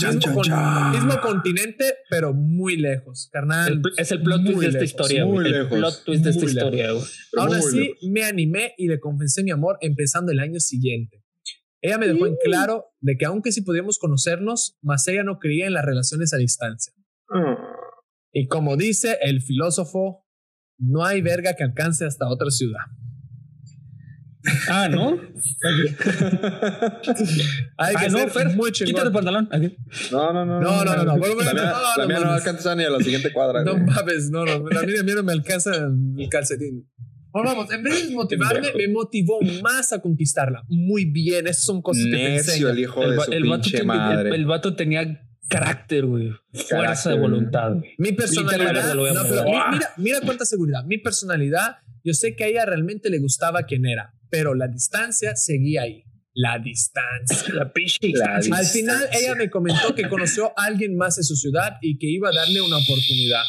Chan, 0.00 0.14
Mismo, 0.16 0.20
chan, 0.22 0.34
con- 0.34 0.44
chan. 0.44 0.90
mismo 0.92 1.20
continente, 1.20 1.84
pero 2.08 2.32
muy 2.32 2.76
lejos, 2.76 3.28
carnal. 3.32 3.72
El 3.72 3.82
es 3.96 4.10
el 4.12 4.22
plot 4.22 4.44
twist 4.44 4.60
de 4.60 4.66
esta 4.66 4.78
lejos, 4.78 4.84
historia, 4.90 5.26
muy. 5.26 5.44
El 5.46 5.52
lejos, 5.52 5.78
plot 5.78 6.04
twist 6.04 6.24
de 6.24 6.30
esta 6.30 6.40
lejos. 6.46 6.54
historia, 6.56 6.88
Aún 7.36 7.54
así, 7.54 7.78
lejos. 7.80 7.98
me 8.10 8.24
animé 8.24 8.74
y 8.78 8.88
le 8.88 8.98
confesé 9.00 9.42
mi 9.42 9.50
amor 9.50 9.78
empezando 9.80 10.32
el 10.32 10.38
año 10.40 10.60
siguiente. 10.60 11.21
Ella 11.82 11.98
me 11.98 12.06
dejó 12.06 12.26
en 12.26 12.36
claro 12.42 12.86
de 13.00 13.16
que 13.16 13.26
aunque 13.26 13.50
sí 13.52 13.60
podíamos 13.62 13.98
conocernos, 13.98 14.78
más 14.82 15.06
ella 15.08 15.24
no 15.24 15.38
creía 15.40 15.66
en 15.66 15.74
las 15.74 15.84
relaciones 15.84 16.32
a 16.32 16.36
distancia. 16.36 16.92
Ah. 17.28 17.56
Y 18.32 18.46
como 18.46 18.76
dice 18.76 19.18
el 19.20 19.42
filósofo, 19.42 20.24
no 20.78 21.04
hay 21.04 21.20
verga 21.22 21.54
que 21.54 21.64
alcance 21.64 22.04
hasta 22.06 22.28
otra 22.28 22.50
ciudad. 22.50 22.80
Ah, 24.68 24.88
¿no? 24.88 25.10
Hay 27.78 27.94
que 27.94 28.06
Ah, 28.06 28.08
no, 28.10 28.28
Fer, 28.28 28.56
muy 28.56 28.72
Quítate 28.72 28.86
chingón. 28.90 29.06
el 29.06 29.12
pantalón. 29.12 29.48
Aquí. 29.52 29.76
No, 30.10 30.32
no, 30.32 30.44
no. 30.44 30.60
No, 30.60 30.84
no, 30.84 30.96
no, 30.96 31.04
no. 31.04 31.16
La 31.16 31.16
mía 31.16 31.52
no, 31.52 31.52
no, 31.54 31.96
la 31.96 32.06
mía 32.06 32.16
no, 32.18 32.24
no 32.24 32.30
no. 32.30 32.32
alcanza 32.32 32.74
ni 32.74 32.82
a 32.82 32.90
la 32.90 32.98
siguiente 32.98 33.32
cuadra. 33.32 33.62
No 33.62 33.76
mames, 33.78 34.30
no, 34.30 34.44
no. 34.44 34.52
A 34.54 34.82
mí, 34.82 34.96
a 34.98 35.02
mí 35.04 35.12
no 35.14 35.22
me 35.22 35.32
alcanza 35.32 35.70
el 35.76 36.28
calcetín. 36.28 36.90
Bueno, 37.32 37.48
vamos, 37.50 37.72
en 37.72 37.82
vez 37.82 38.08
de 38.08 38.14
motivarme, 38.14 38.68
me 38.76 38.88
motivó 38.88 39.40
más 39.62 39.92
a 39.92 40.00
conquistarla. 40.00 40.62
Muy 40.68 41.06
bien, 41.06 41.46
esas 41.46 41.64
son 41.64 41.80
cosas 41.82 42.04
que 42.04 42.10
te 42.10 42.16
Necio 42.16 42.52
enseñan. 42.52 42.70
el 42.72 42.78
hijo 42.80 43.02
El, 43.02 43.10
de 43.16 43.24
su 43.24 43.32
el 43.32 43.44
vato 43.44 43.62
pinche 43.62 43.78
tenía, 43.78 43.92
el- 43.94 43.98
madre. 44.00 44.34
el 44.36 44.46
vato 44.46 44.76
tenía 44.76 45.26
carácter, 45.48 46.04
güey. 46.06 46.30
Fuerza 46.52 46.68
Carácter. 46.76 47.12
de 47.12 47.18
voluntad, 47.18 47.72
güey. 47.74 47.90
Mi 47.98 48.12
personalidad. 48.12 48.94
No, 48.94 49.22
pero 49.28 49.44
mi- 49.44 49.50
mira, 49.72 49.90
mira 49.96 50.20
cuánta 50.20 50.44
seguridad. 50.44 50.84
Mi 50.84 50.98
personalidad, 50.98 51.76
yo 52.04 52.12
sé 52.14 52.36
que 52.36 52.44
a 52.44 52.46
ella 52.48 52.64
realmente 52.66 53.08
le 53.10 53.18
gustaba 53.18 53.62
quien 53.64 53.86
era, 53.86 54.14
pero 54.30 54.54
la 54.54 54.68
distancia 54.68 55.34
seguía 55.36 55.82
ahí. 55.82 56.04
La 56.34 56.58
distancia. 56.58 57.36
La 57.54 57.72
pinche 57.72 57.98
distancia. 58.00 58.54
Al 58.54 58.64
final, 58.66 59.06
ella 59.12 59.34
me 59.34 59.50
comentó 59.50 59.94
que 59.94 60.08
conoció 60.08 60.52
a 60.58 60.64
alguien 60.64 60.96
más 60.96 61.18
en 61.18 61.24
su 61.24 61.36
ciudad 61.36 61.76
y 61.82 61.98
que 61.98 62.06
iba 62.08 62.30
a 62.30 62.32
darle 62.34 62.60
una 62.62 62.76
oportunidad. 62.78 63.42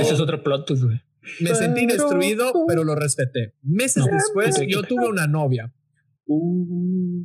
Ese 0.00 0.14
es 0.14 0.20
otro 0.20 0.42
plot 0.42 0.66
twist, 0.66 0.84
güey. 0.84 1.00
Me 1.40 1.54
sentí 1.54 1.86
destruido, 1.86 2.52
pero 2.66 2.82
lo 2.84 2.94
respeté. 2.94 3.54
Meses 3.62 4.04
después, 4.10 4.60
yo 4.66 4.82
tuve 4.82 5.06
una 5.08 5.26
novia. 5.26 5.72
Uh. 6.26 7.24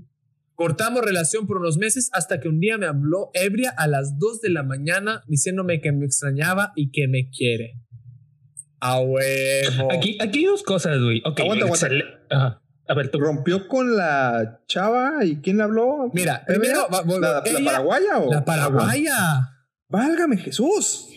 Cortamos 0.54 1.04
relación 1.04 1.46
por 1.46 1.58
unos 1.58 1.78
meses 1.78 2.10
hasta 2.14 2.40
que 2.40 2.48
un 2.50 2.60
día 2.60 2.78
me 2.80 2.88
habló 2.88 3.30
ebria 3.36 3.70
a 3.78 3.88
las 3.88 4.18
2 4.18 4.42
de 4.42 4.50
la 4.50 4.64
mañana 4.64 5.24
diciéndome 5.28 5.82
que 5.82 5.92
me 5.92 6.06
extrañaba 6.06 6.74
y 6.76 6.90
que 6.92 7.08
me 7.08 7.30
quiere. 7.30 7.80
A 8.80 9.00
huevo. 9.00 9.92
Aquí, 9.92 10.18
aquí 10.20 10.40
hay 10.40 10.46
dos 10.46 10.64
cosas, 10.64 11.00
güey. 11.00 11.22
Ok, 11.26 11.40
Aguanta, 11.42 11.66
aguanta. 11.66 11.88
excel- 11.88 12.04
Ajá. 12.30 12.64
A 12.88 12.94
ver, 12.96 13.10
tú. 13.12 13.20
¿Rompió 13.20 13.68
con 13.68 13.98
la 13.98 14.62
chava 14.68 15.26
y 15.26 15.38
quién 15.42 15.58
le 15.58 15.64
habló? 15.64 16.10
Mira, 16.14 16.44
primero, 16.48 16.88
¿La, 16.90 17.02
la 17.20 17.44
ella- 17.46 17.66
paraguaya 17.66 18.18
o? 18.20 18.32
La 18.32 18.46
paraguaya. 18.46 19.14
Válgame 19.90 20.38
Jesús. 20.38 21.08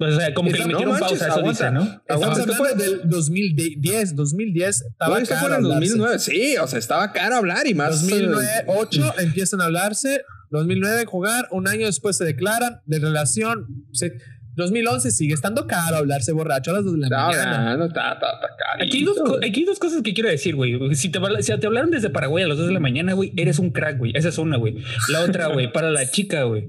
O 0.00 0.10
sea, 0.12 0.32
como 0.32 0.48
que 0.50 0.58
le 0.58 0.64
No 0.64 0.66
metieron 0.68 0.92
manches, 0.94 1.08
pausa, 1.18 1.26
eso 1.26 1.38
aguanta. 1.40 1.70
dice, 1.70 1.72
¿no? 1.72 2.02
Aguanta, 2.08 2.40
esto 2.40 2.52
fue- 2.54 2.74
del 2.74 3.00
2010, 3.08 4.14
2010. 4.14 4.82
Estaba 4.82 5.18
esto 5.18 5.34
caro 5.34 5.46
fue 5.48 5.56
en 5.56 5.64
el 5.64 5.72
hablarse. 5.72 5.88
2009. 5.96 6.18
Sí, 6.20 6.56
o 6.56 6.66
sea, 6.68 6.78
estaba 6.78 7.12
caro 7.12 7.36
hablar 7.36 7.66
y 7.66 7.74
más. 7.74 8.02
2008 8.02 9.14
empiezan 9.18 9.60
a 9.60 9.64
hablarse. 9.64 10.22
2009 10.50 11.04
jugar. 11.06 11.48
Un 11.50 11.68
año 11.68 11.86
después 11.86 12.16
se 12.16 12.24
declaran 12.24 12.80
de 12.86 12.98
relación. 13.00 13.66
Se- 13.92 14.14
2011 14.54 15.10
sigue 15.12 15.34
estando 15.34 15.66
caro 15.68 15.96
hablarse 15.96 16.32
borracho 16.32 16.72
a 16.72 16.74
las 16.74 16.84
2 16.84 16.94
de 16.94 16.98
la 17.00 17.06
Está 17.06 17.26
mañana. 17.26 17.72
está, 17.86 18.12
está, 18.12 18.12
está 18.14 18.48
carito, 18.56 18.84
Aquí 18.84 18.98
hay, 18.98 19.04
dos, 19.04 19.18
aquí 19.40 19.60
hay 19.60 19.66
dos 19.66 19.78
cosas 19.78 20.02
que 20.02 20.14
quiero 20.14 20.28
decir, 20.30 20.56
güey. 20.56 20.94
Si 20.96 21.10
te, 21.10 21.20
si 21.42 21.56
te 21.58 21.66
hablaron 21.66 21.90
desde 21.92 22.10
Paraguay 22.10 22.42
a 22.42 22.48
las 22.48 22.58
2 22.58 22.66
de 22.66 22.72
la 22.72 22.80
mañana, 22.80 23.12
güey, 23.12 23.32
eres 23.36 23.58
un 23.60 23.70
crack, 23.70 23.98
güey. 23.98 24.12
Esa 24.16 24.30
es 24.30 24.38
una, 24.38 24.56
güey. 24.56 24.76
La 25.10 25.22
otra, 25.22 25.46
güey, 25.48 25.72
para 25.72 25.90
la 25.92 26.10
chica, 26.10 26.42
güey. 26.44 26.66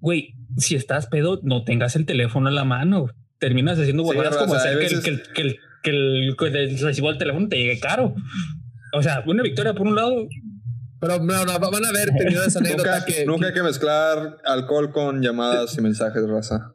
Güey, 0.00 0.34
si 0.56 0.74
estás 0.76 1.06
pedo, 1.06 1.40
no 1.42 1.64
tengas 1.64 1.96
el 1.96 2.06
teléfono 2.06 2.48
en 2.48 2.54
la 2.54 2.64
mano. 2.64 3.06
Terminas 3.38 3.78
haciendo 3.78 4.02
Sí, 4.04 4.14
borradas 4.14 4.36
como 4.36 4.54
hacer 4.54 4.78
que, 4.78 4.86
el, 4.86 4.96
veces- 4.96 5.04
que, 5.04 5.10
el, 5.10 5.22
que, 5.32 5.40
el, 5.42 5.58
que, 5.82 5.90
el, 5.90 6.36
que 6.38 6.46
el 6.46 6.78
recibo 6.80 7.08
del 7.08 7.18
teléfono 7.18 7.48
te 7.48 7.56
llegue 7.56 7.80
caro. 7.80 8.14
O 8.92 9.02
sea, 9.02 9.22
una 9.26 9.42
victoria 9.42 9.72
por 9.74 9.86
un 9.86 9.94
lado. 9.96 10.26
Pero 11.00 11.18
no, 11.18 11.44
no, 11.46 11.58
van 11.58 11.84
a 11.86 11.92
ver 11.92 12.10
tenido 12.18 12.44
esa 12.44 12.58
anécdota 12.58 12.98
Nunca, 12.98 13.04
que, 13.06 13.24
nunca 13.24 13.46
hay 13.46 13.54
que 13.54 13.62
mezclar 13.62 14.36
alcohol 14.44 14.92
con 14.92 15.22
llamadas 15.22 15.76
y 15.78 15.80
mensajes, 15.80 16.22
raza. 16.28 16.74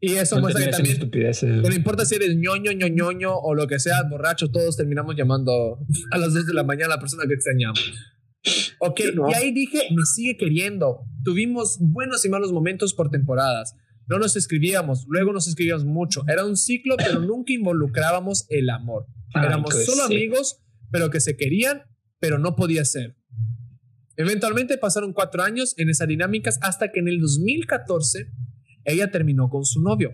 Y 0.00 0.14
eso 0.14 0.36
No 0.36 0.42
muestra 0.42 0.64
que 0.64 0.70
también, 0.72 0.94
estupideces. 0.94 1.62
no 1.62 1.72
importa 1.74 2.04
si 2.04 2.16
eres 2.16 2.34
ñoño, 2.36 2.72
ñoñoño 2.72 3.32
o 3.36 3.54
lo 3.54 3.66
que 3.68 3.78
sea, 3.78 4.02
borracho, 4.02 4.50
todos 4.50 4.76
terminamos 4.76 5.14
llamando 5.14 5.78
a 6.10 6.18
las 6.18 6.34
2 6.34 6.46
de 6.46 6.54
la 6.54 6.64
mañana 6.64 6.86
a 6.94 6.96
la 6.96 7.00
persona 7.00 7.24
que 7.28 7.34
extrañamos. 7.34 7.92
Ok, 8.78 9.00
no. 9.14 9.30
y 9.30 9.34
ahí 9.34 9.52
dije, 9.52 9.88
me 9.90 10.04
sigue 10.04 10.36
queriendo. 10.36 11.00
Tuvimos 11.24 11.78
buenos 11.80 12.24
y 12.24 12.28
malos 12.28 12.52
momentos 12.52 12.94
por 12.94 13.10
temporadas. 13.10 13.74
No 14.06 14.18
nos 14.18 14.36
escribíamos, 14.36 15.06
luego 15.08 15.32
nos 15.32 15.48
escribíamos 15.48 15.84
mucho. 15.84 16.22
Era 16.28 16.44
un 16.44 16.56
ciclo, 16.56 16.96
pero 16.96 17.20
nunca 17.20 17.52
involucrábamos 17.52 18.46
el 18.50 18.68
amor. 18.70 19.06
Éramos 19.34 19.72
pues, 19.72 19.86
solo 19.86 20.06
sí. 20.06 20.14
amigos, 20.14 20.60
pero 20.90 21.10
que 21.10 21.20
se 21.20 21.36
querían, 21.36 21.82
pero 22.20 22.38
no 22.38 22.54
podía 22.54 22.84
ser. 22.84 23.16
Eventualmente 24.16 24.78
pasaron 24.78 25.12
cuatro 25.12 25.42
años 25.42 25.74
en 25.78 25.90
esas 25.90 26.06
dinámicas 26.06 26.58
hasta 26.62 26.92
que 26.92 27.00
en 27.00 27.08
el 27.08 27.20
2014 27.20 28.30
ella 28.84 29.10
terminó 29.10 29.48
con 29.48 29.64
su 29.64 29.80
novio. 29.80 30.12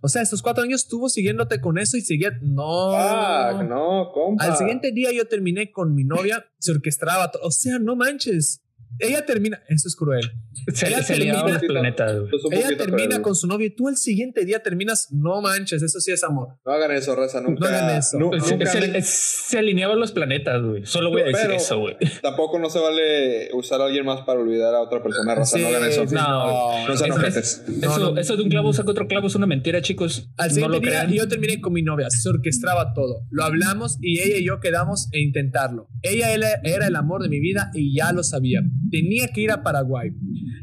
O 0.00 0.08
sea, 0.08 0.22
estos 0.22 0.42
cuatro 0.42 0.64
años 0.64 0.82
estuvo 0.82 1.08
siguiéndote 1.08 1.60
con 1.60 1.78
eso 1.78 1.96
y 1.96 2.00
seguía. 2.00 2.38
No. 2.42 2.92
Fuck, 2.92 3.68
no, 3.68 4.10
compa. 4.12 4.44
Al 4.44 4.56
siguiente 4.56 4.92
día 4.92 5.10
yo 5.12 5.26
terminé 5.26 5.70
con 5.70 5.94
mi 5.94 6.04
novia, 6.04 6.46
se 6.58 6.72
orquestaba. 6.72 7.30
O 7.42 7.50
sea, 7.50 7.78
no 7.78 7.96
manches. 7.96 8.62
Ella 8.98 9.24
termina. 9.26 9.60
Eso 9.68 9.88
es 9.88 9.96
cruel. 9.96 10.30
Se, 10.74 10.86
ella 10.88 11.02
se 11.02 11.14
termina- 11.14 11.32
alineaban 11.40 11.52
los 11.54 11.62
planetas, 11.62 12.18
güey. 12.18 12.30
Pues 12.30 12.44
un 12.44 12.52
Ella 12.54 12.76
termina 12.76 13.06
cruel. 13.08 13.22
con 13.22 13.34
su 13.34 13.46
novio 13.46 13.66
y 13.66 13.70
tú 13.74 13.88
el 13.88 13.96
siguiente 13.96 14.44
día 14.44 14.62
terminas. 14.62 15.08
No 15.10 15.40
manches, 15.40 15.82
eso 15.82 15.98
sí 16.00 16.12
es 16.12 16.22
amor. 16.24 16.48
No 16.64 16.72
hagan 16.72 16.92
eso, 16.92 17.14
raza. 17.16 17.40
Nunca. 17.40 17.60
No 17.60 17.66
hagan 17.76 17.96
eso. 17.98 18.10
Se, 18.10 18.18
nunca 18.56 19.02
se- 19.02 19.58
alineaban 19.58 19.98
los 19.98 20.12
planetas, 20.12 20.62
güey. 20.62 20.86
Solo 20.86 21.10
voy 21.10 21.22
a 21.22 21.24
decir 21.24 21.40
Pero- 21.42 21.54
eso, 21.54 21.78
güey. 21.78 21.96
Tampoco 22.22 22.58
no 22.58 22.70
se 22.70 22.78
vale 22.78 23.50
usar 23.54 23.80
a 23.80 23.84
alguien 23.86 24.04
más 24.04 24.20
para 24.22 24.40
olvidar 24.40 24.74
a 24.74 24.80
otra 24.80 25.02
persona, 25.02 25.34
raza. 25.34 25.56
Sí, 25.56 25.62
no 25.62 25.68
hagan 25.68 25.84
eso. 25.88 26.06
sí, 26.06 26.14
No, 26.14 26.86
No 26.88 26.96
sean 26.96 27.24
es-. 27.24 27.62
No, 27.68 27.90
eso, 27.90 28.12
no. 28.14 28.20
eso 28.20 28.36
de 28.36 28.42
un 28.42 28.48
clavo 28.50 28.72
saca 28.72 28.90
otro 28.90 29.06
clavo 29.08 29.26
es 29.26 29.34
una 29.34 29.46
mentira, 29.46 29.80
chicos. 29.82 30.30
Al 30.36 30.48
no 30.48 30.54
siguiente 30.54 30.76
lo 30.76 30.80
día 30.80 30.90
crean. 31.00 31.12
yo 31.12 31.28
terminé 31.28 31.60
con 31.60 31.72
mi 31.72 31.82
novia, 31.82 32.08
se 32.10 32.28
orquestaba 32.28 32.92
todo. 32.94 33.26
Lo 33.30 33.44
hablamos 33.44 33.98
y 34.00 34.20
ella 34.20 34.36
y 34.38 34.44
yo 34.46 34.60
quedamos 34.60 35.08
e 35.12 35.20
intentarlo. 35.20 35.88
Ella 36.02 36.32
era, 36.32 36.48
era 36.62 36.86
el 36.86 36.96
amor 36.96 37.22
de 37.22 37.28
mi 37.28 37.40
vida 37.40 37.70
y 37.74 37.96
ya 37.96 38.12
lo 38.12 38.22
sabía. 38.22 38.60
Tenía 38.92 39.26
que 39.28 39.40
ir 39.40 39.50
a 39.50 39.62
Paraguay. 39.64 40.10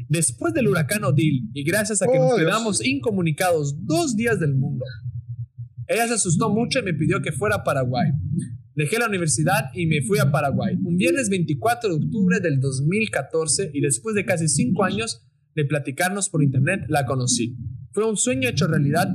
Después 0.08 0.54
del 0.54 0.68
huracán 0.68 1.04
Odil 1.04 1.50
y 1.52 1.64
gracias 1.64 2.00
a 2.00 2.06
que 2.06 2.16
Oh, 2.18 2.28
nos 2.28 2.36
Dios. 2.38 2.48
quedamos 2.48 2.86
incomunicados 2.86 3.84
dos 3.84 4.16
días 4.16 4.40
del 4.40 4.54
mundo, 4.54 4.84
ella 5.88 6.06
se 6.08 6.14
asustó 6.14 6.48
mucho 6.48 6.78
y 6.78 6.82
me 6.84 6.94
pidió 6.94 7.20
que 7.20 7.32
fuera 7.32 7.56
a 7.56 7.64
Paraguay. 7.64 8.08
Dejé 8.76 8.98
la 8.98 9.08
universidad 9.08 9.64
y 9.74 9.86
me 9.86 10.00
fui 10.02 10.18
a 10.20 10.30
Paraguay. 10.30 10.76
Un 10.82 10.96
viernes 10.96 11.28
24 11.28 11.90
de 11.90 11.96
octubre 11.96 12.38
del 12.40 12.60
2014 12.60 13.72
y 13.74 13.80
después 13.80 14.14
de 14.14 14.24
casi 14.24 14.48
cinco 14.48 14.84
años 14.84 15.26
de 15.56 15.64
platicarnos 15.64 16.30
por 16.30 16.42
internet, 16.44 16.82
la 16.88 17.04
conocí. 17.06 17.56
Fue 17.92 18.08
un 18.08 18.16
sueño 18.16 18.48
hecho 18.48 18.68
realidad 18.68 19.08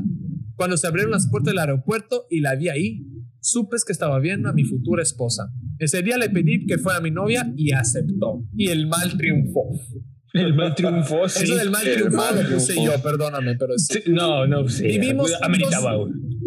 cuando 0.58 0.76
se 0.76 0.86
abrieron 0.88 1.12
las 1.14 1.30
puertas 1.30 1.54
del 1.54 1.60
aeropuerto 1.60 2.26
y 2.30 2.42
la 2.42 2.56
vi 2.56 2.68
ahí. 2.68 3.08
Supe 3.46 3.78
que 3.86 3.94
estaba 3.94 4.18
viendo 4.18 4.50
a 4.50 4.54
mi 4.54 4.64
futura 4.64 5.04
esposa. 5.04 5.52
Ese 5.78 6.02
día 6.02 6.18
le 6.18 6.32
pedí 6.32 6.66
que 6.66 6.80
fuera 6.80 7.00
mi 7.00 7.12
novia 7.12 7.54
y 7.56 7.74
aceptó. 7.74 8.44
Y 8.58 8.70
el 8.70 8.88
mal 8.88 9.16
triunfó. 9.20 9.70
El 10.34 10.56
mal 10.56 10.74
triunfó, 10.74 11.30
sí. 11.30 11.44
Eso 11.44 11.56
del 11.56 11.70
mal 11.70 11.86
mal 12.12 12.44
lo 12.44 12.56
puse 12.56 12.74
yo, 12.84 13.00
perdóname, 13.04 13.56
pero 13.56 13.78
sí. 13.78 14.02
Sí, 14.04 14.12
no, 14.12 14.48
no, 14.48 14.68
sí. 14.68 14.86
Vivimos 14.86 15.32
Ameritaba, 15.44 15.96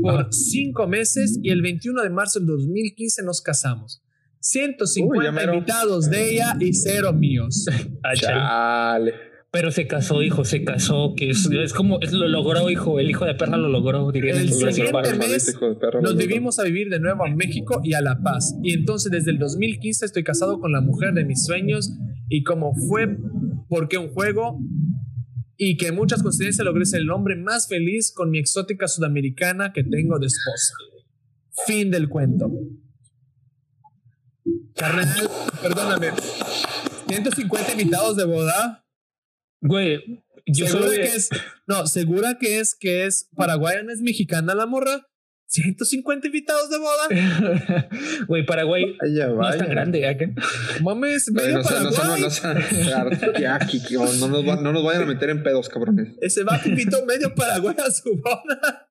por 0.02 0.34
cinco 0.34 0.88
meses 0.88 1.38
y 1.40 1.50
el 1.50 1.62
21 1.62 2.02
de 2.02 2.10
marzo 2.10 2.40
del 2.40 2.48
2015 2.48 3.22
nos 3.22 3.42
casamos. 3.42 4.02
150 4.40 5.30
Uy, 5.30 5.54
invitados 5.54 6.10
de 6.10 6.32
ella 6.32 6.56
y 6.58 6.74
cero 6.74 7.12
míos. 7.12 7.64
Chale. 8.14 9.14
Pero 9.58 9.72
se 9.72 9.88
casó, 9.88 10.22
hijo, 10.22 10.44
se 10.44 10.62
casó, 10.62 11.14
que 11.16 11.30
es, 11.30 11.50
es 11.50 11.72
como, 11.72 11.98
es, 12.00 12.12
lo 12.12 12.28
logró, 12.28 12.70
hijo, 12.70 13.00
el 13.00 13.10
hijo 13.10 13.24
de 13.24 13.34
perra 13.34 13.56
lo 13.56 13.68
logró, 13.68 14.12
diría 14.12 14.40
El 14.40 14.52
siguiente 14.52 15.16
mes 15.18 15.58
Nos 16.00 16.16
vivimos 16.16 16.60
a 16.60 16.62
vivir 16.62 16.88
de 16.88 17.00
nuevo 17.00 17.24
a 17.24 17.34
México 17.34 17.80
y 17.82 17.94
a 17.94 18.00
La 18.00 18.22
Paz. 18.22 18.54
Y 18.62 18.72
entonces 18.72 19.10
desde 19.10 19.32
el 19.32 19.38
2015 19.40 20.06
estoy 20.06 20.22
casado 20.22 20.60
con 20.60 20.70
la 20.70 20.80
mujer 20.80 21.12
de 21.12 21.24
mis 21.24 21.44
sueños 21.44 21.92
y 22.28 22.44
como 22.44 22.72
fue 22.72 23.18
porque 23.68 23.98
un 23.98 24.10
juego 24.10 24.60
y 25.56 25.76
que 25.76 25.88
en 25.88 25.96
muchas 25.96 26.22
coincidencias 26.22 26.64
logré 26.64 26.84
ser 26.84 27.00
el 27.00 27.10
hombre 27.10 27.34
más 27.34 27.66
feliz 27.66 28.12
con 28.14 28.30
mi 28.30 28.38
exótica 28.38 28.86
sudamericana 28.86 29.72
que 29.72 29.82
tengo 29.82 30.20
de 30.20 30.26
esposa. 30.26 30.74
Fin 31.66 31.90
del 31.90 32.08
cuento. 32.08 32.48
Carnal, 34.76 35.08
perdóname. 35.60 36.10
150 37.08 37.72
invitados 37.72 38.16
de 38.16 38.24
boda. 38.24 38.84
Güey, 39.60 40.24
yo 40.46 40.66
¿Segura 40.66 40.82
solo 40.86 40.92
que 40.94 41.02
es, 41.16 41.28
no, 41.66 41.86
segura 41.86 42.38
que 42.38 42.58
es 42.60 42.74
que 42.78 43.04
es 43.06 43.28
paraguayana, 43.36 43.92
es 43.92 44.00
mexicana 44.00 44.54
la 44.54 44.66
morra. 44.66 45.04
150 45.50 46.26
invitados 46.26 46.68
de 46.68 46.76
boda. 46.78 47.88
Güey, 48.28 48.44
Paraguay 48.44 48.84
Ay, 49.02 49.14
ya 49.16 49.28
no 49.28 49.42
es 49.48 49.50
tan 49.56 49.60
vaya. 49.60 49.64
grande. 49.70 50.06
¿a 50.06 50.16
qué? 50.18 50.34
Mames, 50.82 51.30
medio 51.32 51.56
No, 51.58 51.62
Paraguay. 51.64 51.90
no, 54.20 54.28
nos 54.28 54.46
va- 54.46 54.60
no 54.60 54.72
nos 54.74 54.84
vayan 54.84 55.02
a 55.04 55.06
meter 55.06 55.30
en 55.30 55.42
pedos, 55.42 55.70
cabrones. 55.70 56.08
Ese 56.20 56.44
va 56.44 56.60
invitó 56.66 57.02
medio 57.06 57.34
Paraguay 57.34 57.74
a 57.78 57.90
su 57.90 58.10
boda. 58.22 58.88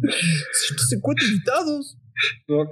150 0.00 1.24
invitados. 1.24 1.96
No, 2.46 2.68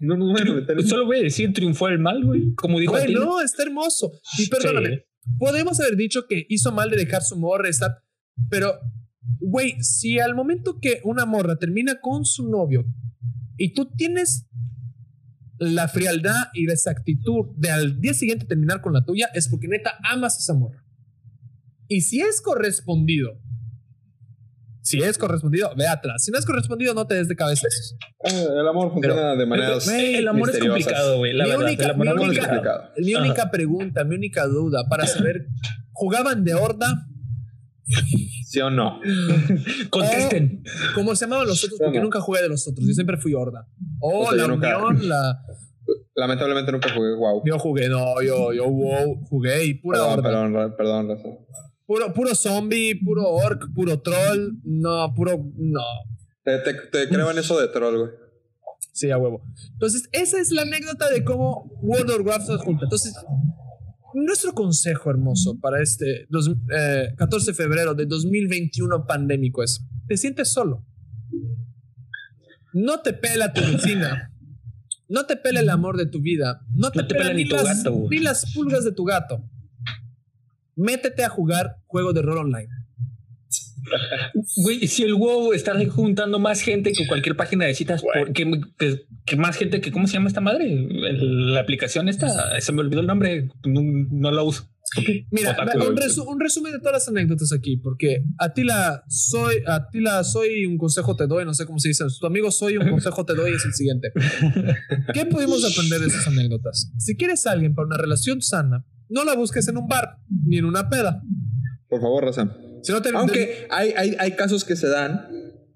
no 0.00 0.16
nos 0.16 0.32
vayan 0.34 0.48
a 0.48 0.54
meter 0.60 0.78
en 0.78 0.86
Solo 0.88 1.06
voy 1.06 1.18
a 1.20 1.22
decir, 1.22 1.52
triunfó 1.52 1.88
el 1.88 1.98
mal, 2.00 2.22
güey. 2.24 2.54
Como 2.54 2.78
dijo 2.80 2.92
Güey, 2.92 3.14
no, 3.14 3.40
está 3.40 3.62
hermoso. 3.62 4.12
Y 4.38 4.48
perdóname, 4.48 4.88
Sí. 4.96 5.02
Podemos 5.38 5.80
haber 5.80 5.96
dicho 5.96 6.26
que 6.28 6.46
hizo 6.48 6.72
mal 6.72 6.90
de 6.90 6.96
dejar 6.96 7.22
su 7.22 7.36
morra, 7.36 7.68
está, 7.68 8.02
pero, 8.48 8.78
güey, 9.40 9.80
si 9.82 10.18
al 10.18 10.34
momento 10.34 10.78
que 10.80 11.00
una 11.04 11.26
morra 11.26 11.56
termina 11.56 12.00
con 12.00 12.24
su 12.24 12.48
novio 12.48 12.86
y 13.56 13.74
tú 13.74 13.90
tienes 13.96 14.46
la 15.58 15.88
frialdad 15.88 16.50
y 16.54 16.66
la 16.66 16.72
exactitud 16.72 17.46
de 17.56 17.70
al 17.70 18.00
día 18.00 18.14
siguiente 18.14 18.46
terminar 18.46 18.80
con 18.80 18.92
la 18.92 19.04
tuya, 19.04 19.28
es 19.34 19.48
porque 19.48 19.68
neta 19.68 19.98
amas 20.04 20.36
a 20.36 20.38
esa 20.38 20.54
morra. 20.54 20.84
Y 21.88 22.02
si 22.02 22.20
es 22.20 22.40
correspondido, 22.40 23.40
si 24.88 25.02
es 25.02 25.18
correspondido, 25.18 25.70
ve 25.76 25.86
atrás. 25.86 26.24
Si 26.24 26.30
no 26.30 26.38
es 26.38 26.46
correspondido, 26.46 26.94
no 26.94 27.06
te 27.06 27.14
des 27.16 27.28
de 27.28 27.36
cabezazos. 27.36 27.96
Ah, 28.24 28.30
El 28.30 28.66
amor 28.68 28.92
funciona 28.92 29.34
de 29.36 29.44
maneras. 29.46 29.86
El 29.88 30.26
amor 30.28 30.50
es 30.50 30.58
complicado, 30.58 31.18
güey. 31.18 31.32
La 31.34 31.44
Mi 31.44 31.50
verdad, 31.50 31.66
única- 31.66 31.84
el 31.84 31.90
amor 31.90 32.06
mi 32.06 32.10
es 32.10 32.16
única- 32.28 32.42
complicado. 32.48 32.80
complicado. 32.80 33.06
Mi 33.06 33.14
Ajá. 33.14 33.22
única 33.24 33.50
pregunta, 33.50 34.04
mi 34.04 34.14
única 34.16 34.46
duda 34.46 34.84
para 34.88 35.06
saber, 35.06 35.46
¿jugaban 35.92 36.44
de 36.44 36.54
horda? 36.54 37.06
¿Sí 38.46 38.60
o 38.60 38.70
no? 38.70 39.00
Contesten. 39.90 40.62
¿Cómo 40.94 41.14
se 41.14 41.24
llamaban 41.26 41.46
los 41.46 41.62
otros? 41.64 41.78
Porque 41.82 41.98
no. 41.98 42.04
nunca 42.04 42.20
jugué 42.20 42.42
de 42.42 42.48
los 42.48 42.66
otros. 42.68 42.86
Yo 42.86 42.94
siempre 42.94 43.16
fui 43.18 43.34
horda. 43.34 43.66
O 44.00 44.20
O 44.20 44.28
sea, 44.30 44.38
la 44.42 44.46
nunca- 44.48 44.78
unión, 44.78 45.08
la. 45.08 45.42
Lamentablemente 46.14 46.72
nunca 46.72 46.88
jugué 46.92 47.14
wow. 47.14 47.42
Yo 47.46 47.58
jugué, 47.58 47.88
no, 47.88 48.20
yo, 48.22 48.52
yo 48.52 48.68
wow, 48.68 49.24
jugué 49.28 49.64
y 49.64 49.74
pura 49.74 49.98
Perdón, 49.98 50.12
horda. 50.18 50.22
perdón, 50.28 50.74
perdón, 50.76 51.08
Raza. 51.08 51.28
Puro, 51.88 52.12
puro 52.12 52.34
zombie, 52.34 52.94
puro 53.02 53.26
orc, 53.26 53.64
puro 53.74 53.98
troll. 54.02 54.58
No, 54.62 55.14
puro. 55.14 55.42
No. 55.56 55.80
Te, 56.44 56.58
te, 56.58 56.74
te 56.92 57.08
creo 57.08 57.30
en 57.30 57.38
eso 57.38 57.58
de 57.58 57.68
troll, 57.68 57.96
güey. 57.98 58.10
Sí, 58.92 59.10
a 59.10 59.16
huevo. 59.16 59.42
Entonces, 59.72 60.06
esa 60.12 60.38
es 60.38 60.50
la 60.50 60.62
anécdota 60.62 61.08
de 61.08 61.24
cómo 61.24 61.64
World 61.80 62.10
of 62.10 62.16
Warcraft 62.26 62.48
nos 62.50 62.60
junta. 62.62 62.84
Entonces, 62.84 63.14
nuestro 64.12 64.52
consejo 64.52 65.08
hermoso 65.08 65.58
para 65.60 65.80
este 65.82 66.26
dos- 66.28 66.50
eh, 66.76 67.08
14 67.16 67.52
de 67.52 67.54
febrero 67.54 67.94
de 67.94 68.04
2021 68.04 69.06
pandémico 69.06 69.62
es: 69.62 69.80
te 70.06 70.18
sientes 70.18 70.52
solo. 70.52 70.84
No 72.74 73.00
te 73.00 73.14
pela 73.14 73.52
tu 73.54 73.62
vecina. 73.62 74.30
No 75.08 75.24
te 75.24 75.36
pela 75.36 75.60
el 75.60 75.70
amor 75.70 75.96
de 75.96 76.04
tu 76.04 76.20
vida. 76.20 76.60
No 76.74 76.90
te, 76.90 76.98
No 77.00 77.06
te 77.08 77.14
pela 77.14 77.28
pela 77.28 77.34
ni 77.36 77.48
tu 77.48 77.56
las, 77.56 77.82
gato, 77.82 78.06
ni 78.10 78.18
las 78.18 78.52
pulgas 78.52 78.84
de 78.84 78.92
tu 78.92 79.04
gato. 79.04 79.42
Métete 80.78 81.24
a 81.24 81.28
jugar 81.28 81.76
juego 81.86 82.12
de 82.12 82.22
rol 82.22 82.38
online. 82.38 82.68
Güey, 84.64 84.86
si 84.86 85.02
el 85.02 85.14
WoW 85.14 85.52
está 85.52 85.72
juntando 85.88 86.38
más 86.38 86.60
gente 86.60 86.92
que 86.92 87.06
cualquier 87.06 87.36
página 87.36 87.64
de 87.64 87.74
citas, 87.74 88.02
por- 88.02 88.32
que, 88.32 88.44
que- 88.78 89.06
que 89.24 89.36
más 89.36 89.56
gente 89.56 89.80
que, 89.80 89.90
¿cómo 89.90 90.06
se 90.06 90.14
llama 90.14 90.28
esta 90.28 90.40
madre? 90.40 90.70
El- 90.72 91.54
la 91.54 91.60
aplicación 91.60 92.08
esta, 92.08 92.60
se 92.60 92.72
me 92.72 92.80
olvidó 92.80 93.00
el 93.00 93.06
nombre, 93.06 93.48
no, 93.64 93.80
no 94.10 94.30
la 94.30 94.42
uso. 94.42 94.68
Mira, 95.30 95.54
un, 95.74 95.96
resu- 95.96 96.26
un 96.26 96.40
resumen 96.40 96.72
de 96.72 96.78
todas 96.78 96.94
las 96.94 97.08
anécdotas 97.08 97.52
aquí, 97.52 97.76
porque 97.76 98.22
a 98.38 98.52
ti 98.54 98.64
la 98.64 99.04
soy, 99.08 99.56
a 99.66 99.88
ti 99.90 100.00
la 100.00 100.24
soy 100.24 100.64
un 100.66 100.78
consejo 100.78 101.14
te 101.14 101.26
doy, 101.26 101.44
no 101.44 101.52
sé 101.54 101.66
cómo 101.66 101.78
se 101.78 101.88
dice, 101.88 102.04
tu 102.18 102.26
amigo 102.26 102.50
soy 102.50 102.78
un 102.78 102.88
consejo 102.90 103.24
te 103.26 103.34
doy 103.34 103.52
es 103.52 103.64
el 103.66 103.74
siguiente. 103.74 104.10
¿Qué 105.12 105.26
pudimos 105.26 105.62
aprender 105.70 106.00
de 106.00 106.06
esas 106.06 106.26
anécdotas? 106.28 106.90
Si 106.98 107.16
quieres 107.16 107.46
a 107.46 107.52
alguien 107.52 107.74
para 107.74 107.86
una 107.86 107.98
relación 107.98 108.40
sana, 108.40 108.86
no 109.08 109.24
la 109.24 109.34
busques 109.34 109.66
en 109.68 109.76
un 109.76 109.86
bar 109.88 110.18
ni 110.46 110.58
en 110.58 110.64
una 110.64 110.88
peda. 110.88 111.22
Por 111.88 112.00
favor, 112.00 112.24
Raza. 112.24 112.54
Si 112.82 112.92
no 112.92 113.00
te- 113.02 113.10
Aunque 113.14 113.66
hay, 113.70 113.92
hay, 113.96 114.16
hay 114.18 114.32
casos 114.32 114.64
que 114.64 114.76
se 114.76 114.88
dan. 114.88 115.26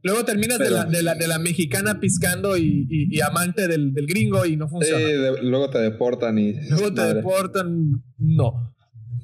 luego 0.05 0.25
terminas 0.25 0.59
de, 0.59 0.71
la, 0.71 0.85
de, 0.85 1.03
la, 1.03 1.15
de 1.15 1.27
la 1.29 1.39
mexicana 1.39 2.01
piscando 2.01 2.57
y, 2.57 2.87
y- 2.91 3.17
y 3.17 3.21
amante 3.21 3.69
del, 3.69 3.93
del 3.95 4.07
gringo 4.07 4.45
y 4.47 4.57
no 4.57 4.69
funciona. 4.69 4.99
de- 5.05 5.43
luego 5.43 5.71
te 5.71 5.79
deportan 5.79 6.39
y. 6.39 6.53
Luego 6.71 6.93
te 6.93 7.01
madre. 7.01 7.15
deportan. 7.17 8.03
No. 8.19 8.75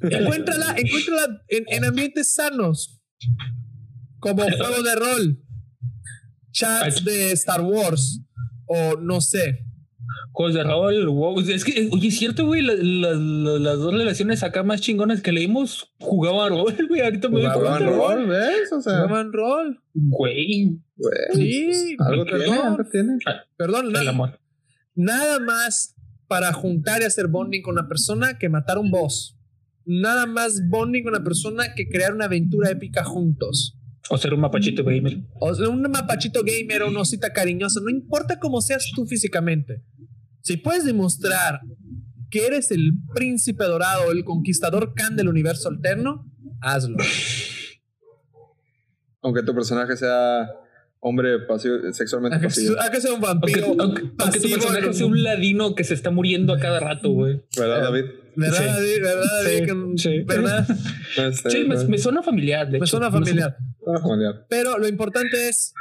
Encuéntrala, 0.01 0.75
encuéntrala 0.77 1.41
en, 1.49 1.63
en 1.67 1.85
ambientes 1.85 2.33
sanos. 2.33 3.01
Como 4.19 4.43
juego 4.43 4.81
de 4.83 4.95
rol. 4.95 5.39
Chats 6.51 7.03
de 7.05 7.31
Star 7.33 7.61
Wars. 7.61 8.21
O 8.65 8.99
no 9.01 9.19
sé. 9.21 9.65
Juegos 10.39 10.55
de 10.55 10.63
rol, 10.63 11.09
WoW. 11.09 11.39
Es 11.41 11.65
que, 11.65 11.89
oye, 11.91 12.07
es 12.07 12.17
cierto, 12.17 12.45
güey, 12.45 12.61
la- 12.61 12.73
la- 12.75 13.13
la- 13.13 13.59
las 13.59 13.77
dos 13.77 13.93
relaciones 13.93 14.41
acá 14.41 14.63
más 14.63 14.79
chingonas 14.79 15.21
que 15.21 15.33
leímos 15.33 15.91
jugaban 15.99 16.51
rol, 16.51 16.73
güey. 16.87 17.01
Ahorita 17.01 17.27
me 17.27 17.41
doy 17.41 17.49
Jugaban 17.51 17.83
¿Jugaban 17.85 18.19
rol? 18.19 18.27
¿Ves? 18.29 18.71
O 18.71 18.79
sea, 18.81 19.05
Juegan 19.05 19.33
rol. 19.33 19.81
Güey, 19.93 20.79
güey, 20.95 21.13
Sí, 21.33 21.95
algo 21.99 22.23
tiene, 22.23 22.39
perdón. 22.45 22.87
tiene. 22.89 23.17
Perdón, 23.57 23.85
el 23.87 23.91
nada, 23.91 24.09
amor. 24.11 24.39
nada 24.95 25.39
más 25.41 25.97
para 26.29 26.53
juntar 26.53 27.01
y 27.01 27.03
hacer 27.03 27.27
bonding 27.27 27.61
con 27.61 27.73
una 27.73 27.89
persona 27.89 28.37
que 28.37 28.47
matar 28.47 28.77
un 28.77 28.91
boss. 28.91 29.37
Nada 29.83 30.25
más 30.25 30.61
bonding 30.69 31.03
con 31.03 31.15
una 31.15 31.23
persona 31.25 31.73
que 31.75 31.89
crear 31.89 32.13
una 32.13 32.25
aventura 32.25 32.69
épica 32.69 33.03
juntos. 33.03 33.77
O 34.09 34.17
ser 34.17 34.33
un 34.33 34.39
mapachito 34.39 34.85
gamer. 34.85 35.17
O 35.41 35.53
sea, 35.53 35.67
un 35.67 35.81
mapachito 35.81 36.43
gamer 36.45 36.83
o 36.83 36.87
una 36.87 37.01
osita 37.01 37.33
cariñosa, 37.33 37.81
no 37.83 37.89
importa 37.89 38.39
cómo 38.39 38.61
seas 38.61 38.89
tú 38.95 39.05
físicamente. 39.05 39.83
Si 40.41 40.57
puedes 40.57 40.85
demostrar 40.85 41.59
que 42.29 42.45
eres 42.45 42.71
el 42.71 42.91
príncipe 43.13 43.63
dorado, 43.65 44.11
el 44.11 44.23
conquistador 44.23 44.93
Khan 44.95 45.15
del 45.15 45.27
universo 45.27 45.69
alterno, 45.69 46.25
hazlo. 46.61 46.97
Aunque 49.21 49.43
tu 49.43 49.53
personaje 49.53 49.97
sea 49.97 50.49
hombre 51.01 51.39
pasivo, 51.47 51.75
sexualmente 51.91 52.37
A 52.37 52.39
que, 52.39 52.47
pasivo. 52.47 52.75
a 52.79 52.89
que 52.89 53.01
sea 53.01 53.13
un 53.13 53.21
vampiro 53.21 53.67
aunque, 53.79 54.01
aunque 54.17 54.39
tu 54.39 54.49
pasivo 54.49 54.53
personaje 54.59 54.93
sea 54.93 55.05
un 55.07 55.23
ladino 55.23 55.75
que 55.75 55.83
se 55.83 55.93
está 55.93 56.11
muriendo 56.11 56.53
a 56.53 56.59
cada 56.59 56.79
rato, 56.79 57.09
güey. 57.09 57.41
¿Verdad, 57.57 57.81
David? 57.83 58.05
¿Verdad, 58.35 58.57
Sí. 58.57 58.63
David? 58.65 59.01
¿Verdad, 59.01 59.43
David? 59.43 59.57
Sí, 59.59 59.65
Que- 59.65 59.97
sí. 59.97 60.23
¿Verdad? 60.23 60.67
Sí, 61.49 61.65
me, 61.65 61.83
me 61.85 61.97
suena 61.97 62.21
familiar, 62.23 62.65
de 62.67 62.73
Me 62.73 62.77
hecho. 62.77 62.87
suena 62.87 63.11
familiar. 63.11 63.57
Suena 63.83 63.99
familiar. 64.01 64.45
Pero 64.49 64.77
lo 64.77 64.87
importante 64.87 65.49
es 65.49 65.73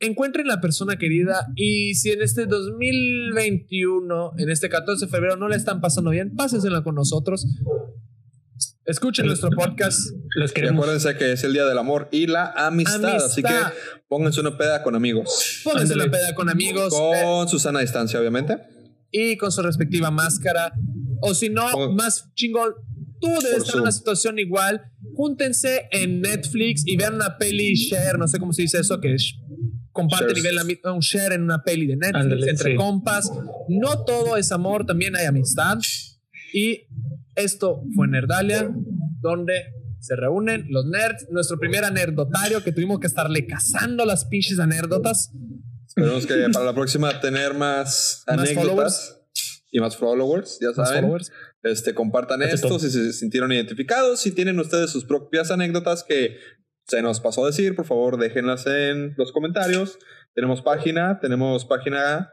encuentren 0.00 0.46
la 0.46 0.60
persona 0.60 0.96
querida 0.96 1.46
y 1.56 1.94
si 1.94 2.10
en 2.10 2.22
este 2.22 2.46
2021, 2.46 4.32
en 4.38 4.50
este 4.50 4.68
14 4.68 5.06
de 5.06 5.10
febrero 5.10 5.36
no 5.36 5.48
le 5.48 5.56
están 5.56 5.80
pasando 5.80 6.10
bien, 6.10 6.34
pásensela 6.34 6.82
con 6.82 6.94
nosotros. 6.94 7.46
Escuchen 8.84 9.26
nuestro 9.26 9.50
podcast. 9.50 9.98
Los 10.36 10.52
Y 10.52 10.54
queremos. 10.54 10.84
acuérdense 10.84 11.16
que 11.18 11.32
es 11.32 11.42
el 11.44 11.52
día 11.52 11.64
del 11.66 11.76
amor 11.78 12.08
y 12.12 12.26
la 12.28 12.52
amistad, 12.56 13.16
así 13.16 13.42
que 13.42 13.52
pónganse 14.08 14.40
una 14.40 14.56
peda 14.56 14.82
con 14.82 14.94
amigos. 14.94 15.60
Pónganse 15.64 15.96
la 15.96 16.10
peda 16.10 16.34
con 16.34 16.48
amigos 16.48 16.94
eh, 16.94 17.22
Con 17.24 17.48
su 17.48 17.58
sana 17.58 17.80
distancia, 17.80 18.20
obviamente. 18.20 18.58
y 19.10 19.36
con 19.36 19.50
su 19.50 19.62
respectiva 19.62 20.10
máscara. 20.10 20.72
O 21.20 21.34
si 21.34 21.48
no, 21.48 21.70
Con- 21.72 21.96
más 21.96 22.30
chingón, 22.34 22.74
tú 23.20 23.28
debes 23.28 23.40
Por 23.42 23.46
estar 23.48 23.58
en 23.58 23.64
Zoom. 23.72 23.82
una 23.82 23.92
situación 23.92 24.38
igual. 24.38 24.82
Júntense 25.14 25.88
en 25.90 26.20
Netflix 26.20 26.82
y 26.86 26.96
vean 26.96 27.14
una 27.14 27.38
peli 27.38 27.74
share, 27.74 28.18
no 28.18 28.28
sé 28.28 28.38
cómo 28.38 28.52
se 28.52 28.62
dice 28.62 28.78
eso, 28.78 29.00
que 29.00 29.14
es 29.14 29.34
comparten 29.96 30.36
Shares. 30.36 30.64
mi- 30.64 30.78
un 30.90 31.00
share 31.00 31.32
en 31.32 31.42
una 31.42 31.62
peli 31.62 31.86
de 31.86 31.96
Netflix 31.96 32.22
Ándale, 32.24 32.50
entre 32.50 32.70
sí. 32.72 32.76
compas. 32.76 33.30
No 33.68 34.04
todo 34.04 34.36
es 34.36 34.52
amor, 34.52 34.86
también 34.86 35.16
hay 35.16 35.26
amistad. 35.26 35.78
Y 36.52 36.86
esto 37.34 37.82
fue 37.94 38.06
Nerdalia, 38.08 38.70
donde 39.20 39.54
se 40.00 40.14
reúnen 40.16 40.66
los 40.70 40.86
nerds. 40.86 41.26
Nuestro 41.30 41.58
primer 41.58 41.84
anerdotario 41.84 42.62
que 42.62 42.72
tuvimos 42.72 43.00
que 43.00 43.06
estarle 43.08 43.46
cazando 43.46 44.04
las 44.04 44.24
pinches 44.26 44.58
anécdotas. 44.58 45.32
Esperemos 45.86 46.26
que 46.26 46.48
para 46.52 46.64
la 46.66 46.74
próxima 46.74 47.20
tener 47.20 47.54
más 47.54 48.22
Más 48.26 48.38
anécdotas 48.38 49.20
y 49.72 49.80
más 49.80 49.96
followers, 49.96 50.58
ya 50.60 50.68
Más 50.68 50.88
saben. 50.88 51.02
followers. 51.02 51.32
Este, 51.62 51.94
compartan 51.94 52.42
esto 52.42 52.78
si 52.78 52.90
se 52.90 53.12
sintieron 53.12 53.50
identificados. 53.50 54.20
Si 54.20 54.30
tienen 54.30 54.58
ustedes 54.60 54.90
sus 54.90 55.04
propias 55.04 55.50
anécdotas 55.50 56.04
que 56.04 56.36
se 56.86 57.02
nos 57.02 57.20
pasó 57.20 57.44
a 57.44 57.48
decir, 57.48 57.74
por 57.74 57.84
favor, 57.84 58.18
déjenlas 58.18 58.66
en 58.66 59.14
los 59.16 59.32
comentarios. 59.32 59.98
Tenemos 60.34 60.62
página, 60.62 61.18
tenemos 61.20 61.64
página 61.64 62.30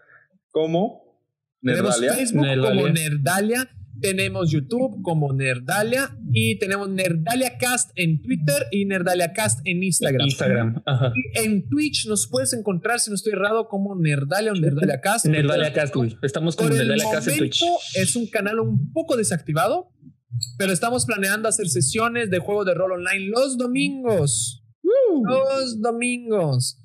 como 0.51 1.19
Tenemos 1.61 1.99
Nerdalia. 1.99 2.13
Facebook 2.13 2.45
Nerdalia. 2.45 2.81
como 2.81 2.93
Nerdalia, 2.93 3.69
tenemos 3.99 4.51
YouTube 4.51 5.01
como 5.01 5.33
Nerdalia 5.33 6.15
y 6.31 6.59
tenemos 6.59 6.89
Nerdalia 6.89 7.57
Cast 7.57 7.91
en 7.95 8.21
Twitter 8.21 8.67
y 8.71 8.85
Nerdalia 8.85 9.33
Cast 9.33 9.61
en 9.65 9.81
Instagram. 9.81 10.27
Instagram. 10.27 10.83
Ajá. 10.85 11.13
En 11.35 11.67
Twitch 11.69 12.05
nos 12.07 12.27
puedes 12.27 12.53
encontrar, 12.53 12.99
si 12.99 13.09
no 13.09 13.15
estoy 13.15 13.33
errado, 13.33 13.67
como 13.67 13.95
Nerdalia 13.95 14.51
o 14.51 14.55
Nerdalia 14.55 15.01
Cast. 15.01 15.25
Nerdalia 15.25 15.73
Cast. 15.73 15.95
Estamos 16.21 16.57
el 16.59 16.69
Nerdalia 16.69 17.05
Cast 17.11 17.27
en 17.29 17.37
Twitch. 17.37 17.63
es 17.95 18.15
un 18.15 18.27
canal 18.27 18.59
un 18.59 18.91
poco 18.91 19.15
desactivado, 19.15 19.91
pero 20.57 20.71
estamos 20.71 21.05
planeando 21.05 21.49
hacer 21.49 21.67
sesiones 21.67 22.29
de 22.29 22.39
juego 22.39 22.65
de 22.65 22.73
rol 22.73 22.93
online 22.93 23.29
los 23.29 23.57
domingos. 23.57 24.63
Los 24.81 25.81
domingos. 25.81 26.79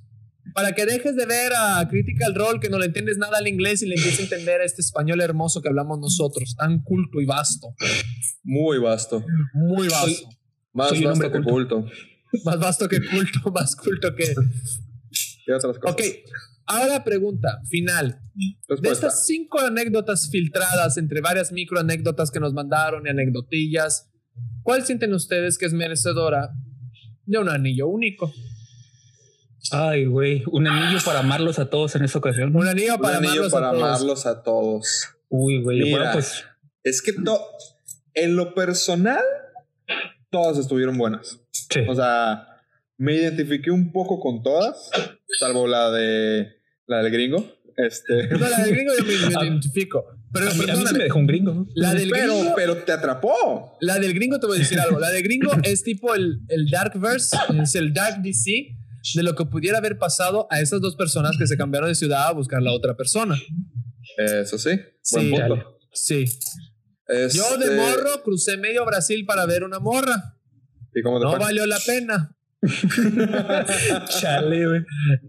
Para 0.55 0.73
que 0.73 0.87
dejes 0.87 1.15
de 1.17 1.27
ver 1.27 1.53
a 1.57 1.87
Critical 1.89 2.35
Role 2.35 2.61
que 2.61 2.71
no 2.71 2.79
le 2.79 2.87
entiendes 2.87 3.19
nada 3.19 3.39
al 3.39 3.47
inglés 3.47 3.83
y 3.83 3.87
le 3.87 3.97
empieces 3.97 4.21
a 4.21 4.23
entender 4.23 4.61
a 4.61 4.65
este 4.65 4.81
español 4.81 5.21
hermoso 5.21 5.61
que 5.61 5.69
hablamos 5.69 5.99
nosotros, 5.99 6.57
tan 6.57 6.83
culto 6.83 7.21
y 7.21 7.27
vasto. 7.27 7.75
Muy 8.43 8.79
vasto. 8.79 9.25
Muy 9.53 9.89
vasto. 9.89 10.29
Más 10.73 10.89
Soy 10.91 11.05
vasto 11.05 11.31
que 11.31 11.43
culto. 11.43 11.87
Más 12.45 12.59
vasto 12.59 12.89
que 12.89 13.01
culto, 13.01 13.51
más 13.53 13.77
culto 13.77 14.15
que. 14.15 14.35
Y 15.47 15.51
otras 15.51 15.79
cosas. 15.79 15.95
Ok, 15.95 16.03
ahora 16.69 17.03
pregunta 17.05 17.61
final. 17.69 18.21
De 18.81 18.91
estas 18.91 19.27
cinco 19.27 19.59
anécdotas 19.61 20.29
filtradas 20.31 20.97
entre 20.97 21.21
varias 21.21 21.51
micro 21.53 21.81
anécdotas 21.81 22.31
que 22.31 22.39
nos 22.41 22.53
mandaron 22.53 23.07
y 23.07 23.11
anecdotillas, 23.11 24.11
¿cuál 24.63 24.85
sienten 24.85 25.13
ustedes 25.15 25.59
que 25.59 25.67
es 25.67 25.73
merecedora 25.73 26.51
de 27.27 27.39
un 27.39 27.49
anillo 27.49 27.89
único? 27.89 28.33
Ay, 29.73 30.07
güey. 30.07 30.43
Un 30.51 30.67
anillo 30.67 30.99
para 31.05 31.19
amarlos 31.21 31.59
a 31.59 31.69
todos 31.69 31.95
en 31.97 32.05
esta 32.05 32.19
ocasión. 32.19 32.55
Un 32.55 32.67
anillo 32.69 32.95
Un 32.95 33.01
para 33.03 33.17
anillo 33.19 33.33
amarlos 33.33 33.53
para 33.53 33.69
a 33.69 33.73
todos. 33.73 33.83
amarlos 33.85 34.27
a 34.27 34.43
todos. 34.43 35.09
Uy, 35.29 35.63
güey. 35.63 35.81
Mira. 35.81 35.97
Bueno, 35.99 36.13
pues. 36.13 36.45
Es 36.85 37.03
que 37.03 37.13
to- 37.13 37.45
en 38.15 38.37
lo 38.37 38.55
personal, 38.55 39.23
todas 40.31 40.59
estuvieron 40.59 40.97
buenas. 40.97 41.41
Sí. 41.51 41.81
O 41.89 41.95
sea, 41.95 42.47
me 42.97 43.15
identifiqué 43.15 43.71
un 43.71 43.93
poco 43.93 44.21
con 44.21 44.43
todas, 44.43 44.91
salvo 45.39 45.67
la 45.67 45.91
de 45.91 46.58
la 46.89 47.03
del 47.03 47.13
gringo. 47.13 47.55
Este, 47.77 48.27
No, 48.31 48.39
la 48.39 48.59
del 48.65 48.75
gringo 48.75 48.93
yo 48.99 49.05
me, 49.05 49.13
me 49.37 49.45
identifico. 49.47 50.05
Pero 50.33 50.51
a, 50.51 50.55
mí, 50.55 50.65
a 50.69 50.77
mí 50.77 50.85
me 50.93 50.99
dejó 51.05 51.19
un 51.21 51.27
gringo. 51.27 51.67
la 51.75 51.95
del 51.95 52.11
pero, 52.11 52.35
gringo, 52.35 52.53
pero 52.57 52.77
te 52.79 52.93
atrapó. 52.93 53.79
la 53.81 53.99
del 53.99 54.13
gringo 54.15 54.39
te 54.41 54.47
voy 54.47 54.57
a 54.57 54.61
decir 54.61 54.79
algo. 54.81 54.99
La 54.99 55.11
del 55.11 55.23
gringo 55.23 55.53
es 55.63 55.83
tipo 55.85 56.15
el, 56.15 56.41
el 56.49 56.69
Darkverse, 56.69 57.37
es 57.63 57.75
el 57.77 57.93
Dark 57.95 58.21
DC 58.23 58.51
de 59.15 59.23
lo 59.23 59.35
que 59.35 59.47
pudiera 59.47 59.79
haber 59.79 59.97
pasado 59.97 60.47
a 60.51 60.61
esas 60.61 60.81
dos 60.83 60.97
personas 60.97 61.37
que 61.39 61.47
se 61.47 61.57
cambiaron 61.57 61.89
de 61.89 61.95
ciudad 61.95 62.27
a 62.27 62.33
buscar 62.33 62.61
la 62.61 62.73
otra 62.73 62.95
persona. 62.97 63.41
Eso 64.19 64.59
sí, 64.59 64.71
Sí, 65.03 65.31
buen 65.31 65.33
dale. 65.33 65.55
punto. 65.63 65.79
Sí. 65.93 66.25
Yo 67.09 67.57
de 67.57 67.65
Este, 67.65 67.77
morro 67.77 68.23
crucé 68.23 68.57
medio 68.59 68.85
Brasil 68.85 69.25
para 69.25 69.47
ver 69.47 69.65
una 69.65 69.79
morra. 69.79 70.37
¿Y 70.95 71.01
cómo 71.03 71.19
te 71.21 71.25
No 71.25 71.31
fue? 71.31 71.39
valió 71.39 71.65
la 71.65 71.79
pena. 71.87 72.37
Chale, 74.09 74.67
güey. 74.67 74.81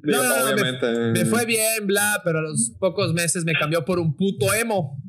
No, 0.03 0.23
no, 0.23 0.29
no, 0.29 0.35
me- 0.45 0.53
obviamente. 0.53 0.87
Me 1.11 1.25
fue 1.25 1.45
bien, 1.45 1.85
bla, 1.85 2.21
pero 2.23 2.39
a 2.39 2.41
los 2.41 2.71
pocos 2.79 3.13
meses 3.13 3.45
me 3.45 3.53
cambió 3.53 3.85
por 3.85 3.99
un 3.99 4.15
puto 4.15 4.53
emo. 4.53 5.01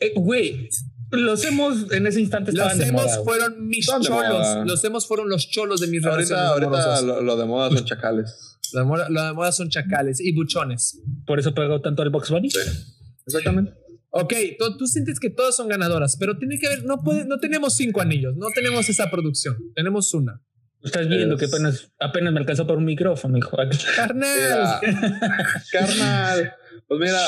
Eh, 0.00 0.12
Güey, 0.16 0.68
los 1.12 1.44
hemos 1.44 1.90
en 1.92 2.06
ese 2.06 2.20
instante 2.20 2.52
Los 2.52 2.60
estaban 2.60 2.78
de 2.78 2.86
emos 2.88 3.04
moda, 3.04 3.24
fueron 3.24 3.66
mis 3.68 3.86
cholos. 3.86 4.46
Los 4.66 4.84
emos 4.84 5.06
fueron 5.06 5.28
los 5.28 5.48
cholos 5.48 5.80
de 5.80 5.86
mis 5.88 6.02
relaciones 6.02 6.32
Ahorita, 6.32 6.66
ahorita 6.76 7.00
lo, 7.02 7.22
lo 7.22 7.36
de 7.36 7.44
moda 7.46 7.70
son 7.70 7.84
chacales. 7.84 8.58
Lo 8.72 8.80
de 8.80 8.86
moda- 8.86 9.08
lo 9.08 9.22
de 9.24 9.32
moda 9.32 9.52
son 9.52 9.68
chacales 9.68 10.20
y 10.20 10.32
buchones. 10.34 11.00
Por 11.26 11.38
eso 11.38 11.54
pegó 11.54 11.80
tanto 11.80 12.02
al 12.02 12.10
Box 12.10 12.30
Bunny. 12.30 12.48
Exactamente. 13.26 13.72
Ok, 14.12 14.34
tú, 14.58 14.76
tú 14.76 14.86
sientes 14.86 15.20
que 15.20 15.30
todas 15.30 15.54
son 15.54 15.68
ganadoras, 15.68 16.16
pero 16.18 16.36
tiene 16.36 16.58
que 16.58 16.66
haber, 16.66 16.84
no, 16.84 16.98
puede, 16.98 17.24
no 17.26 17.38
tenemos 17.38 17.76
cinco 17.76 18.00
anillos, 18.00 18.34
no 18.36 18.48
tenemos 18.52 18.88
esa 18.88 19.08
producción, 19.08 19.56
tenemos 19.76 20.12
una. 20.14 20.42
Estás 20.82 21.08
viendo 21.08 21.36
que 21.36 21.44
apenas, 21.44 21.90
apenas 21.98 22.32
me 22.32 22.40
alcanzó 22.40 22.66
para 22.66 22.78
un 22.78 22.84
micrófono, 22.84 23.36
hijo. 23.36 23.56
Carnal, 23.96 24.80
Mira, 24.80 24.80
carnal. 25.72 26.54
Pues 26.88 27.00
mira, 27.00 27.20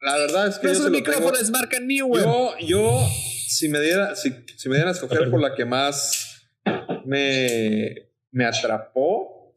la 0.00 0.16
verdad 0.18 0.48
es 0.48 0.58
que 0.58 0.70
esos 0.70 0.90
micrófonos 0.90 1.38
tengo- 1.38 1.52
marca 1.52 1.78
Newer. 1.80 2.22
Yo, 2.24 2.54
yo, 2.60 3.08
si 3.48 3.68
me 3.68 3.80
diera, 3.80 4.16
si, 4.16 4.34
si 4.56 4.68
me 4.68 4.74
dieran 4.76 4.88
a 4.88 4.96
escoger 4.96 5.30
por 5.30 5.40
la 5.40 5.54
que 5.54 5.64
más 5.64 6.42
me, 7.04 8.10
me 8.32 8.44
atrapó, 8.46 9.54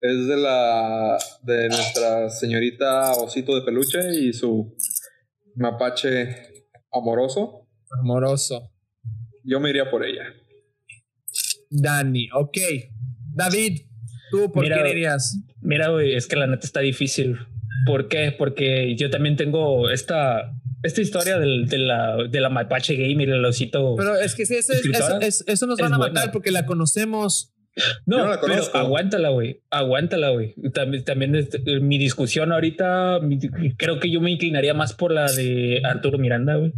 es 0.00 0.26
de 0.26 0.36
la 0.36 1.18
de 1.42 1.68
nuestra 1.68 2.30
señorita 2.30 3.12
Osito 3.12 3.54
de 3.54 3.62
Peluche 3.62 4.14
y 4.18 4.32
su 4.32 4.74
mapache 5.56 6.66
amoroso. 6.92 7.68
Amoroso. 8.00 8.70
Yo 9.42 9.60
me 9.60 9.70
iría 9.70 9.90
por 9.90 10.04
ella. 10.04 10.24
Dani, 11.76 12.28
ok. 12.32 12.56
David, 13.34 13.80
¿tú 14.30 14.52
por 14.52 14.62
Mira, 14.62 14.76
quién 14.82 14.96
irías? 14.96 15.38
Mira, 15.60 15.88
güey, 15.88 16.14
es 16.14 16.26
que 16.26 16.36
la 16.36 16.46
neta 16.46 16.64
está 16.66 16.80
difícil. 16.80 17.36
¿Por 17.86 18.08
qué? 18.08 18.32
Porque 18.36 18.94
yo 18.96 19.10
también 19.10 19.36
tengo 19.36 19.90
esta, 19.90 20.52
esta 20.82 21.00
historia 21.00 21.38
del, 21.38 21.66
de, 21.66 21.78
la, 21.78 22.16
de 22.30 22.40
la 22.40 22.48
mapache 22.48 22.94
gamer, 22.96 23.28
el 23.30 23.44
osito. 23.44 23.94
Pero 23.96 24.14
es 24.16 24.34
que 24.34 24.46
sí, 24.46 24.54
eso, 24.54 24.72
es- 24.72 24.84
eso, 24.86 25.20
es- 25.20 25.44
eso 25.46 25.66
nos 25.66 25.78
Es 25.78 25.82
van 25.82 25.94
a 25.94 25.98
buena. 25.98 26.12
matar 26.14 26.32
porque 26.32 26.50
la 26.50 26.64
conocemos. 26.64 27.50
No, 28.06 28.18
no 28.18 28.28
la 28.28 28.40
pero 28.40 28.54
aguántala, 28.74 29.30
güey. 29.30 29.60
Aguántala, 29.68 30.30
güey. 30.30 30.54
También, 30.72 31.02
también 31.04 31.34
es- 31.34 31.48
eh, 31.66 31.80
mi 31.80 31.98
discusión 31.98 32.52
ahorita, 32.52 33.18
mi- 33.20 33.38
creo 33.76 33.98
que 33.98 34.10
yo 34.12 34.20
me 34.20 34.30
inclinaría 34.30 34.74
más 34.74 34.92
por 34.92 35.10
la 35.10 35.30
de 35.32 35.82
Arturo 35.84 36.18
Miranda, 36.18 36.54
güey. 36.54 36.72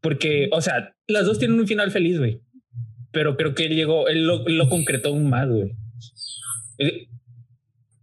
Porque, 0.00 0.48
o 0.52 0.60
sea, 0.60 0.94
las 1.06 1.24
dos 1.26 1.38
tienen 1.38 1.58
un 1.58 1.66
final 1.66 1.90
feliz, 1.90 2.18
güey. 2.18 2.42
Pero 3.12 3.36
creo 3.36 3.54
que 3.54 3.66
él 3.66 3.74
llegó, 3.74 4.08
él 4.08 4.26
lo, 4.26 4.46
lo 4.46 4.68
concretó 4.68 5.08
aún 5.10 5.30
más, 5.30 5.48
güey. 5.48 5.72
Eh, 6.78 7.08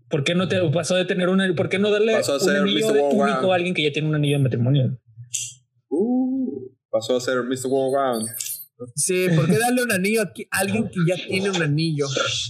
¿Por 0.09 0.23
qué 0.23 0.35
no 0.35 0.47
te 0.47 0.59
pasó 0.69 0.95
de 0.95 1.05
tener 1.05 1.29
un 1.29 1.55
¿Por 1.55 1.69
qué 1.69 1.79
no 1.79 1.91
darle 1.91 2.13
Pasó 2.13 2.33
a 2.33 2.35
un 2.35 2.41
ser 2.41 2.57
anillo 2.57 2.87
Mr. 2.87 2.93
de 2.93 2.99
Round. 3.01 3.51
a 3.51 3.55
alguien 3.55 3.73
que 3.73 3.83
ya 3.83 3.91
tiene 3.91 4.07
un 4.07 4.15
anillo 4.15 4.37
de 4.37 4.43
matrimonio? 4.43 4.97
Uh, 5.89 6.69
pasó 6.89 7.17
a 7.17 7.21
ser 7.21 7.43
Mr. 7.43 7.67
World 7.67 7.95
Round. 7.95 8.29
Sí, 8.95 9.27
¿por 9.35 9.45
qué 9.47 9.57
darle 9.57 9.83
un 9.83 9.91
anillo 9.91 10.21
a 10.23 10.31
alguien 10.59 10.89
que 10.89 10.99
ya 11.07 11.15
tiene 11.15 11.49
un 11.49 11.61
anillo? 11.61 12.07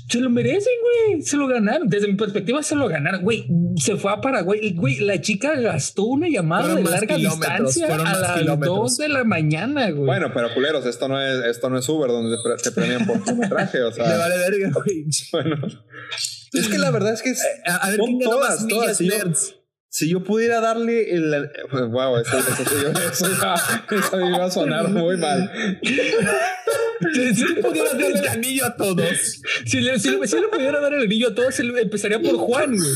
Se 0.09 0.19
lo 0.19 0.29
merecen, 0.29 0.73
güey. 1.09 1.21
Se 1.21 1.37
lo 1.37 1.47
ganaron. 1.47 1.87
Desde 1.87 2.07
mi 2.07 2.15
perspectiva, 2.15 2.63
se 2.63 2.75
lo 2.75 2.87
ganaron. 2.87 3.21
Güey, 3.21 3.47
se 3.77 3.95
fue 3.95 4.11
a 4.11 4.21
Paraguay. 4.21 4.73
Güey, 4.75 5.01
la 5.01 5.21
chica 5.21 5.53
gastó 5.55 6.03
una 6.03 6.27
llamada 6.27 6.63
Fueron 6.63 6.83
de 6.83 6.89
larga 6.89 7.15
distancia 7.17 7.87
a 7.95 8.45
las. 8.45 8.59
2 8.59 8.97
de 8.97 9.09
la 9.09 9.23
mañana, 9.23 9.91
güey. 9.91 10.05
Bueno, 10.05 10.31
pero 10.33 10.51
culeros, 10.53 10.85
esto 10.85 11.07
no 11.07 11.21
es, 11.21 11.45
esto 11.45 11.69
no 11.69 11.77
es 11.77 11.87
Uber 11.87 12.09
donde 12.09 12.35
te, 12.35 12.41
pre- 12.43 12.57
te 12.63 12.71
premian 12.71 13.05
por 13.05 13.23
kilometraje, 13.23 13.83
o 13.83 13.91
sea. 13.91 14.05
vale 14.17 14.37
verga, 14.37 14.71
güey. 14.83 15.05
Bueno. 15.31 15.55
Es 16.53 16.67
que 16.69 16.77
la 16.77 16.89
verdad 16.89 17.13
es 17.13 17.21
que 17.21 17.29
es- 17.31 17.45
A, 17.67 17.75
a 17.75 17.89
ver 17.91 17.97
Son 17.99 18.19
todas, 18.19 18.67
todas, 18.67 18.99
yo- 18.99 19.07
nerds. 19.09 19.55
Si 19.95 20.09
yo 20.09 20.23
pudiera 20.23 20.59
darle 20.59 21.11
el. 21.15 21.49
Wow, 21.71 22.17
eso, 22.17 22.37
eso, 22.37 22.55
sí, 22.57 22.75
eso 23.11 23.25
eso 23.95 24.19
iba 24.27 24.45
a 24.45 24.51
sonar 24.51 24.89
muy 24.89 25.15
mal. 25.17 25.49
Si 27.13 27.45
tú 27.55 27.61
pudieras 27.61 27.91
darle 27.97 28.19
el 28.19 28.27
anillo 28.27 28.65
a 28.65 28.75
todos. 28.75 29.39
si, 29.65 29.79
le, 29.79 29.97
si, 29.99 30.09
le- 30.11 30.27
si 30.27 30.39
le 30.39 30.47
pudiera 30.49 30.79
dar 30.81 30.93
el 30.93 31.03
anillo 31.03 31.29
a 31.29 31.35
todos, 31.35 31.57
empezaría 31.59 32.19
por 32.19 32.35
Juan, 32.37 32.75
güey. 32.75 32.91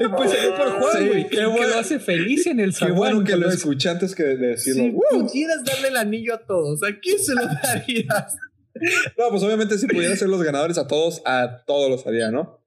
empezaría 0.00 0.56
por 0.56 0.70
Juan, 0.80 0.96
Sí, 0.98 1.08
güey. 1.08 1.28
qué 1.28 1.36
que 1.38 1.46
bueno. 1.46 1.66
lo 1.68 1.78
hace 1.78 1.98
feliz 1.98 2.46
en 2.46 2.60
el 2.60 2.70
Qué 2.70 2.76
zaguán. 2.78 2.96
bueno 2.96 3.24
que 3.24 3.36
lo 3.36 3.48
escuché 3.50 3.88
antes 3.90 4.14
que 4.14 4.22
de 4.24 4.36
decirlo. 4.36 4.82
Si 4.84 5.16
pudieras 5.18 5.64
darle 5.64 5.88
el 5.88 5.96
anillo 5.96 6.34
a 6.34 6.38
todos, 6.38 6.82
¿a 6.82 6.98
quién 7.00 7.18
se 7.18 7.34
lo 7.34 7.42
darías? 7.46 8.36
No, 9.18 9.30
pues 9.30 9.42
obviamente 9.42 9.78
si 9.78 9.86
pudiera 9.86 10.14
ser 10.16 10.28
los 10.28 10.42
ganadores 10.42 10.78
a 10.78 10.86
todos, 10.86 11.22
a 11.24 11.62
todos 11.66 11.90
los 11.90 12.06
haría, 12.06 12.30
¿no? 12.30 12.60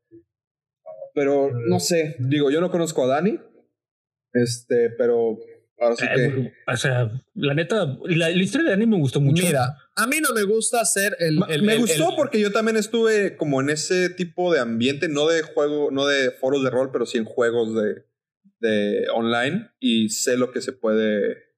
Pero 1.13 1.51
no 1.67 1.79
sé, 1.79 2.15
digo, 2.19 2.49
yo 2.51 2.61
no 2.61 2.71
conozco 2.71 3.03
a 3.03 3.07
Dani. 3.07 3.39
Este, 4.33 4.91
pero 4.91 5.37
ahora 5.79 5.95
sí 5.95 6.05
Eh, 6.05 6.15
que. 6.15 6.53
o 6.71 6.77
sea, 6.77 7.11
la 7.33 7.53
neta, 7.53 7.97
la, 8.05 8.29
la 8.29 8.43
historia 8.43 8.65
de 8.65 8.71
Dani 8.71 8.85
me 8.85 8.97
gustó 8.97 9.19
mucho. 9.19 9.43
Mira, 9.43 9.75
a 9.95 10.07
mí 10.07 10.17
no 10.21 10.33
me 10.33 10.43
gusta 10.43 10.81
hacer 10.81 11.15
el. 11.19 11.37
Ma- 11.37 11.47
el- 11.49 11.63
me 11.63 11.73
el- 11.73 11.79
gustó 11.79 12.09
el- 12.11 12.15
porque 12.15 12.39
yo 12.39 12.51
también 12.51 12.77
estuve 12.77 13.35
como 13.37 13.59
en 13.61 13.69
ese 13.71 14.09
tipo 14.09 14.53
de 14.53 14.59
ambiente, 14.59 15.09
no 15.09 15.27
de 15.27 15.41
juego, 15.41 15.89
no 15.91 16.05
de 16.05 16.31
foros 16.31 16.63
de 16.63 16.69
rol, 16.69 16.91
pero 16.91 17.05
sí 17.05 17.17
en 17.17 17.25
juegos 17.25 17.73
de, 17.75 18.03
de 18.59 19.07
online 19.13 19.71
y 19.79 20.09
sé 20.09 20.37
lo 20.37 20.51
que 20.51 20.61
se 20.61 20.73
puede. 20.73 21.49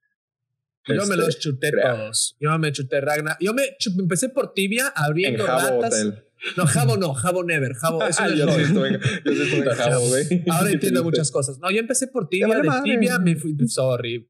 Yo 0.88 0.96
me 0.96 1.02
este, 1.02 1.16
los 1.18 1.40
chuté 1.40 1.72
crear. 1.72 1.96
todos. 1.96 2.36
Yo 2.40 2.58
me 2.58 2.72
chuté 2.72 3.02
Ragnar. 3.02 3.38
Yo 3.40 3.54
me 3.54 3.64
empecé 4.00 4.30
por 4.30 4.54
tibia 4.54 4.86
En 4.96 5.04
abriendo 5.04 5.46
ratas. 5.46 5.72
Hotel. 5.94 6.24
No, 6.58 6.66
Jabo 6.66 6.98
no, 6.98 7.14
Jabo 7.14 7.44
never. 7.44 7.74
Jabo, 7.76 8.04
eso 8.08 8.22
Ah, 8.24 8.28
es 8.30 8.36
yo 8.38 8.48
sí 8.52 8.62
estuve, 8.62 8.92
yo 9.26 9.32
sí 9.34 9.42
estuve 9.42 9.70
en 9.70 9.76
Jabo, 9.78 10.08
güey. 10.08 10.44
Ahora 10.50 10.72
entiendo 10.72 11.04
muchas 11.04 11.32
cosas. 11.32 11.60
No, 11.60 11.70
yo 11.72 11.80
empecé 11.80 12.08
por 12.08 12.28
tibia, 12.30 12.48
de 12.58 12.64
madre. 12.64 12.92
tibia 12.92 13.20
me 13.20 13.36
fui. 13.36 13.56
Sorry. 13.68 14.28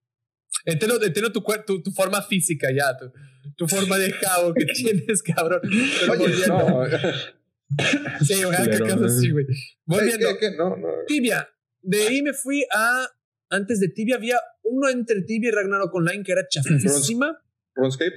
Entiendo, 0.65 1.01
entiendo 1.01 1.31
tu, 1.31 1.41
tu, 1.65 1.81
tu 1.81 1.91
forma 1.91 2.21
física 2.21 2.67
ya, 2.75 2.97
tu, 2.97 3.11
tu 3.55 3.67
forma 3.67 3.97
de 3.97 4.11
jabo 4.11 4.53
que 4.53 4.65
tienes, 4.65 5.23
cabrón. 5.23 5.61
Pero 5.63 6.11
Oye, 6.13 6.19
volviendo. 6.27 6.57
no. 6.57 8.25
Sí, 8.25 8.43
ojalá 8.43 8.65
que 8.69 8.77
Culero, 8.77 8.85
acaso 8.85 9.01
¿no? 9.01 9.09
sí, 9.09 9.31
güey. 9.31 9.45
Volviendo. 9.85 10.27
¿Qué, 10.33 10.37
qué? 10.39 10.57
No, 10.57 10.75
no. 10.75 10.87
Tibia. 11.07 11.47
De 11.81 12.07
ahí 12.07 12.21
me 12.21 12.33
fui 12.33 12.65
a. 12.75 13.07
Antes 13.49 13.79
de 13.79 13.87
Tibia 13.89 14.15
había 14.17 14.39
uno 14.63 14.89
entre 14.89 15.21
Tibia 15.23 15.49
y 15.49 15.51
Ragnarok 15.51 15.93
Online 15.95 16.23
que 16.23 16.33
era 16.33 16.45
chafísima. 16.49 17.41
RuneScape. 17.75 18.13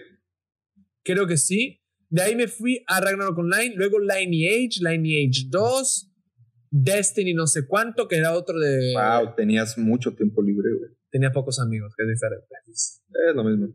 Creo 1.05 1.27
que 1.29 1.37
sí. 1.37 1.81
De 2.15 2.23
ahí 2.23 2.37
me 2.37 2.47
fui 2.47 2.81
a 2.87 3.01
Ragnarok 3.01 3.37
Online, 3.39 3.75
luego 3.75 3.99
Lineage, 3.99 4.79
Lineage 4.79 5.47
2, 5.49 6.13
Destiny 6.71 7.35
no 7.35 7.49
sé 7.49 7.67
cuánto, 7.67 8.07
que 8.07 8.19
era 8.19 8.35
otro 8.35 8.57
de... 8.57 8.93
Wow, 8.95 9.35
tenías 9.35 9.77
mucho 9.77 10.15
tiempo 10.15 10.41
libre, 10.41 10.69
güey. 10.79 10.91
Tenía 11.11 11.33
pocos 11.33 11.59
amigos, 11.59 11.93
que 11.97 12.05
es 12.05 12.11
diferente. 12.11 12.47
Es 12.69 13.35
lo 13.35 13.43
mismo. 13.43 13.75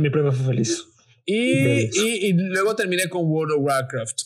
Mi 0.00 0.10
prueba 0.10 0.32
fue 0.32 0.46
feliz. 0.46 0.84
Y, 1.24 1.84
y, 1.84 2.26
y 2.26 2.32
luego 2.32 2.74
terminé 2.74 3.08
con 3.08 3.22
World 3.24 3.52
of 3.52 3.60
Warcraft, 3.64 4.18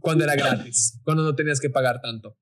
cuando 0.00 0.24
era 0.24 0.36
gratis, 0.36 1.00
cuando 1.04 1.22
no 1.22 1.34
tenías 1.34 1.60
que 1.60 1.70
pagar 1.70 2.02
tanto. 2.02 2.36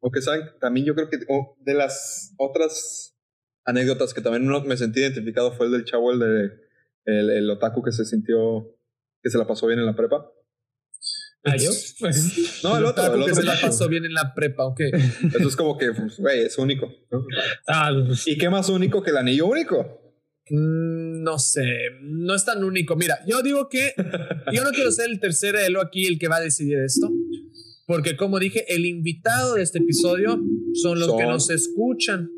O 0.00 0.10
que 0.10 0.20
saben, 0.20 0.48
también 0.60 0.84
yo 0.84 0.96
creo 0.96 1.08
que 1.08 1.18
oh, 1.28 1.56
de 1.60 1.74
las 1.74 2.34
otras 2.38 3.16
anécdotas 3.64 4.14
que 4.14 4.20
también 4.20 4.46
no 4.46 4.64
me 4.64 4.76
sentí 4.76 4.98
identificado 4.98 5.52
fue 5.52 5.66
el 5.66 5.72
del 5.72 5.84
chavo, 5.84 6.10
el 6.10 6.18
de 6.18 6.50
el, 7.04 7.30
el 7.30 7.50
otaku 7.50 7.84
que 7.84 7.92
se 7.92 8.04
sintió 8.04 8.74
que 9.24 9.30
se 9.30 9.38
la 9.38 9.46
pasó 9.46 9.66
bien 9.66 9.80
en 9.80 9.86
la 9.86 9.96
prepa. 9.96 10.30
¿Ah, 11.46 11.56
yo? 11.56 11.70
No, 12.62 12.78
el 12.78 12.84
otro, 12.84 13.14
el 13.14 13.24
que 13.26 13.34
se 13.34 13.42
la 13.42 13.56
pasó 13.60 13.88
bien 13.88 14.04
en 14.04 14.14
la 14.14 14.32
prepa, 14.34 14.64
ok. 14.66 14.80
Eso 14.80 15.48
es 15.48 15.56
como 15.56 15.76
que, 15.76 15.92
pues, 15.92 16.18
güey, 16.18 16.40
es 16.40 16.56
único. 16.58 16.90
Ah, 17.66 17.90
pues, 18.06 18.26
¿Y 18.28 18.38
qué 18.38 18.48
más 18.48 18.68
único 18.68 19.02
que 19.02 19.10
el 19.10 19.16
anillo 19.16 19.46
único? 19.46 20.00
Mm, 20.50 21.22
No 21.22 21.38
sé, 21.38 21.64
no 22.02 22.34
es 22.34 22.44
tan 22.44 22.62
único. 22.64 22.96
Mira, 22.96 23.18
yo 23.26 23.42
digo 23.42 23.68
que 23.70 23.94
yo 24.52 24.62
no 24.62 24.70
quiero 24.70 24.90
ser 24.90 25.10
el 25.10 25.18
tercer 25.20 25.56
elo 25.56 25.80
aquí 25.80 26.06
el 26.06 26.18
que 26.18 26.28
va 26.28 26.36
a 26.36 26.40
decidir 26.40 26.78
esto, 26.78 27.10
porque 27.86 28.16
como 28.16 28.38
dije, 28.38 28.64
el 28.74 28.84
invitado 28.86 29.54
de 29.54 29.62
este 29.62 29.78
episodio 29.78 30.38
son 30.74 30.98
los 30.98 31.08
Son- 31.08 31.18
que 31.18 31.24
nos 31.26 31.48
escuchan. 31.50 32.30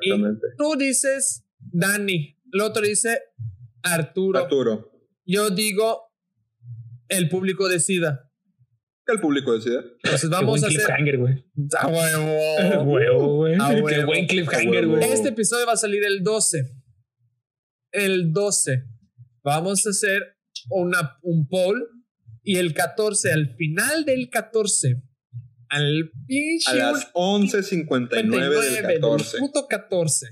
Exactamente. 0.00 0.46
Tú 0.58 0.74
dices 0.76 1.44
Dani, 1.58 2.36
el 2.52 2.60
otro 2.60 2.82
dice 2.82 3.18
Arturo. 3.82 4.38
Arturo. 4.40 4.91
Yo 5.24 5.50
digo 5.50 6.02
el 7.08 7.28
público 7.28 7.68
decida. 7.68 8.30
Que 9.06 9.14
el 9.14 9.20
público 9.20 9.52
decida. 9.52 9.82
Entonces 10.02 10.28
qué 10.28 10.34
vamos 10.34 10.60
buen 10.60 10.64
a 10.64 10.66
hacer 10.68 10.78
cliffhanger, 10.80 11.18
güey. 11.18 11.44
a 11.78 11.88
huevo. 11.88 12.82
Huevo, 12.82 13.36
güey. 13.36 13.54
A 13.60 13.68
Qué 13.70 13.80
huevo. 13.80 14.06
buen 14.06 14.26
cliffhanger, 14.26 14.86
güey. 14.86 15.04
Este 15.04 15.30
episodio 15.30 15.66
va 15.66 15.72
a 15.72 15.76
salir 15.76 16.04
el 16.04 16.22
12. 16.22 16.70
El 17.92 18.32
12. 18.32 18.84
Vamos 19.42 19.86
a 19.86 19.90
hacer 19.90 20.36
una, 20.70 21.18
un 21.22 21.48
poll. 21.48 21.82
Y 22.44 22.56
el 22.56 22.74
14, 22.74 23.32
al 23.32 23.54
final 23.54 24.04
del 24.04 24.28
14, 24.28 25.00
al 25.68 26.10
pinche 26.26 26.70
A 26.70 26.74
las 26.74 27.12
11.59 27.14 27.52
del 27.52 27.64
59 27.64 28.70
del 28.70 28.82
14. 28.82 29.38
puto 29.38 29.66
14, 29.68 30.26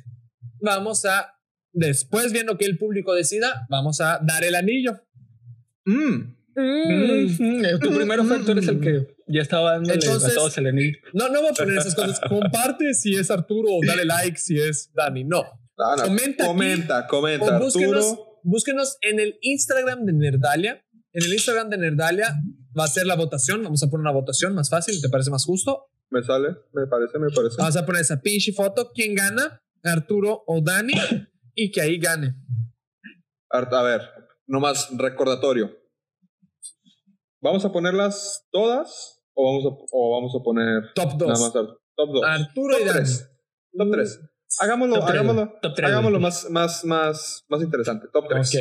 vamos 0.61 1.05
a, 1.05 1.32
después 1.72 2.32
viendo 2.32 2.56
que 2.58 2.64
el 2.66 2.78
público 2.78 3.14
decida, 3.14 3.66
vamos 3.68 4.00
a 4.00 4.20
dar 4.22 4.44
el 4.44 4.54
anillo. 4.54 5.00
Mm. 5.84 6.36
Mm, 6.56 7.78
Tú 7.80 7.90
primero, 7.94 8.24
Fer, 8.24 8.44
tú 8.44 8.52
eres 8.52 8.68
el 8.68 8.80
que 8.80 9.06
ya 9.28 9.40
estaba 9.40 9.72
dándole 9.72 9.94
Entonces- 9.94 10.32
a 10.32 10.34
todos 10.34 10.58
el 10.58 10.66
anillo. 10.66 10.98
No, 11.14 11.28
no 11.28 11.40
voy 11.40 11.50
a 11.50 11.54
poner 11.54 11.78
esas 11.78 11.94
cosas. 11.94 12.20
Comparte 12.28 12.92
si 12.94 13.14
es 13.14 13.30
Arturo 13.30 13.68
o 13.70 13.80
dale 13.86 14.04
like 14.04 14.36
si 14.38 14.58
es 14.58 14.90
Dani. 14.94 15.24
No. 15.24 15.44
No. 15.78 16.02
Comenta 16.04 16.44
aquí. 16.44 16.52
comenta, 16.52 17.06
comenta, 17.06 17.56
O 17.56 17.60
búsquenos, 17.60 18.04
Arturo. 18.10 18.40
búsquenos 18.42 18.98
en 19.00 19.20
el 19.20 19.38
Instagram 19.40 20.04
de 20.04 20.12
Nerdalia. 20.12 20.84
En 21.12 21.24
el 21.24 21.32
Instagram 21.32 21.70
de 21.70 21.78
Nerdalia 21.78 22.34
va 22.78 22.84
a 22.84 22.88
ser 22.88 23.06
la 23.06 23.16
votación. 23.16 23.62
Vamos 23.62 23.82
a 23.82 23.88
poner 23.88 24.02
una 24.02 24.12
votación 24.12 24.54
más 24.54 24.68
fácil. 24.68 25.00
¿Te 25.00 25.08
parece 25.08 25.30
más 25.30 25.44
justo? 25.44 25.86
Me 26.10 26.22
sale, 26.22 26.48
me 26.74 26.86
parece, 26.86 27.18
me 27.18 27.30
parece. 27.30 27.56
Vamos 27.58 27.76
a 27.76 27.86
poner 27.86 28.02
esa 28.02 28.20
pinche 28.20 28.52
foto. 28.52 28.90
¿Quién 28.92 29.14
gana? 29.14 29.62
¿Arturo 29.82 30.42
o 30.46 30.60
Dani? 30.60 30.92
Y 31.62 31.70
que 31.70 31.82
ahí 31.82 31.98
gane. 31.98 32.34
A 33.50 33.82
ver, 33.82 34.00
nomás 34.46 34.88
recordatorio. 34.96 35.76
¿Vamos 37.42 37.64
a 37.66 37.72
ponerlas 37.72 38.46
todas 38.50 39.20
o 39.34 39.44
vamos 39.44 39.64
a, 39.66 39.86
o 39.92 40.11
vamos 40.16 40.34
a 40.38 40.42
poner 40.42 40.92
Top 40.94 41.12
nada 41.18 41.26
2. 41.26 41.28
más 41.40 41.56
Art- 41.56 41.78
top 41.96 42.11
2? 42.14 42.24
Arturo 42.24 42.76
y 42.76 42.78
top 42.78 42.86
Dani. 42.86 42.98
3. 43.00 43.30
Top 43.76 43.88
3. 43.92 44.20
Hagámoslo, 44.61 44.94
Top 45.00 45.08
hagámoslo. 45.08 45.58
Top 45.61 45.72
hagámoslo 45.84 46.20
más, 46.20 46.50
más, 46.50 46.84
más, 46.86 47.44
más 47.50 47.62
interesante. 47.62 48.06
Top 48.11 48.24
3. 48.26 48.48
Ok. 48.48 48.61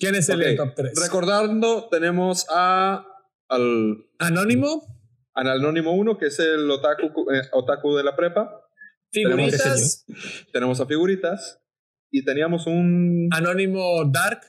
¿Quién 0.00 0.14
es 0.16 0.28
el 0.28 0.40
Ok, 0.40 0.44
del 0.46 0.56
top 0.56 0.74
3? 0.74 1.00
Recordando, 1.00 1.88
tenemos 1.88 2.46
a 2.50 3.06
al, 3.48 3.96
Anónimo, 4.18 4.82
al 5.34 5.48
Anónimo 5.50 5.92
1, 5.92 6.18
que 6.18 6.26
es 6.26 6.38
el 6.40 6.68
otaku, 6.68 7.30
eh, 7.30 7.42
otaku 7.52 7.94
de 7.94 8.02
la 8.02 8.16
prepa. 8.16 8.60
figuritas, 9.12 10.04
Tenemos 10.52 10.80
a 10.80 10.86
Figuritas. 10.86 11.60
Y 12.10 12.24
teníamos 12.24 12.66
un 12.66 13.28
Anónimo 13.32 14.04
Dark. 14.10 14.40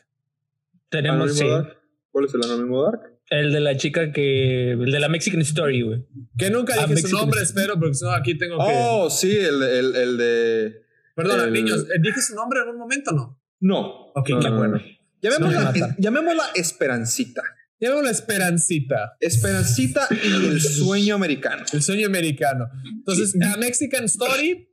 Tenemos 0.89 1.37
sí, 1.37 1.47
Dark. 1.47 1.77
¿Cuál 2.11 2.25
es 2.25 2.33
el 2.33 2.43
Anónimo 2.43 2.83
Dark? 2.83 3.01
el 3.31 3.51
de 3.53 3.59
la 3.59 3.77
chica 3.77 4.11
que. 4.11 4.71
El 4.71 4.91
de 4.91 4.99
la 4.99 5.07
Mexican 5.07 5.41
Story, 5.41 5.81
güey. 5.83 6.05
Que 6.37 6.49
nunca 6.49 6.73
Ah, 6.73 6.87
dije 6.87 6.87
su 6.87 6.93
Mexican. 7.03 7.19
nombre, 7.21 7.41
espero, 7.43 7.79
porque 7.79 7.93
si 7.93 8.03
no 8.05 8.11
aquí 8.11 8.35
tengo 8.37 8.57
que. 8.57 8.63
Oh, 8.67 9.09
sí, 9.09 9.31
el, 9.37 9.61
el, 9.61 9.95
el 9.95 10.17
de. 10.17 10.81
Perdona, 11.15 11.43
el- 11.43 11.53
niños, 11.53 11.81
¿eh, 11.93 11.99
¿dije 12.01 12.19
su 12.21 12.33
nombre 12.33 12.59
en 12.59 12.65
algún 12.65 12.79
momento 12.79 13.11
o 13.11 13.13
no? 13.13 13.41
No. 13.59 13.81
Ok, 14.15 14.29
No, 14.29 14.39
qué 14.39 14.49
no, 14.49 14.57
bueno. 14.57 14.77
no. 14.77 14.81
Llamémosla, 15.21 15.95
llamémosla 15.99 16.43
Esperancita. 16.55 17.43
Llámalo 17.81 18.09
Esperancita, 18.09 19.15
Esperancita 19.21 20.07
y 20.11 20.47
el 20.47 20.59
sueño 20.59 21.15
americano. 21.15 21.63
el 21.71 21.81
sueño 21.81 22.07
americano. 22.07 22.67
Entonces, 22.85 23.35
¿a 23.41 23.55
Mexican 23.57 24.03
Story, 24.05 24.68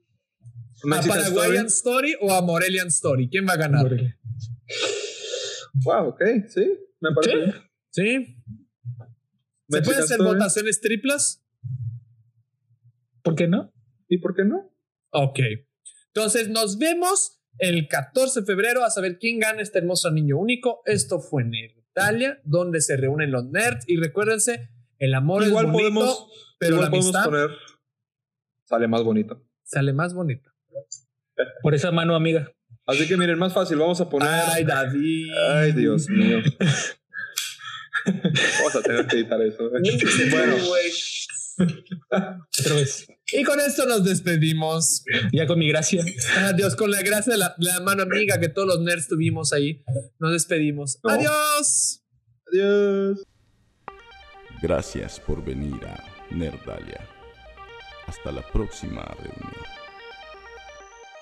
a 0.85 1.01
Paraguayan 1.03 1.67
Story. 1.67 2.13
Story 2.13 2.17
o 2.21 2.33
a 2.33 2.43
Morelian 2.43 2.89
Story? 2.89 3.29
¿Quién 3.29 3.47
va 3.47 3.53
a 3.53 3.57
ganar? 3.57 3.91
Wow, 5.85 6.09
ok, 6.09 6.23
sí. 6.49 6.79
Me 7.01 7.11
parece. 7.13 7.37
Bien. 7.37 7.55
¿Sí? 7.91 8.43
¿Se 9.69 9.83
pueden 9.83 10.03
hacer 10.03 10.19
Story. 10.19 10.35
votaciones 10.35 10.81
triplas? 10.81 11.45
¿Por 13.23 13.35
qué 13.35 13.49
no? 13.49 13.73
¿Y 14.09 14.19
por 14.19 14.35
qué 14.35 14.45
no? 14.45 14.73
Ok. 15.11 15.41
Entonces, 16.15 16.49
nos 16.49 16.79
vemos 16.79 17.43
el 17.59 17.89
14 17.89 18.41
de 18.41 18.47
febrero 18.47 18.85
a 18.85 18.91
saber 18.91 19.19
quién 19.19 19.39
gana 19.39 19.63
este 19.63 19.79
hermoso 19.79 20.11
niño 20.11 20.39
único. 20.39 20.83
Esto 20.85 21.21
fue 21.21 21.45
Nerdalia, 21.45 22.41
donde 22.45 22.81
se 22.81 22.97
reúnen 22.97 23.31
los 23.31 23.47
nerds. 23.47 23.85
Y 23.89 23.97
recuérdense, 23.97 24.71
el 24.99 25.15
amor 25.15 25.45
Igual 25.45 25.67
es 25.67 25.73
bonito, 25.73 25.95
podemos, 25.95 26.55
pero 26.59 26.77
igual 26.77 26.85
la 26.85 26.91
podemos 26.91 27.15
amistad 27.15 27.31
poner. 27.31 27.51
Sale 28.65 28.89
más 28.89 29.03
bonito. 29.03 29.43
sale 29.63 29.93
más 29.93 30.15
bonita. 30.15 30.56
Por 31.63 31.75
esa 31.75 31.91
mano, 31.91 32.15
amiga. 32.15 32.51
Así 32.87 33.07
que 33.09 33.17
miren, 33.17 33.39
más 33.39 33.53
fácil, 33.53 33.79
vamos 33.79 34.01
a 34.01 34.09
poner. 34.09 34.29
Ay, 34.29 34.65
David. 34.65 35.33
Ay, 35.53 35.73
Dios 35.73 36.09
mío. 36.09 36.39
Vamos 38.07 38.77
a 38.77 38.83
tener 38.83 39.07
que 39.07 39.17
editar 39.17 39.41
eso. 39.43 39.67
¿eh? 39.77 39.81
bueno, 40.31 40.57
Otra 42.59 42.75
vez. 42.75 43.07
Y 43.33 43.43
con 43.43 43.59
esto 43.59 43.87
nos 43.87 44.05
despedimos. 44.05 45.05
Ya 45.33 45.47
con 45.47 45.59
mi 45.59 45.69
gracia. 45.69 46.05
Adiós, 46.39 46.77
con 46.77 46.91
la 46.91 47.03
gracia 47.03 47.33
de 47.33 47.39
la, 47.39 47.55
de 47.59 47.67
la 47.67 47.81
mano 47.81 48.05
amiga 48.05 48.39
que 48.39 48.49
todos 48.49 48.69
los 48.69 48.81
nerds 48.81 49.09
tuvimos 49.09 49.53
ahí. 49.53 49.83
Nos 50.21 50.33
despedimos. 50.33 51.01
No. 51.03 51.11
Adiós. 51.11 52.05
adiós. 52.53 53.25
Gracias 54.63 55.19
por 55.19 55.45
venir 55.45 55.85
a 55.85 56.05
Nerdalia. 56.31 57.01
Hasta 58.07 58.31
la 58.31 58.43
próxima 58.53 59.03
reunión. 59.19 59.76